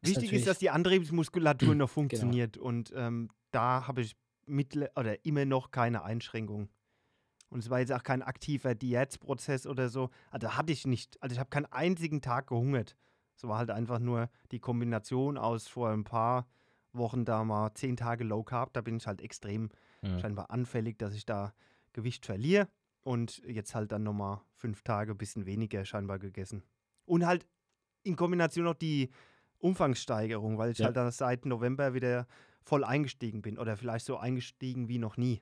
Wichtig 0.00 0.32
ist, 0.32 0.46
dass 0.46 0.58
die 0.58 0.70
Antriebsmuskulatur 0.70 1.74
noch 1.74 1.90
funktioniert 1.90 2.54
genau. 2.54 2.66
und 2.66 2.92
ähm, 2.94 3.30
da 3.50 3.86
habe 3.86 4.02
ich 4.02 4.16
mittel 4.46 4.88
oder 4.96 5.24
immer 5.24 5.44
noch 5.44 5.70
keine 5.70 6.02
Einschränkungen. 6.02 6.68
Und 7.50 7.60
es 7.60 7.70
war 7.70 7.80
jetzt 7.80 7.92
auch 7.92 8.02
kein 8.02 8.22
aktiver 8.22 8.74
Diätprozess 8.74 9.66
oder 9.66 9.88
so. 9.88 10.10
Also 10.30 10.56
hatte 10.56 10.72
ich 10.72 10.86
nicht. 10.86 11.20
Also 11.22 11.32
ich 11.32 11.38
habe 11.38 11.48
keinen 11.48 11.66
einzigen 11.66 12.20
Tag 12.20 12.48
gehungert. 12.48 12.96
Es 13.36 13.44
war 13.44 13.58
halt 13.58 13.70
einfach 13.70 13.98
nur 13.98 14.28
die 14.50 14.58
Kombination 14.58 15.38
aus 15.38 15.66
vor 15.66 15.90
ein 15.90 16.04
paar 16.04 16.46
Wochen 16.92 17.24
da 17.24 17.44
mal 17.44 17.72
zehn 17.74 17.96
Tage 17.96 18.24
Low 18.24 18.42
Carb. 18.42 18.72
Da 18.74 18.82
bin 18.82 18.96
ich 18.96 19.06
halt 19.06 19.22
extrem 19.22 19.70
mhm. 20.02 20.18
scheinbar 20.18 20.50
anfällig, 20.50 20.98
dass 20.98 21.14
ich 21.14 21.24
da 21.24 21.54
Gewicht 21.92 22.26
verliere. 22.26 22.68
Und 23.08 23.38
jetzt 23.46 23.74
halt 23.74 23.90
dann 23.90 24.02
nochmal 24.02 24.42
fünf 24.52 24.82
Tage 24.82 25.12
ein 25.12 25.16
bisschen 25.16 25.46
weniger 25.46 25.82
scheinbar 25.86 26.18
gegessen. 26.18 26.62
Und 27.06 27.24
halt 27.24 27.46
in 28.02 28.16
Kombination 28.16 28.66
noch 28.66 28.74
die 28.74 29.08
Umfangssteigerung, 29.56 30.58
weil 30.58 30.72
ich 30.72 30.78
ja. 30.78 30.84
halt 30.84 30.96
dann 30.98 31.10
seit 31.10 31.46
November 31.46 31.94
wieder 31.94 32.26
voll 32.60 32.84
eingestiegen 32.84 33.40
bin 33.40 33.56
oder 33.56 33.78
vielleicht 33.78 34.04
so 34.04 34.18
eingestiegen 34.18 34.88
wie 34.88 34.98
noch 34.98 35.16
nie. 35.16 35.40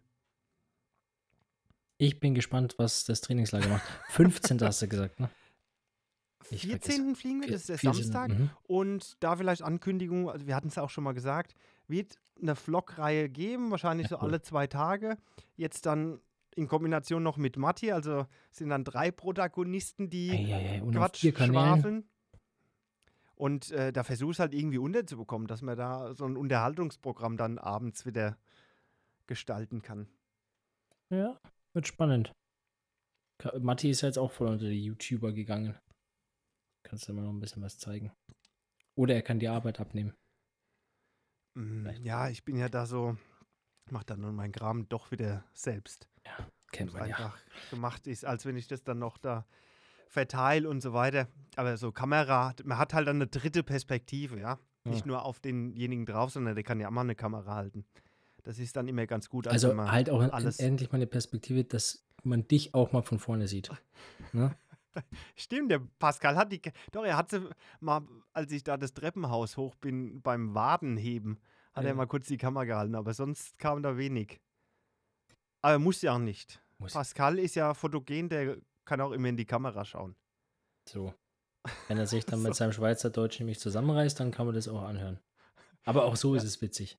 Ich 1.98 2.20
bin 2.20 2.36
gespannt, 2.36 2.76
was 2.78 3.04
das 3.04 3.20
Trainingslager 3.20 3.68
macht. 3.68 3.88
15. 4.10 4.60
hast 4.60 4.82
du 4.82 4.86
gesagt, 4.86 5.18
ne? 5.18 5.28
14. 6.44 7.16
fliegen 7.16 7.40
wir, 7.40 7.50
das 7.50 7.62
ist 7.62 7.68
der 7.68 7.78
Samstag. 7.78 8.28
Mhm. 8.30 8.50
Und 8.62 9.16
da 9.18 9.34
vielleicht 9.34 9.62
Ankündigung, 9.62 10.30
also 10.30 10.46
wir 10.46 10.54
hatten 10.54 10.68
es 10.68 10.78
auch 10.78 10.90
schon 10.90 11.02
mal 11.02 11.14
gesagt, 11.14 11.56
wird 11.88 12.16
eine 12.40 12.54
Vlog-Reihe 12.54 13.28
geben, 13.28 13.72
wahrscheinlich 13.72 14.04
ja, 14.04 14.10
so 14.10 14.22
cool. 14.22 14.28
alle 14.28 14.40
zwei 14.40 14.68
Tage. 14.68 15.16
Jetzt 15.56 15.86
dann 15.86 16.20
in 16.56 16.68
Kombination 16.68 17.22
noch 17.22 17.36
mit 17.36 17.56
Matti, 17.56 17.92
also 17.92 18.26
sind 18.50 18.70
dann 18.70 18.82
drei 18.82 19.10
Protagonisten, 19.10 20.10
die 20.10 20.30
ei, 20.30 20.54
ei, 20.54 20.82
ei. 20.82 20.90
Quatsch 20.90 21.20
schwafeln. 21.20 22.08
Und 23.34 23.70
äh, 23.70 23.92
da 23.92 24.02
versuche 24.02 24.32
ich 24.32 24.40
halt 24.40 24.54
irgendwie 24.54 24.78
unterzubekommen, 24.78 25.46
dass 25.46 25.60
man 25.60 25.76
da 25.76 26.14
so 26.14 26.24
ein 26.24 26.38
Unterhaltungsprogramm 26.38 27.36
dann 27.36 27.58
abends 27.58 28.06
wieder 28.06 28.38
gestalten 29.26 29.82
kann. 29.82 30.08
Ja, 31.10 31.38
wird 31.74 31.86
spannend. 31.86 32.32
Matti 33.58 33.90
ist 33.90 34.00
jetzt 34.00 34.18
auch 34.18 34.32
voll 34.32 34.48
unter 34.48 34.68
die 34.68 34.82
YouTuber 34.82 35.32
gegangen. 35.32 35.76
Kannst 36.82 37.06
du 37.06 37.12
immer 37.12 37.22
noch 37.22 37.32
ein 37.32 37.40
bisschen 37.40 37.62
was 37.62 37.78
zeigen. 37.78 38.12
Oder 38.94 39.14
er 39.14 39.22
kann 39.22 39.38
die 39.38 39.48
Arbeit 39.48 39.80
abnehmen. 39.80 40.14
Mm, 41.54 41.88
ja, 42.00 42.30
ich 42.30 42.44
bin 42.44 42.56
ja 42.56 42.70
da 42.70 42.86
so, 42.86 43.18
mach 43.90 44.04
dann 44.04 44.20
nun 44.20 44.34
mein 44.34 44.52
Kram 44.52 44.88
doch 44.88 45.10
wieder 45.10 45.44
selbst. 45.52 46.08
Ja, 46.26 46.46
kennt 46.72 46.92
man 46.92 47.02
einfach 47.02 47.36
gemacht 47.70 48.06
ist, 48.06 48.24
als 48.24 48.44
wenn 48.44 48.56
ich 48.56 48.68
das 48.68 48.84
dann 48.84 48.98
noch 48.98 49.18
da 49.18 49.46
verteile 50.08 50.68
und 50.68 50.80
so 50.80 50.92
weiter. 50.92 51.28
Aber 51.56 51.76
so 51.76 51.92
Kamera, 51.92 52.54
man 52.64 52.78
hat 52.78 52.94
halt 52.94 53.08
dann 53.08 53.16
eine 53.16 53.26
dritte 53.26 53.62
Perspektive, 53.62 54.38
ja. 54.38 54.58
ja. 54.84 54.90
Nicht 54.90 55.06
nur 55.06 55.24
auf 55.24 55.40
denjenigen 55.40 56.06
drauf, 56.06 56.30
sondern 56.30 56.54
der 56.54 56.64
kann 56.64 56.80
ja 56.80 56.88
auch 56.88 56.92
mal 56.92 57.02
eine 57.02 57.14
Kamera 57.14 57.54
halten. 57.54 57.84
Das 58.42 58.58
ist 58.58 58.76
dann 58.76 58.86
immer 58.86 59.06
ganz 59.06 59.28
gut. 59.28 59.48
Also 59.48 59.76
halt 59.90 60.08
auch 60.08 60.20
alles 60.32 60.60
endlich 60.60 60.92
mal 60.92 60.96
eine 60.96 61.06
Perspektive, 61.06 61.64
dass 61.64 62.04
man 62.22 62.46
dich 62.46 62.74
auch 62.74 62.92
mal 62.92 63.02
von 63.02 63.18
vorne 63.18 63.48
sieht. 63.48 63.70
Ne? 64.32 64.54
Stimmt, 65.36 65.70
der 65.70 65.80
Pascal 65.98 66.36
hat 66.36 66.52
die. 66.52 66.60
Doch, 66.92 67.04
er 67.04 67.16
hat 67.18 67.30
sie 67.30 67.48
mal, 67.80 68.02
als 68.32 68.50
ich 68.50 68.64
da 68.64 68.76
das 68.76 68.94
Treppenhaus 68.94 69.56
hoch 69.56 69.74
bin, 69.74 70.22
beim 70.22 70.54
Wadenheben, 70.54 71.38
hat 71.74 71.84
ja. 71.84 71.90
er 71.90 71.94
mal 71.94 72.06
kurz 72.06 72.28
die 72.28 72.38
Kamera 72.38 72.64
gehalten, 72.64 72.94
aber 72.94 73.12
sonst 73.12 73.58
kam 73.58 73.82
da 73.82 73.98
wenig. 73.98 74.40
Aber 75.66 75.80
muss 75.80 76.00
ja 76.00 76.14
auch 76.14 76.20
nicht. 76.20 76.62
Muss. 76.78 76.92
Pascal 76.92 77.40
ist 77.40 77.56
ja 77.56 77.74
fotogen, 77.74 78.28
der 78.28 78.58
kann 78.84 79.00
auch 79.00 79.10
immer 79.10 79.28
in 79.28 79.36
die 79.36 79.46
Kamera 79.46 79.84
schauen. 79.84 80.14
So. 80.88 81.12
Wenn 81.88 81.98
er 81.98 82.06
sich 82.06 82.24
dann 82.26 82.38
so. 82.40 82.46
mit 82.46 82.54
seinem 82.54 82.72
Schweizerdeutsch 82.72 83.40
nämlich 83.40 83.58
zusammenreißt, 83.58 84.20
dann 84.20 84.30
kann 84.30 84.46
man 84.46 84.54
das 84.54 84.68
auch 84.68 84.82
anhören. 84.82 85.18
Aber 85.84 86.04
auch 86.04 86.14
so 86.14 86.36
ja. 86.36 86.40
ist 86.40 86.46
es 86.46 86.62
witzig. 86.62 86.98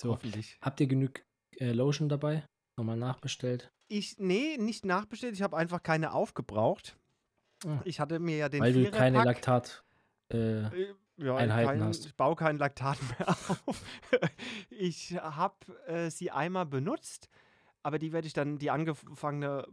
So. 0.00 0.12
Hoffentlich. 0.12 0.56
Habt 0.62 0.80
ihr 0.80 0.86
genug 0.86 1.22
äh, 1.58 1.72
Lotion 1.72 2.08
dabei? 2.08 2.46
Nochmal 2.78 2.96
nachbestellt? 2.96 3.70
Ich, 3.88 4.18
nee, 4.18 4.56
nicht 4.56 4.86
nachbestellt. 4.86 5.34
Ich 5.34 5.42
habe 5.42 5.58
einfach 5.58 5.82
keine 5.82 6.14
aufgebraucht. 6.14 6.96
Ah. 7.66 7.82
Ich 7.84 8.00
hatte 8.00 8.20
mir 8.20 8.38
ja 8.38 8.48
den 8.48 8.62
Weil 8.62 8.72
du 8.72 8.90
keine 8.90 9.22
Laktat 9.22 9.84
äh, 10.32 10.62
äh, 10.62 10.94
ja, 11.18 11.36
Einheiten 11.36 11.68
kein, 11.68 11.84
hast. 11.84 12.06
Ich 12.06 12.16
baue 12.16 12.36
kein 12.36 12.56
Laktat 12.56 12.96
mehr 13.18 13.28
auf. 13.28 13.84
ich 14.70 15.12
habe 15.12 15.56
äh, 15.86 16.08
sie 16.08 16.30
einmal 16.30 16.64
benutzt, 16.64 17.28
aber 17.82 17.98
die 17.98 18.12
werde 18.12 18.26
ich 18.26 18.32
dann, 18.32 18.58
die 18.58 18.70
angefangene 18.70 19.66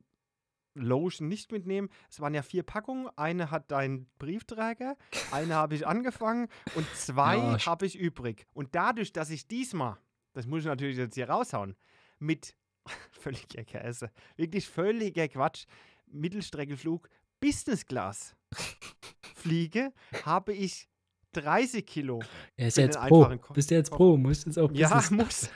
Lotion 0.76 1.28
nicht 1.28 1.52
mitnehmen. 1.52 1.90
Es 2.10 2.20
waren 2.20 2.34
ja 2.34 2.42
vier 2.42 2.64
Packungen. 2.64 3.10
Eine 3.16 3.52
hat 3.52 3.72
dein 3.72 4.08
Briefträger, 4.18 4.98
eine 5.32 5.56
habe 5.56 5.76
ich 5.76 5.88
angefangen 5.88 6.48
und 6.76 6.88
zwei 6.96 7.38
ja, 7.38 7.66
habe 7.66 7.86
ich 7.86 7.98
übrig. 7.98 8.48
Und 8.54 8.76
dadurch, 8.76 9.12
dass 9.12 9.30
ich 9.30 9.48
diesmal, 9.48 9.98
das 10.34 10.46
muss 10.46 10.62
ich 10.62 10.68
natürlich 10.68 10.98
jetzt 10.98 11.16
hier 11.16 11.30
raushauen, 11.30 11.76
mit 12.20 12.56
völliger 13.12 13.64
Käse, 13.64 14.12
wirklich 14.36 14.68
völliger 14.68 15.28
Quatsch, 15.28 15.66
Mittelstreckenflug 16.08 17.10
Business 17.40 17.86
Class 17.86 18.36
fliege, 19.36 19.94
habe 20.26 20.54
ich 20.54 20.90
30 21.34 21.86
Kilo. 21.86 22.22
Er 22.56 22.68
ist 22.68 22.78
ja 22.78 22.86
jetzt 22.86 23.00
Pro. 23.00 23.30
Bist 23.54 23.72
du 23.72 23.76
jetzt 23.76 23.92
Pro? 23.92 24.18
Musst 24.18 24.46
jetzt 24.46 24.58
auch 24.58 24.72
Ja, 24.72 25.04
muss. 25.12 25.50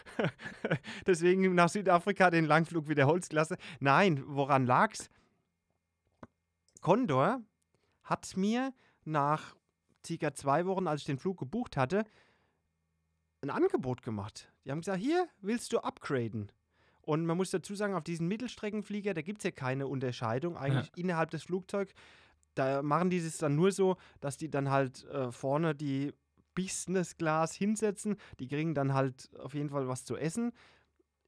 Deswegen 1.07 1.55
nach 1.55 1.69
Südafrika 1.69 2.29
den 2.29 2.45
Langflug 2.45 2.87
wieder 2.87 3.07
Holzklasse. 3.07 3.57
Nein, 3.79 4.23
woran 4.27 4.65
lag's? 4.65 5.09
Condor 6.81 7.41
hat 8.03 8.35
mir 8.35 8.73
nach 9.05 9.55
circa 10.05 10.33
zwei 10.33 10.65
Wochen, 10.65 10.87
als 10.87 11.01
ich 11.01 11.05
den 11.05 11.17
Flug 11.17 11.39
gebucht 11.39 11.77
hatte, 11.77 12.03
ein 13.41 13.49
Angebot 13.49 14.03
gemacht. 14.03 14.51
Die 14.65 14.71
haben 14.71 14.79
gesagt, 14.79 14.99
hier 14.99 15.27
willst 15.41 15.73
du 15.73 15.79
upgraden. 15.79 16.51
Und 17.01 17.25
man 17.25 17.35
muss 17.35 17.51
dazu 17.51 17.75
sagen, 17.75 17.95
auf 17.95 18.03
diesen 18.03 18.27
Mittelstreckenflieger, 18.27 19.13
da 19.13 19.21
gibt 19.21 19.39
es 19.39 19.43
ja 19.43 19.51
keine 19.51 19.87
Unterscheidung 19.87 20.55
eigentlich 20.55 20.87
ja. 20.87 21.03
innerhalb 21.03 21.31
des 21.31 21.43
Flugzeugs. 21.43 21.93
Da 22.55 22.81
machen 22.81 23.09
die 23.09 23.17
es 23.17 23.37
dann 23.37 23.55
nur 23.55 23.71
so, 23.71 23.97
dass 24.19 24.37
die 24.37 24.49
dann 24.49 24.69
halt 24.69 25.05
äh, 25.05 25.31
vorne 25.31 25.75
die 25.75 26.13
Business 26.55 27.17
Class 27.17 27.53
hinsetzen. 27.53 28.17
Die 28.39 28.47
kriegen 28.47 28.73
dann 28.73 28.93
halt 28.93 29.29
auf 29.39 29.53
jeden 29.53 29.69
Fall 29.69 29.87
was 29.87 30.05
zu 30.05 30.15
essen. 30.15 30.51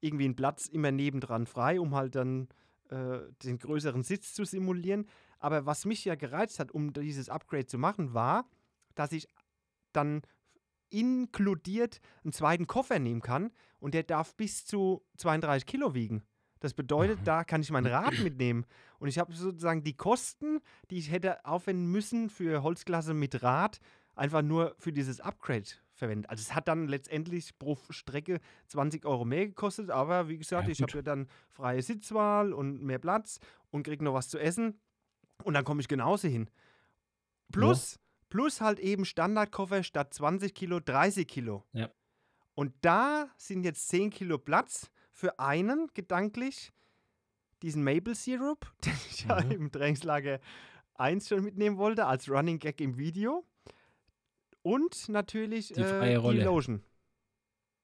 Irgendwie 0.01 0.25
einen 0.25 0.35
Platz 0.35 0.67
immer 0.67 0.91
nebendran 0.91 1.47
frei, 1.47 1.79
um 1.79 1.95
halt 1.95 2.15
dann 2.15 2.47
äh, 2.89 3.19
den 3.43 3.57
größeren 3.57 4.03
Sitz 4.03 4.33
zu 4.33 4.45
simulieren. 4.45 5.07
Aber 5.39 5.65
was 5.65 5.85
mich 5.85 6.05
ja 6.05 6.15
gereizt 6.15 6.59
hat, 6.59 6.71
um 6.71 6.93
dieses 6.93 7.29
Upgrade 7.29 7.65
zu 7.65 7.77
machen, 7.77 8.13
war, 8.13 8.47
dass 8.93 9.11
ich 9.11 9.27
dann 9.93 10.21
inkludiert 10.89 11.99
einen 12.23 12.33
zweiten 12.33 12.67
Koffer 12.67 12.99
nehmen 12.99 13.21
kann 13.21 13.51
und 13.79 13.93
der 13.93 14.03
darf 14.03 14.35
bis 14.35 14.65
zu 14.65 15.03
32 15.17 15.65
Kilo 15.65 15.93
wiegen. 15.93 16.23
Das 16.59 16.73
bedeutet, 16.73 17.19
da 17.25 17.43
kann 17.43 17.61
ich 17.61 17.71
mein 17.71 17.85
Rad 17.85 18.19
mitnehmen. 18.23 18.65
Und 18.99 19.07
ich 19.07 19.19
habe 19.19 19.33
sozusagen 19.33 19.83
die 19.83 19.95
Kosten, 19.95 20.61
die 20.89 20.97
ich 20.97 21.11
hätte 21.11 21.45
aufwenden 21.45 21.91
müssen 21.91 22.29
für 22.29 22.63
Holzklasse 22.63 23.13
mit 23.13 23.43
Rad, 23.43 23.79
einfach 24.15 24.41
nur 24.41 24.75
für 24.79 24.91
dieses 24.91 25.19
Upgrade 25.19 25.65
verwendet. 25.93 26.29
Also 26.29 26.41
es 26.41 26.55
hat 26.55 26.67
dann 26.67 26.87
letztendlich 26.87 27.57
pro 27.57 27.77
Strecke 27.89 28.39
20 28.67 29.05
Euro 29.05 29.25
mehr 29.25 29.47
gekostet, 29.47 29.89
aber 29.89 30.29
wie 30.29 30.37
gesagt, 30.37 30.67
ja, 30.67 30.71
ich 30.71 30.81
habe 30.81 30.93
ja 30.93 31.01
dann 31.01 31.27
freie 31.49 31.81
Sitzwahl 31.81 32.53
und 32.53 32.81
mehr 32.81 32.99
Platz 32.99 33.39
und 33.71 33.83
kriege 33.83 34.03
noch 34.03 34.13
was 34.13 34.29
zu 34.29 34.37
essen 34.37 34.79
und 35.43 35.53
dann 35.53 35.65
komme 35.65 35.81
ich 35.81 35.87
genauso 35.87 36.27
hin. 36.27 36.49
Plus, 37.51 37.93
ja. 37.93 37.99
plus 38.29 38.61
halt 38.61 38.79
eben 38.79 39.05
Standardkoffer 39.05 39.83
statt 39.83 40.13
20 40.13 40.53
Kilo 40.53 40.79
30 40.79 41.27
Kilo. 41.27 41.63
Ja. 41.73 41.89
Und 42.53 42.73
da 42.81 43.29
sind 43.37 43.63
jetzt 43.63 43.87
10 43.89 44.09
Kilo 44.09 44.37
Platz 44.37 44.89
für 45.15 45.39
einen 45.39 45.89
gedanklich, 45.93 46.73
diesen 47.61 47.83
Maple 47.83 48.13
Syrup, 48.13 48.71
den 48.85 48.93
ich 49.09 49.23
mhm. 49.23 49.29
ja 49.29 49.37
im 49.39 49.71
Trainingslager 49.71 50.39
1 50.95 51.29
schon 51.29 51.43
mitnehmen 51.43 51.77
wollte, 51.77 52.05
als 52.05 52.29
Running 52.29 52.59
Gag 52.59 52.81
im 52.81 52.97
Video. 52.97 53.45
Und 54.61 55.09
natürlich 55.09 55.69
die, 55.69 55.83
freie 55.83 56.13
äh, 56.13 56.15
Rolle. 56.15 56.39
die 56.39 56.43
Lotion. 56.43 56.83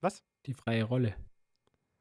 Was? 0.01 0.23
Die 0.45 0.53
freie 0.53 0.83
Rolle. 0.83 1.15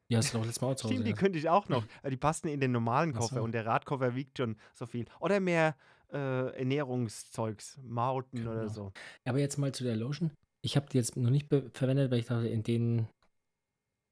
Die 0.09 0.17
hast 0.17 0.35
du 0.35 0.39
doch 0.39 0.45
letztes 0.45 0.61
Mal 0.63 0.73
auch 0.73 0.75
zu 0.75 0.85
Hause. 0.85 0.95
Stimmt, 0.95 1.07
die 1.07 1.13
könnte 1.13 1.39
ich 1.39 1.49
auch 1.49 1.69
noch. 1.69 1.85
Die 2.11 2.17
passen 2.17 2.49
in 2.49 2.59
den 2.59 2.73
normalen 2.73 3.13
Koffer 3.13 3.37
so. 3.37 3.43
und 3.43 3.53
der 3.53 3.65
Radkoffer 3.67 4.17
wiegt 4.17 4.39
schon 4.39 4.57
so 4.75 4.87
viel. 4.87 5.07
Oder 5.21 5.39
mehr 5.39 5.77
äh, 6.13 6.59
Ernährungszeugs, 6.59 7.79
Mauten 7.85 8.39
genau. 8.39 8.51
oder 8.51 8.69
so. 8.69 8.93
Aber 9.25 9.39
jetzt 9.39 9.59
mal 9.59 9.71
zu 9.73 9.85
der 9.85 9.95
Lotion. 9.95 10.33
Ich 10.63 10.75
habe 10.75 10.87
die 10.91 10.97
jetzt 10.97 11.17
noch 11.17 11.31
nicht 11.31 11.47
verwendet, 11.49 12.11
weil 12.11 12.19
ich 12.19 12.27
dachte, 12.27 12.49
in 12.49 12.65
den 12.65 13.07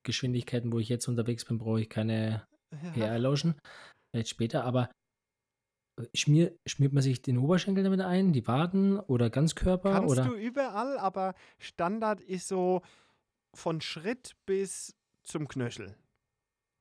Geschwindigkeiten, 0.09 0.72
wo 0.72 0.78
ich 0.78 0.88
jetzt 0.88 1.06
unterwegs 1.06 1.44
bin, 1.44 1.59
brauche 1.59 1.82
ich 1.82 1.90
keine 1.90 2.46
ja. 2.82 2.90
PR-Lotion. 2.92 3.54
Vielleicht 4.11 4.30
später, 4.30 4.64
aber 4.64 4.90
äh, 6.00 6.04
schmier, 6.14 6.56
schmiert 6.66 6.94
man 6.94 7.02
sich 7.02 7.20
den 7.20 7.36
Oberschenkel 7.36 7.84
damit 7.84 8.00
ein, 8.00 8.32
die 8.32 8.46
Waden 8.46 8.98
oder 8.98 9.28
Ganzkörper? 9.28 9.92
Kannst 9.92 10.11
oder? 10.11 10.24
du 10.24 10.34
überall, 10.34 10.98
aber 10.98 11.34
Standard 11.59 12.22
ist 12.22 12.48
so 12.48 12.80
von 13.54 13.82
Schritt 13.82 14.32
bis 14.46 14.96
zum 15.24 15.46
Knöchel. 15.46 15.94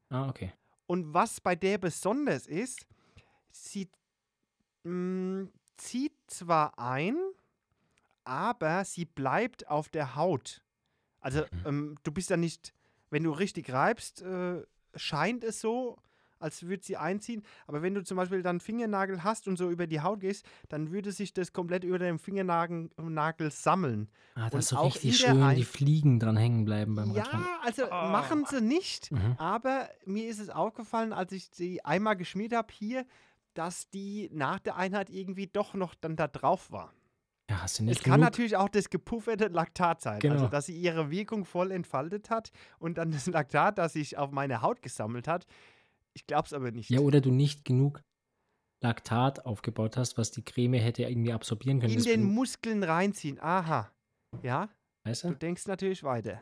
Ah, 0.09 0.29
okay. 0.29 0.53
Und 0.85 1.13
was 1.13 1.41
bei 1.41 1.55
der 1.55 1.77
besonders 1.77 2.47
ist, 2.47 2.87
sie 3.51 3.89
mh, 4.83 5.43
mm, 5.43 5.51
zieht 5.75 6.13
zwar 6.27 6.79
ein, 6.79 7.17
aber 8.23 8.85
sie 8.85 9.03
bleibt 9.03 9.67
auf 9.67 9.89
der 9.89 10.15
Haut. 10.15 10.61
Also 11.19 11.41
mhm. 11.41 11.63
ähm, 11.65 11.95
du 12.03 12.11
bist 12.13 12.29
ja 12.29 12.37
nicht, 12.37 12.73
wenn 13.09 13.23
du 13.23 13.31
richtig 13.31 13.71
reibst, 13.71 14.21
äh, 14.21 14.63
scheint 14.95 15.43
es 15.43 15.61
so, 15.61 15.97
als 16.39 16.63
würde 16.63 16.83
sie 16.83 16.97
einziehen. 16.97 17.43
Aber 17.65 17.81
wenn 17.81 17.93
du 17.93 18.03
zum 18.03 18.17
Beispiel 18.17 18.41
dann 18.41 18.59
Fingernagel 18.59 19.23
hast 19.23 19.47
und 19.47 19.57
so 19.57 19.69
über 19.69 19.87
die 19.87 20.01
Haut 20.01 20.19
gehst, 20.19 20.45
dann 20.69 20.91
würde 20.91 21.11
sich 21.11 21.33
das 21.33 21.53
komplett 21.53 21.83
über 21.83 21.99
dem 21.99 22.19
Fingernagel 22.19 22.89
Nagel 22.97 23.51
sammeln. 23.51 24.09
Ah, 24.35 24.49
das 24.49 24.65
ist 24.65 24.69
so 24.69 24.77
richtig 24.81 25.17
schön, 25.17 25.41
Ein 25.41 25.55
die 25.55 25.63
Fliegen 25.63 26.19
dran 26.19 26.37
hängen 26.37 26.65
bleiben 26.65 26.95
beim 26.95 27.11
Ja, 27.13 27.23
Radfahren. 27.23 27.45
also 27.63 27.85
oh. 27.85 28.11
machen 28.11 28.45
sie 28.49 28.61
nicht. 28.61 29.11
Mhm. 29.11 29.35
Aber 29.37 29.89
mir 30.05 30.27
ist 30.27 30.39
es 30.39 30.49
aufgefallen, 30.49 31.13
als 31.13 31.31
ich 31.31 31.49
sie 31.51 31.83
einmal 31.83 32.15
geschmiert 32.15 32.53
habe 32.53 32.71
hier, 32.71 33.05
dass 33.53 33.89
die 33.89 34.29
nach 34.31 34.59
der 34.59 34.75
Einheit 34.75 35.09
irgendwie 35.09 35.47
doch 35.47 35.73
noch 35.73 35.95
dann 35.95 36.15
da 36.15 36.27
drauf 36.27 36.71
war. 36.71 36.93
Ja, 37.49 37.61
hast 37.61 37.79
du 37.79 37.83
nicht 37.83 37.97
es 37.97 38.03
genug? 38.03 38.13
kann 38.13 38.19
natürlich 38.21 38.57
auch 38.57 38.69
das 38.69 38.89
gepufferte 38.89 39.47
Laktat 39.47 40.01
sein, 40.01 40.15
also 40.15 40.27
genau. 40.27 40.33
also 40.41 40.47
dass 40.47 40.65
sie 40.65 40.77
ihre 40.77 41.09
Wirkung 41.11 41.45
voll 41.45 41.71
entfaltet 41.71 42.29
hat 42.29 42.51
und 42.77 42.97
dann 42.97 43.11
das 43.11 43.27
Laktat, 43.27 43.77
das 43.77 43.93
sich 43.93 44.17
auf 44.17 44.31
meine 44.31 44.61
Haut 44.61 44.81
gesammelt 44.81 45.27
hat, 45.27 45.45
ich 46.13 46.25
glaube 46.25 46.47
es 46.47 46.53
aber 46.53 46.71
nicht. 46.71 46.89
Ja, 46.89 46.99
oder 46.99 47.21
du 47.21 47.31
nicht 47.31 47.63
genug 47.63 48.01
Laktat 48.81 49.45
aufgebaut 49.45 49.97
hast, 49.97 50.17
was 50.17 50.31
die 50.31 50.43
Creme 50.43 50.73
hätte 50.73 51.03
irgendwie 51.03 51.33
absorbieren 51.33 51.79
können. 51.79 51.93
In 51.93 52.03
den 52.03 52.23
Muskeln 52.23 52.83
reinziehen. 52.83 53.39
Aha. 53.39 53.91
Ja? 54.43 54.69
Weißt 55.05 55.23
du? 55.23 55.29
Du 55.29 55.35
denkst 55.35 55.67
natürlich 55.67 56.03
weiter. 56.03 56.41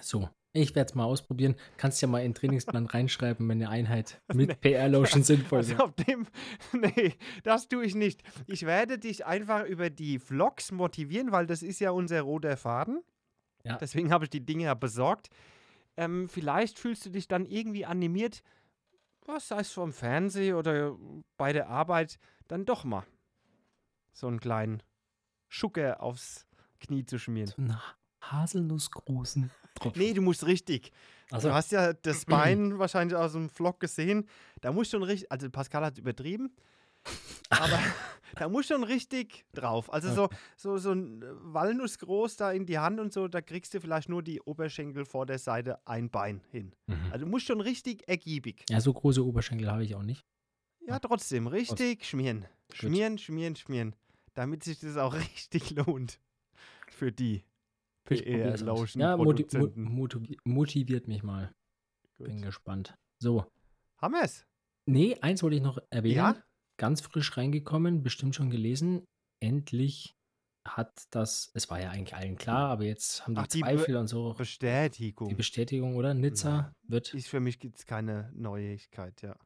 So, 0.00 0.28
ich 0.54 0.74
werde 0.74 0.88
es 0.88 0.94
mal 0.94 1.04
ausprobieren. 1.04 1.56
Kannst 1.76 2.00
ja 2.00 2.08
mal 2.08 2.20
in 2.20 2.30
den 2.30 2.34
Trainingsplan 2.34 2.86
reinschreiben, 2.86 3.48
wenn 3.48 3.60
eine 3.60 3.68
Einheit 3.68 4.22
mit 4.32 4.48
nee. 4.48 4.54
PR-Lotion 4.54 5.24
sinnvoll 5.24 5.60
ist. 5.60 5.72
Also 5.72 5.92
nee, 6.72 7.14
das 7.42 7.68
tue 7.68 7.84
ich 7.84 7.94
nicht. 7.94 8.22
Ich 8.46 8.64
werde 8.64 8.98
dich 8.98 9.26
einfach 9.26 9.64
über 9.64 9.90
die 9.90 10.18
Vlogs 10.18 10.70
motivieren, 10.70 11.32
weil 11.32 11.46
das 11.46 11.62
ist 11.62 11.80
ja 11.80 11.90
unser 11.90 12.22
roter 12.22 12.56
Faden. 12.56 13.02
Ja. 13.64 13.78
Deswegen 13.78 14.12
habe 14.12 14.24
ich 14.24 14.30
die 14.30 14.44
Dinge 14.46 14.64
ja 14.64 14.74
besorgt. 14.74 15.28
Ähm, 15.96 16.28
vielleicht 16.28 16.78
fühlst 16.78 17.04
du 17.04 17.10
dich 17.10 17.26
dann 17.26 17.46
irgendwie 17.46 17.84
animiert, 17.84 18.42
was 19.26 19.48
sei 19.48 19.60
es 19.60 19.72
vom 19.72 19.92
Fernsehen 19.92 20.54
oder 20.54 20.96
bei 21.36 21.52
der 21.52 21.68
Arbeit, 21.68 22.18
dann 22.46 22.64
doch 22.64 22.84
mal 22.84 23.04
so 24.12 24.28
einen 24.28 24.38
kleinen 24.38 24.82
Schucker 25.48 26.00
aufs 26.02 26.46
Knie 26.80 27.04
zu 27.04 27.18
schmieren. 27.18 27.48
So 27.48 27.56
einen 27.62 27.76
haselnussgroßen 28.32 29.50
Tropfen. 29.74 30.00
Nee, 30.00 30.12
du 30.12 30.22
musst 30.22 30.46
richtig. 30.46 30.92
Also. 31.30 31.48
Du 31.48 31.54
hast 31.54 31.72
ja 31.72 31.92
das 31.92 32.24
Bein 32.26 32.78
wahrscheinlich 32.78 33.16
aus 33.16 33.32
dem 33.32 33.48
Vlog 33.48 33.80
gesehen. 33.80 34.28
Da 34.60 34.72
muss 34.72 34.90
schon 34.90 35.02
richtig, 35.02 35.30
also 35.32 35.50
Pascal 35.50 35.84
hat 35.84 35.98
übertrieben, 35.98 36.54
aber 37.50 37.78
da 38.36 38.48
muss 38.48 38.66
schon 38.66 38.84
richtig 38.84 39.44
drauf. 39.52 39.92
Also 39.92 40.12
so, 40.12 40.28
so, 40.56 40.78
so 40.78 40.92
ein 40.92 41.24
Walnuss 41.42 41.98
groß 41.98 42.36
da 42.36 42.52
in 42.52 42.66
die 42.66 42.78
Hand 42.78 43.00
und 43.00 43.12
so, 43.12 43.28
da 43.28 43.40
kriegst 43.40 43.74
du 43.74 43.80
vielleicht 43.80 44.08
nur 44.08 44.22
die 44.22 44.40
Oberschenkel 44.40 45.04
vor 45.04 45.26
der 45.26 45.38
Seite 45.38 45.78
ein 45.86 46.10
Bein 46.10 46.42
hin. 46.50 46.74
Mhm. 46.86 47.12
Also 47.12 47.24
du 47.24 47.30
musst 47.30 47.46
schon 47.46 47.60
richtig 47.60 48.08
ergiebig. 48.08 48.64
Ja, 48.68 48.80
so 48.80 48.92
große 48.92 49.24
Oberschenkel 49.24 49.70
habe 49.70 49.84
ich 49.84 49.94
auch 49.94 50.02
nicht. 50.02 50.24
Ja, 50.86 50.98
trotzdem, 50.98 51.46
richtig 51.46 52.00
Aus. 52.00 52.06
schmieren. 52.06 52.46
Schmieren, 52.72 53.18
schmieren, 53.18 53.56
schmieren. 53.56 53.96
Damit 54.34 54.64
sich 54.64 54.80
das 54.80 54.96
auch 54.96 55.14
richtig 55.42 55.70
lohnt. 55.70 56.18
Für 56.90 57.10
die 57.10 57.42
PR-Lotion. 58.04 59.00
Ja, 59.00 59.16
motiv 59.16 59.46
motiviert 60.44 61.08
mich 61.08 61.22
mal. 61.22 61.52
Gut. 62.18 62.28
Bin 62.28 62.42
gespannt. 62.42 62.94
So. 63.18 63.46
Haben 63.96 64.14
wir 64.14 64.22
es? 64.22 64.46
Nee, 64.86 65.16
eins 65.20 65.42
wollte 65.42 65.56
ich 65.56 65.62
noch 65.62 65.78
erwähnen. 65.90 66.16
Ja? 66.16 66.44
ganz 66.76 67.00
frisch 67.00 67.36
reingekommen, 67.36 68.02
bestimmt 68.02 68.34
schon 68.34 68.50
gelesen. 68.50 69.04
Endlich 69.40 70.14
hat 70.66 71.04
das, 71.10 71.50
es 71.54 71.68
war 71.70 71.80
ja 71.80 71.90
eigentlich 71.90 72.14
allen 72.14 72.36
klar, 72.36 72.70
aber 72.70 72.84
jetzt 72.84 73.24
haben 73.24 73.34
die 73.34 73.40
Ach, 73.40 73.46
Zweifel 73.46 73.94
die 73.94 74.00
und 74.00 74.08
so. 74.08 74.32
Bestätigung. 74.34 75.28
Die 75.28 75.34
Bestätigung, 75.34 75.96
oder? 75.96 76.14
Nizza 76.14 76.48
ja. 76.48 76.72
wird. 76.88 77.12
Ist 77.12 77.28
für 77.28 77.40
mich 77.40 77.58
gibt 77.58 77.78
es 77.78 77.86
keine 77.86 78.32
Neuigkeit, 78.34 79.20
ja. 79.22 79.36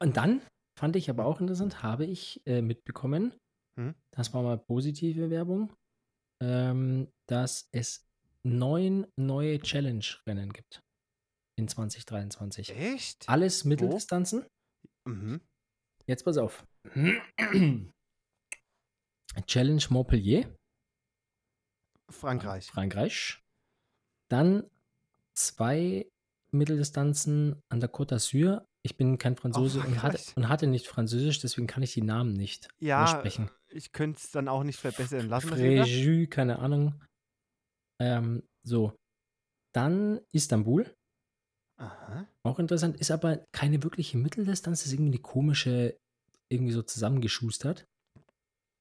Und 0.00 0.16
dann 0.16 0.42
fand 0.76 0.96
ich 0.96 1.08
aber 1.08 1.26
auch 1.26 1.40
interessant, 1.40 1.82
habe 1.82 2.04
ich 2.04 2.44
äh, 2.46 2.60
mitbekommen, 2.60 3.34
hm? 3.76 3.94
das 4.10 4.34
war 4.34 4.42
mal 4.42 4.58
positive 4.58 5.30
Werbung, 5.30 5.72
ähm, 6.42 7.08
dass 7.26 7.68
es 7.72 8.06
neun 8.42 9.06
neue 9.16 9.58
Challenge-Rennen 9.58 10.52
gibt 10.52 10.82
in 11.56 11.68
2023. 11.68 12.76
Echt? 12.76 13.28
Alles 13.28 13.64
Mitteldistanzen. 13.64 14.46
Mhm. 15.06 15.40
Jetzt 16.06 16.24
pass 16.24 16.36
auf. 16.36 16.66
Challenge 19.46 19.82
Montpellier. 19.90 20.56
Frankreich. 22.10 22.66
Frankreich. 22.66 23.42
Dann 24.30 24.68
zwei 25.34 26.06
Mitteldistanzen 26.52 27.62
an 27.68 27.80
der 27.80 27.90
Côte 27.92 28.14
d'Azur. 28.14 28.66
Ich 28.82 28.96
bin 28.96 29.18
kein 29.18 29.36
Franzose 29.36 29.80
und 29.80 30.02
hatte, 30.02 30.20
und 30.36 30.48
hatte, 30.48 30.66
nicht 30.66 30.86
Französisch, 30.86 31.40
deswegen 31.40 31.66
kann 31.66 31.82
ich 31.82 31.94
die 31.94 32.02
Namen 32.02 32.34
nicht 32.34 32.68
ja, 32.78 33.06
sprechen. 33.06 33.50
Ich 33.74 33.92
könnte 33.92 34.18
es 34.18 34.30
dann 34.30 34.48
auch 34.48 34.62
nicht 34.62 34.78
verbessern 34.78 35.28
lassen. 35.28 35.50
Fréjus, 35.50 36.28
keine 36.28 36.58
Ahnung. 36.58 37.02
Ähm, 38.00 38.42
so. 38.62 38.96
Dann 39.74 40.20
Istanbul. 40.32 40.94
Aha. 41.80 42.28
Auch 42.44 42.58
interessant, 42.60 42.96
ist 43.00 43.10
aber 43.10 43.44
keine 43.52 43.82
wirkliche 43.82 44.16
Mitteldistanz, 44.16 44.86
ist 44.86 44.92
irgendwie 44.92 45.12
eine 45.12 45.22
komische, 45.22 45.98
irgendwie 46.48 46.72
so 46.72 46.82
zusammengeschustert. 46.82 47.84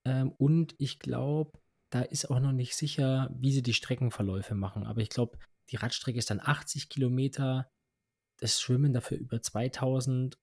Ähm, 0.05 0.31
und 0.37 0.75
ich 0.77 0.99
glaube, 0.99 1.51
da 1.91 2.01
ist 2.01 2.29
auch 2.29 2.39
noch 2.39 2.51
nicht 2.51 2.75
sicher, 2.75 3.29
wie 3.33 3.51
sie 3.51 3.63
die 3.63 3.73
Streckenverläufe 3.73 4.53
machen. 4.53 4.85
Aber 4.85 5.01
ich 5.01 5.09
glaube, 5.09 5.39
die 5.71 5.77
Radstrecke 5.77 6.19
ist 6.19 6.29
dann 6.29 6.39
80 6.39 6.89
Kilometer, 6.89 7.67
das 8.39 8.61
Schwimmen 8.61 8.93
dafür 8.93 9.17
über 9.17 9.41
2000. 9.41 10.37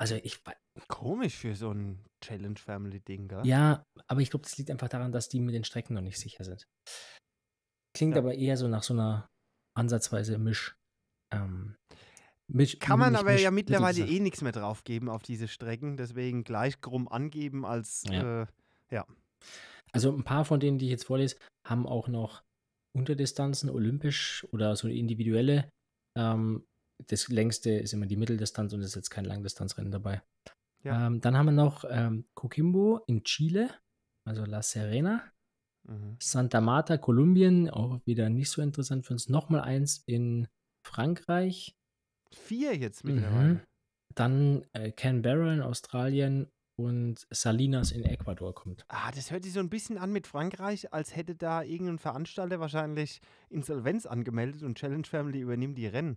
Also 0.00 0.16
ich 0.16 0.42
Komisch 0.88 1.36
für 1.36 1.54
so 1.54 1.72
ein 1.72 2.04
Challenge 2.20 2.58
Family 2.58 3.00
Ding, 3.00 3.28
gell? 3.28 3.46
ja, 3.46 3.82
aber 4.06 4.20
ich 4.20 4.30
glaube, 4.30 4.44
das 4.44 4.56
liegt 4.58 4.70
einfach 4.70 4.88
daran, 4.88 5.12
dass 5.12 5.28
die 5.28 5.40
mit 5.40 5.54
den 5.54 5.64
Strecken 5.64 5.94
noch 5.94 6.02
nicht 6.02 6.18
sicher 6.18 6.44
sind. 6.44 6.66
Klingt 7.96 8.14
Ja. 8.14 8.20
aber 8.22 8.34
eher 8.34 8.56
so 8.56 8.68
nach 8.68 8.82
so 8.82 8.94
einer 8.94 9.28
ansatzweise 9.76 10.38
Misch. 10.38 10.74
Ähm, 11.32 11.76
Misch 12.52 12.78
Kann 12.78 12.98
man 12.98 13.14
aber 13.16 13.30
Misch- 13.30 13.42
ja 13.42 13.50
mittlerweile 13.50 14.04
eh 14.06 14.20
nichts 14.20 14.42
mehr 14.42 14.52
draufgeben 14.52 15.08
auf 15.08 15.22
diese 15.22 15.48
Strecken, 15.48 15.96
deswegen 15.96 16.44
gleich 16.44 16.80
krumm 16.80 17.08
angeben 17.08 17.64
als 17.64 18.04
Ja. 18.10 18.42
äh, 18.42 18.46
Also 19.92 20.14
ein 20.14 20.22
paar 20.24 20.44
von 20.44 20.60
denen, 20.60 20.78
die 20.78 20.84
ich 20.86 20.90
jetzt 20.92 21.04
vorlese, 21.06 21.36
haben 21.66 21.86
auch 21.86 22.06
noch 22.08 22.42
Unterdistanzen, 22.96 23.70
olympisch 23.70 24.46
oder 24.52 24.76
so 24.76 24.86
individuelle. 24.88 25.68
Ähm, 26.16 26.64
das 27.08 27.28
längste 27.28 27.70
ist 27.70 27.92
immer 27.92 28.06
die 28.06 28.16
Mitteldistanz 28.16 28.72
und 28.72 28.80
es 28.80 28.88
ist 28.88 28.94
jetzt 28.96 29.10
kein 29.10 29.24
Langdistanzrennen 29.24 29.90
dabei. 29.90 30.22
Ja. 30.82 31.06
Ähm, 31.06 31.20
dann 31.20 31.36
haben 31.36 31.46
wir 31.46 31.52
noch 31.52 31.84
ähm, 31.88 32.26
Coquimbo 32.34 33.00
in 33.06 33.22
Chile, 33.24 33.70
also 34.24 34.44
La 34.44 34.62
Serena. 34.62 35.22
mhm. 35.86 36.16
Santa 36.20 36.60
Marta, 36.60 36.96
Kolumbien, 36.98 37.68
auch 37.70 38.00
wieder 38.06 38.28
nicht 38.30 38.50
so 38.50 38.62
interessant 38.62 39.04
für 39.06 39.12
uns. 39.14 39.28
Nochmal 39.28 39.62
eins 39.62 40.02
in 40.06 40.48
Frankreich. 40.86 41.76
vier 42.32 42.76
jetzt 42.76 43.04
Mhm. 43.04 43.14
mittlerweile. 43.14 43.66
Dann 44.14 44.64
äh, 44.72 44.90
Canberra 44.92 45.52
in 45.52 45.60
Australien 45.62 46.50
und 46.76 47.26
Salinas 47.30 47.92
in 47.92 48.04
Ecuador 48.04 48.54
kommt. 48.54 48.84
Ah, 48.88 49.10
das 49.12 49.30
hört 49.30 49.44
sich 49.44 49.52
so 49.52 49.60
ein 49.60 49.68
bisschen 49.68 49.98
an 49.98 50.12
mit 50.12 50.26
Frankreich, 50.26 50.92
als 50.94 51.14
hätte 51.14 51.34
da 51.36 51.62
irgendein 51.62 51.98
Veranstalter 51.98 52.58
wahrscheinlich 52.58 53.20
Insolvenz 53.50 54.06
angemeldet 54.06 54.62
und 54.62 54.78
Challenge 54.78 55.04
Family 55.06 55.40
übernimmt 55.40 55.76
die 55.76 55.86
Rennen. 55.86 56.16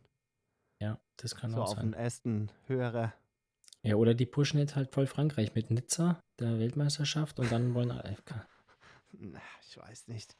Ja, 0.81 0.99
das 1.17 1.35
kann 1.35 1.51
so 1.51 1.57
auch 1.57 1.63
auf 1.71 1.75
sein. 1.75 1.87
den 1.91 1.93
ersten 1.93 2.49
Hörer. 2.67 3.13
Ja, 3.83 3.95
oder 3.95 4.13
die 4.13 4.25
pushen 4.25 4.59
jetzt 4.59 4.75
halt 4.75 4.91
voll 4.93 5.07
Frankreich 5.07 5.53
mit 5.55 5.69
Nizza, 5.69 6.21
der 6.39 6.57
Weltmeisterschaft, 6.59 7.39
und 7.39 7.51
dann 7.51 7.73
wollen 7.73 7.91
alle. 7.91 8.15
Na, 9.11 9.41
Ich 9.67 9.77
weiß 9.77 10.07
nicht. 10.07 10.35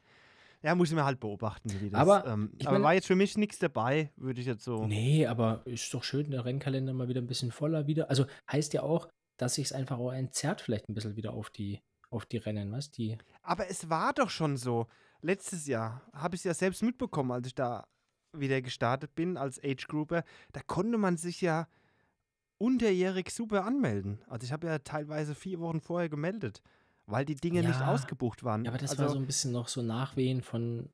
Ja, 0.62 0.74
muss 0.74 0.88
ich 0.88 0.94
mir 0.94 1.04
halt 1.04 1.20
beobachten, 1.20 1.70
wie 1.80 1.90
das. 1.90 2.00
Aber, 2.00 2.26
ähm, 2.26 2.50
ich 2.58 2.66
aber 2.66 2.78
mein- 2.78 2.82
war 2.84 2.94
jetzt 2.94 3.06
für 3.06 3.16
mich 3.16 3.36
nichts 3.36 3.58
dabei, 3.58 4.10
würde 4.16 4.40
ich 4.40 4.46
jetzt 4.46 4.64
so. 4.64 4.86
Nee, 4.86 5.26
aber 5.26 5.60
ist 5.66 5.92
doch 5.92 6.02
schön, 6.04 6.30
der 6.30 6.44
Rennkalender 6.46 6.94
mal 6.94 7.06
wieder 7.08 7.20
ein 7.20 7.26
bisschen 7.26 7.52
voller 7.52 7.86
wieder. 7.86 8.08
Also 8.08 8.24
heißt 8.50 8.72
ja 8.72 8.82
auch, 8.82 9.08
dass 9.36 9.56
sich 9.56 9.66
es 9.66 9.72
einfach 9.72 9.98
auch 9.98 10.12
entzerrt, 10.12 10.62
vielleicht 10.62 10.88
ein 10.88 10.94
bisschen 10.94 11.16
wieder 11.16 11.34
auf 11.34 11.50
die, 11.50 11.82
auf 12.08 12.24
die 12.24 12.38
Rennen, 12.38 12.72
was? 12.72 12.90
Die. 12.90 13.18
Aber 13.42 13.68
es 13.68 13.90
war 13.90 14.14
doch 14.14 14.30
schon 14.30 14.56
so. 14.56 14.86
Letztes 15.20 15.66
Jahr 15.66 16.00
habe 16.14 16.34
ich 16.34 16.40
es 16.40 16.44
ja 16.44 16.54
selbst 16.54 16.82
mitbekommen, 16.82 17.30
als 17.32 17.46
ich 17.48 17.54
da 17.54 17.86
wieder 18.32 18.62
gestartet 18.62 19.14
bin 19.14 19.36
als 19.36 19.62
Age 19.62 19.86
Grouper. 19.86 20.24
Da 20.52 20.60
konnte 20.62 20.96
man 20.96 21.18
sich 21.18 21.42
ja 21.42 21.68
unterjährig 22.64 23.30
super 23.30 23.64
anmelden. 23.64 24.18
Also 24.26 24.44
ich 24.44 24.52
habe 24.52 24.66
ja 24.66 24.78
teilweise 24.78 25.34
vier 25.34 25.60
Wochen 25.60 25.80
vorher 25.80 26.08
gemeldet, 26.08 26.62
weil 27.06 27.26
die 27.26 27.36
Dinge 27.36 27.60
nicht 27.60 27.80
Ja. 27.80 27.88
ausgebucht 27.88 28.42
waren. 28.42 28.64
Ja, 28.64 28.70
aber 28.70 28.78
das 28.78 28.92
also, 28.92 29.02
war 29.02 29.10
so 29.10 29.18
ein 29.18 29.26
bisschen 29.26 29.52
noch 29.52 29.68
so 29.68 29.82
Nachwehen 29.82 30.40
von 30.40 30.88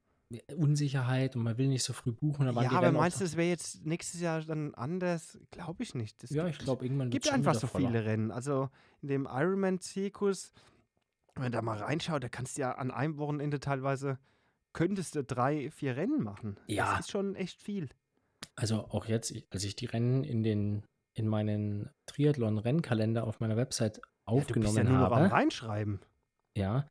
Unsicherheit 0.56 1.36
und 1.36 1.42
man 1.42 1.58
will 1.58 1.68
nicht 1.68 1.82
so 1.84 1.92
früh 1.92 2.12
buchen. 2.12 2.52
Waren 2.54 2.64
ja, 2.64 2.70
aber 2.70 2.92
meinst 2.92 3.20
du, 3.20 3.24
es 3.24 3.36
wäre 3.36 3.48
jetzt 3.48 3.84
nächstes 3.84 4.20
Jahr 4.20 4.40
dann 4.42 4.74
anders? 4.74 5.38
Glaube 5.50 5.82
ich 5.82 5.94
nicht. 5.94 6.22
Das 6.22 6.30
Ja, 6.30 6.46
ich 6.46 6.58
glaube, 6.58 6.84
irgendwann 6.84 7.08
Es 7.08 7.12
gibt 7.12 7.32
einfach 7.32 7.54
so 7.54 7.66
viele 7.66 8.04
Rennen. 8.04 8.30
Also 8.30 8.68
in 9.02 9.08
dem 9.08 9.28
Ironman-Zirkus, 9.30 10.52
wenn 11.34 11.44
man 11.44 11.52
da 11.52 11.62
mal 11.62 11.78
reinschaut, 11.78 12.22
da 12.22 12.28
kannst 12.28 12.56
du 12.56 12.62
ja 12.62 12.72
an 12.72 12.90
einem 12.90 13.18
Wochenende 13.18 13.60
teilweise, 13.60 14.18
könntest 14.72 15.14
du 15.14 15.24
drei, 15.24 15.70
vier 15.70 15.96
Rennen 15.96 16.22
machen. 16.22 16.58
Ja. 16.66 16.96
Das 16.96 17.06
ist 17.06 17.10
schon 17.10 17.34
echt 17.36 17.60
viel. 17.60 17.88
Also 18.56 18.86
auch 18.88 19.06
jetzt, 19.06 19.34
als 19.50 19.64
ich 19.64 19.74
die 19.76 19.86
Rennen 19.86 20.22
in 20.24 20.42
den 20.42 20.84
in 21.20 21.28
meinen 21.28 21.88
Triathlon-Rennkalender 22.06 23.24
auf 23.24 23.38
meiner 23.40 23.56
Website 23.56 23.98
Ja, 23.98 24.02
du 24.02 24.36
bist 24.36 24.50
aufgenommen 24.50 24.76
ja 24.76 24.84
nur 24.84 24.98
noch 24.98 25.12
am 25.12 25.22
habe, 25.22 25.30
Reinschreiben. 25.32 26.00
ja, 26.56 26.88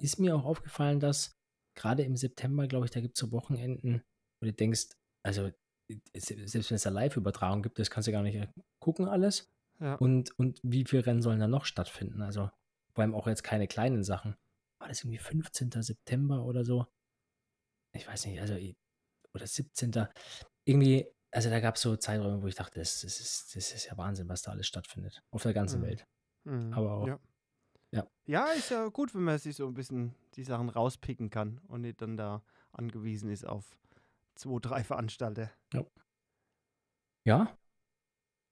ist 0.00 0.18
mir 0.18 0.36
auch 0.36 0.44
aufgefallen, 0.44 1.00
dass 1.00 1.32
gerade 1.76 2.02
im 2.02 2.16
September, 2.16 2.66
glaube 2.68 2.84
ich, 2.86 2.90
da 2.90 3.00
gibt 3.00 3.16
es 3.16 3.20
so 3.20 3.32
Wochenenden, 3.32 4.02
wo 4.40 4.46
du 4.46 4.52
denkst, 4.52 4.88
also 5.24 5.50
se- 6.14 6.46
selbst 6.48 6.70
wenn 6.70 6.76
es 6.76 6.82
da 6.82 6.90
Live-Übertragung 6.90 7.62
gibt, 7.62 7.78
das 7.78 7.90
kannst 7.90 8.06
du 8.08 8.12
gar 8.12 8.22
nicht 8.22 8.48
gucken 8.80 9.06
alles. 9.08 9.48
Ja. 9.80 9.94
Und, 9.94 10.38
und 10.38 10.60
wie 10.62 10.84
viele 10.84 11.06
Rennen 11.06 11.22
sollen 11.22 11.40
da 11.40 11.48
noch 11.48 11.64
stattfinden? 11.64 12.20
Also 12.22 12.50
vor 12.94 13.02
allem 13.02 13.14
auch 13.14 13.26
jetzt 13.26 13.42
keine 13.44 13.66
kleinen 13.66 14.04
Sachen. 14.04 14.36
War 14.80 14.88
das 14.88 15.00
irgendwie 15.02 15.18
15. 15.18 15.70
September 15.82 16.44
oder 16.44 16.64
so? 16.64 16.86
Ich 17.96 18.06
weiß 18.06 18.26
nicht, 18.26 18.40
also 18.40 18.54
oder 19.34 19.46
17. 19.46 20.06
Irgendwie, 20.66 21.06
also 21.32 21.50
da 21.50 21.60
gab 21.60 21.76
es 21.76 21.82
so 21.82 21.96
Zeiträume, 21.96 22.42
wo 22.42 22.46
ich 22.46 22.54
dachte, 22.54 22.78
das, 22.80 23.00
das, 23.02 23.20
ist, 23.20 23.54
das 23.56 23.72
ist 23.72 23.86
ja 23.86 23.96
Wahnsinn, 23.96 24.28
was 24.28 24.42
da 24.42 24.50
alles 24.52 24.66
stattfindet. 24.66 25.22
Auf 25.30 25.42
der 25.42 25.52
ganzen 25.54 25.80
Mhm. 25.80 25.84
Welt. 25.86 26.06
Mhm. 26.44 26.72
Aber 26.72 26.92
auch- 26.92 27.06
Ja. 27.06 27.18
ja. 27.92 28.06
ja, 28.26 28.46
ist 28.48 28.70
ja 28.70 28.88
gut, 28.88 29.14
wenn 29.14 29.22
man 29.22 29.38
sich 29.38 29.56
so 29.56 29.66
ein 29.66 29.74
bisschen 29.74 30.14
die 30.34 30.44
Sachen 30.44 30.68
rauspicken 30.68 31.30
kann 31.30 31.58
und 31.68 31.82
nicht 31.82 32.00
dann 32.02 32.16
da 32.16 32.42
angewiesen 32.72 33.30
ist 33.30 33.46
auf 33.46 33.76
zwei, 34.34 34.58
drei 34.60 34.82
Veranstalter. 34.84 35.50
Ja? 37.24 37.56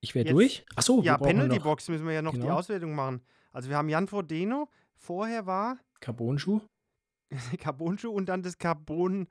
Ich 0.00 0.14
wäre 0.14 0.28
durch. 0.28 0.64
Achso, 0.76 1.02
ja, 1.02 1.16
Penalty 1.18 1.58
Box 1.58 1.88
müssen 1.88 2.06
wir 2.06 2.14
ja 2.14 2.22
noch 2.22 2.34
die 2.34 2.40
Genau. 2.40 2.56
Auswertung 2.58 2.94
machen. 2.94 3.22
Also 3.52 3.68
wir 3.68 3.76
haben 3.76 3.88
Jan 3.88 4.06
Frodeno, 4.06 4.68
vorher 4.96 5.46
war 5.46 5.78
Carbon-Schuh 6.00 6.60
Carbonschuh 7.58 8.10
und 8.10 8.26
dann 8.26 8.42
das 8.42 8.56
Carbon 8.58 9.26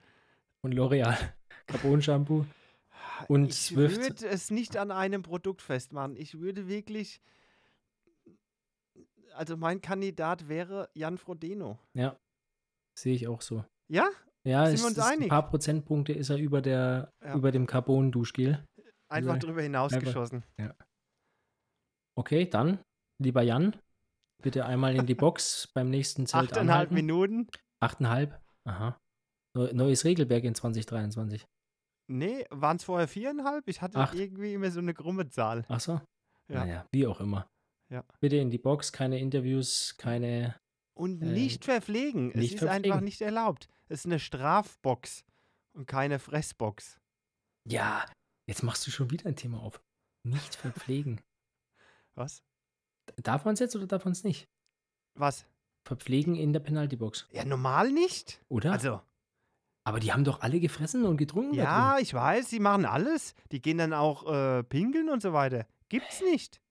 und 0.62 0.74
L'Oreal. 0.74 1.16
Carbon-Shampoo. 1.68 2.46
Und 3.28 3.50
ich 3.50 3.56
Swift. 3.56 3.98
würde 3.98 4.28
es 4.28 4.52
nicht 4.52 4.78
an 4.78 4.92
einem 4.92 5.24
Produkt 5.24 5.62
festmachen. 5.62 6.16
Ich 6.16 6.40
würde 6.40 6.68
wirklich. 6.68 7.22
Also 9.34 9.56
mein 9.58 9.82
Kandidat 9.82 10.48
wäre 10.48 10.90
Jan 10.94 11.18
Frodeno. 11.18 11.78
Ja, 11.94 12.18
sehe 12.98 13.14
ich 13.14 13.28
auch 13.28 13.42
so. 13.42 13.64
Ja? 13.88 14.10
Ja, 14.44 14.66
Sind 14.66 14.76
es 14.76 14.82
wir 14.82 14.88
uns 14.88 14.98
ist 14.98 15.04
ein 15.04 15.12
einig? 15.18 15.30
paar 15.30 15.48
Prozentpunkte 15.50 16.14
ist 16.14 16.30
er 16.30 16.38
über, 16.38 16.62
der, 16.62 17.12
Ja. 17.24 17.36
über 17.36 17.52
dem 17.52 17.68
Carbon-Duschgel. 17.68 18.64
Einfach 19.10 19.34
Also, 19.34 19.48
drüber 19.48 19.62
hinausgeschossen. 19.62 20.44
Okay, 22.18 22.50
dann, 22.50 22.80
lieber 23.22 23.42
Jan, 23.44 23.76
bitte 24.42 24.66
einmal 24.66 24.96
in 24.96 25.06
die 25.06 25.16
Box 25.24 25.68
beim 25.74 25.90
nächsten 25.90 26.26
Zelt 26.26 26.46
Achteinhalb 26.52 26.70
anhalten. 26.90 26.94
Minuten. 26.96 27.48
Achteinhalb? 27.80 28.42
Aha. 28.66 28.98
Neu- 29.56 29.72
Neues 29.74 30.04
Regelwerk 30.06 30.44
in 30.46 30.56
2023. 30.56 31.46
Nee, 32.08 32.46
waren 32.50 32.78
es 32.78 32.84
vorher 32.86 33.08
viereinhalb? 33.08 33.68
Ich 33.68 33.82
hatte 33.82 34.00
Acht. 34.00 34.16
irgendwie 34.16 34.54
immer 34.54 34.72
so 34.72 34.80
eine 34.80 34.94
krumme 34.94 35.28
Zahl. 35.30 35.66
Ach 35.68 35.80
so? 35.80 36.02
Ja. 36.48 36.66
Naja, 36.66 36.88
wie 36.92 37.06
auch 37.08 37.20
immer. 37.20 37.50
Ja. 37.90 38.04
Bitte 38.20 38.38
in 38.38 38.50
die 38.50 38.58
Box, 38.58 38.92
keine 38.94 39.20
Interviews, 39.20 39.96
keine. 39.98 40.56
Und 40.94 41.22
Äh, 41.22 41.26
nicht 41.26 41.66
verpflegen. 41.66 42.28
nicht 42.30 42.56
es 42.56 42.62
ist 42.62 42.64
einfach 42.64 42.72
verpflegen. 42.72 43.04
nicht 43.04 43.22
erlaubt. 43.22 43.68
Es 43.90 44.00
ist 44.02 44.06
eine 44.06 44.20
Strafbox 44.20 45.26
und 45.74 45.86
keine 45.86 46.20
Fressbox. 46.20 47.00
Ja, 47.66 48.06
jetzt 48.48 48.64
machst 48.64 48.88
du 48.88 48.92
schon 48.92 49.12
wieder 49.12 49.26
ein 49.28 49.36
Thema 49.36 49.62
auf. 49.62 49.82
Nicht 50.24 50.56
verpflegen. 50.96 51.22
Was? 52.16 52.42
darf 53.18 53.46
man 53.46 53.54
es 53.54 53.60
jetzt 53.62 53.76
oder 53.76 53.88
darf 53.88 54.04
man 54.06 54.12
es 54.14 54.24
nicht? 54.24 54.48
Was? 55.16 55.46
Verpflegen 55.86 56.36
in 56.36 56.52
der 56.52 56.60
Penaltybox, 56.60 57.28
Ja, 57.32 57.46
normal 57.46 57.92
nicht. 57.92 58.42
oder? 58.50 58.74
Also, 58.74 59.02
Aber 59.88 60.02
die 60.02 60.12
haben 60.12 60.26
doch 60.26 60.42
alle 60.42 60.60
gefressen 60.60 61.06
und 61.06 61.16
getrunken. 61.16 61.54
ja, 61.54 61.98
ich 61.98 62.14
weiß, 62.14 62.50
sie 62.50 62.60
machen 62.60 62.84
alles. 62.84 63.34
Die 63.54 63.62
gehen 63.62 63.78
dann 63.78 63.94
auch 63.94 64.30
äh, 64.30 64.62
pinkeln 64.64 65.08
und 65.08 65.22
so 65.22 65.32
weiter. 65.32 65.66
Gibt's 65.88 66.20
nicht. 66.20 66.62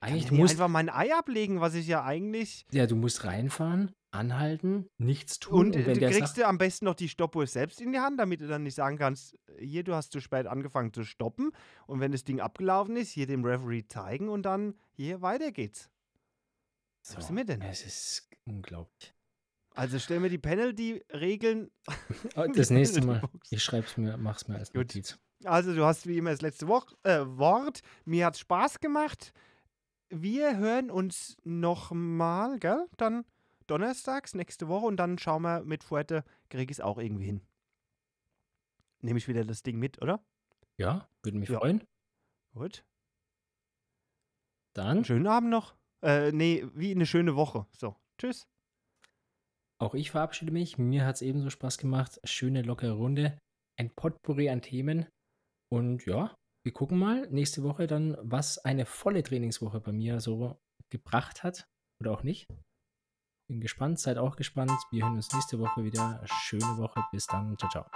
Eigentlich, 0.00 0.26
Kann 0.26 0.34
ich 0.34 0.38
musst, 0.38 0.52
einfach 0.56 0.68
mein 0.68 0.90
Ei 0.90 1.14
ablegen, 1.14 1.62
was 1.62 1.72
ich 1.72 1.86
ja 1.86 2.04
eigentlich. 2.04 2.66
ja, 2.72 2.86
du 2.86 2.94
musst 2.94 3.24
reinfahren, 3.24 3.90
anhalten, 4.10 4.90
nichts 4.98 5.38
tun. 5.38 5.54
Und, 5.54 5.76
Und, 5.76 5.86
wenn 5.86 5.98
du 5.98 6.06
kriegst 6.06 6.34
sagt, 6.34 6.36
du 6.36 6.46
am 6.46 6.58
besten 6.58 6.84
noch 6.84 6.94
die 6.94 7.08
Stoppuhr 7.08 7.46
selbst 7.46 7.80
in 7.80 7.92
die 7.92 8.00
Hand, 8.00 8.20
damit 8.20 8.42
du 8.42 8.48
dann 8.48 8.64
nicht 8.64 8.74
sagen 8.74 8.98
kannst, 8.98 9.38
hier, 9.58 9.82
du 9.82 9.94
hast 9.94 10.12
zu 10.12 10.20
spät 10.20 10.46
angefangen 10.46 10.92
zu 10.92 11.04
stoppen. 11.04 11.52
Und 11.86 12.00
wenn 12.00 12.12
das 12.12 12.22
Ding 12.22 12.38
abgelaufen 12.38 12.96
ist, 12.96 13.12
hier 13.12 13.26
dem 13.26 13.46
Referee 13.46 13.86
zeigen 13.88 14.28
und 14.28 14.42
dann 14.42 14.74
hier 14.92 15.22
weiter 15.22 15.52
geht's. 15.52 15.88
so, 17.00 17.16
Was 17.16 17.28
sind 17.28 17.36
wir 17.36 17.46
denn? 17.46 17.62
Es 17.62 17.82
ist 17.82 18.28
unglaublich. 18.44 19.14
Also 19.78 20.00
stell 20.00 20.18
mir 20.18 20.28
die 20.28 20.38
Penalty-Regeln. 20.38 21.70
Das 22.56 22.70
nächste 22.70 23.00
Mal, 23.00 23.22
ich 23.50 23.62
schreib's 23.62 23.96
mir, 23.96 24.16
mach's 24.16 24.48
mir 24.48 24.56
als 24.56 24.70
Gut. 24.72 24.78
Notiz. 24.80 25.18
Also 25.44 25.72
du 25.72 25.84
hast 25.84 26.08
wie 26.08 26.18
immer 26.18 26.32
das 26.32 26.40
letzte 26.40 26.66
Wo 26.66 26.82
äh, 27.04 27.20
Wort. 27.24 27.82
Mir 28.04 28.26
hat's 28.26 28.40
Spaß 28.40 28.80
gemacht. 28.80 29.32
Wir 30.08 30.56
hören 30.56 30.90
uns 30.90 31.36
nochmal, 31.44 32.58
gell? 32.58 32.88
Dann 32.96 33.24
donnerstags, 33.68 34.34
nächste 34.34 34.66
Woche 34.66 34.86
und 34.86 34.96
dann 34.96 35.16
schauen 35.16 35.42
wir 35.42 35.62
mit 35.62 35.84
Fuerte, 35.84 36.24
krieg 36.48 36.70
ich 36.72 36.78
es 36.78 36.80
auch 36.80 36.98
irgendwie 36.98 37.26
hin. 37.26 37.40
Nehme 39.00 39.18
ich 39.18 39.28
wieder 39.28 39.44
das 39.44 39.62
Ding 39.62 39.78
mit, 39.78 40.02
oder? 40.02 40.20
Ja, 40.76 41.08
würde 41.22 41.38
mich 41.38 41.50
Ja. 41.50 41.60
freuen. 41.60 41.84
Gut. 42.52 42.84
Dann, 44.72 45.04
Schönen 45.04 45.28
Abend 45.28 45.50
noch. 45.50 45.76
Äh, 46.02 46.32
nee, 46.32 46.66
wie 46.74 46.90
eine 46.90 47.06
schöne 47.06 47.36
Woche. 47.36 47.66
So, 47.76 47.94
tschüss. 48.18 48.48
Auch 49.80 49.94
ich 49.94 50.10
verabschiede 50.10 50.52
mich. 50.52 50.78
Mir 50.78 51.06
hat 51.06 51.16
es 51.16 51.22
ebenso 51.22 51.50
Spaß 51.50 51.78
gemacht. 51.78 52.20
Schöne, 52.24 52.62
lockere 52.62 52.92
Runde. 52.92 53.38
Ein 53.78 53.90
Potpourri 53.94 54.50
an 54.50 54.62
Themen. 54.62 55.06
Und 55.72 56.04
ja, 56.06 56.34
wir 56.64 56.72
gucken 56.72 56.98
mal 56.98 57.28
nächste 57.30 57.62
Woche 57.62 57.86
dann, 57.86 58.16
was 58.20 58.58
eine 58.58 58.86
volle 58.86 59.22
Trainingswoche 59.22 59.80
bei 59.80 59.92
mir 59.92 60.20
so 60.20 60.58
gebracht 60.90 61.44
hat 61.44 61.68
oder 62.00 62.12
auch 62.12 62.22
nicht. 62.22 62.46
Bin 63.48 63.60
gespannt, 63.60 63.98
seid 63.98 64.18
auch 64.18 64.36
gespannt. 64.36 64.72
Wir 64.90 65.04
hören 65.04 65.16
uns 65.16 65.32
nächste 65.32 65.58
Woche 65.58 65.84
wieder. 65.84 66.20
Schöne 66.26 66.76
Woche. 66.76 67.02
Bis 67.12 67.26
dann. 67.26 67.56
Ciao, 67.56 67.70
ciao. 67.70 67.86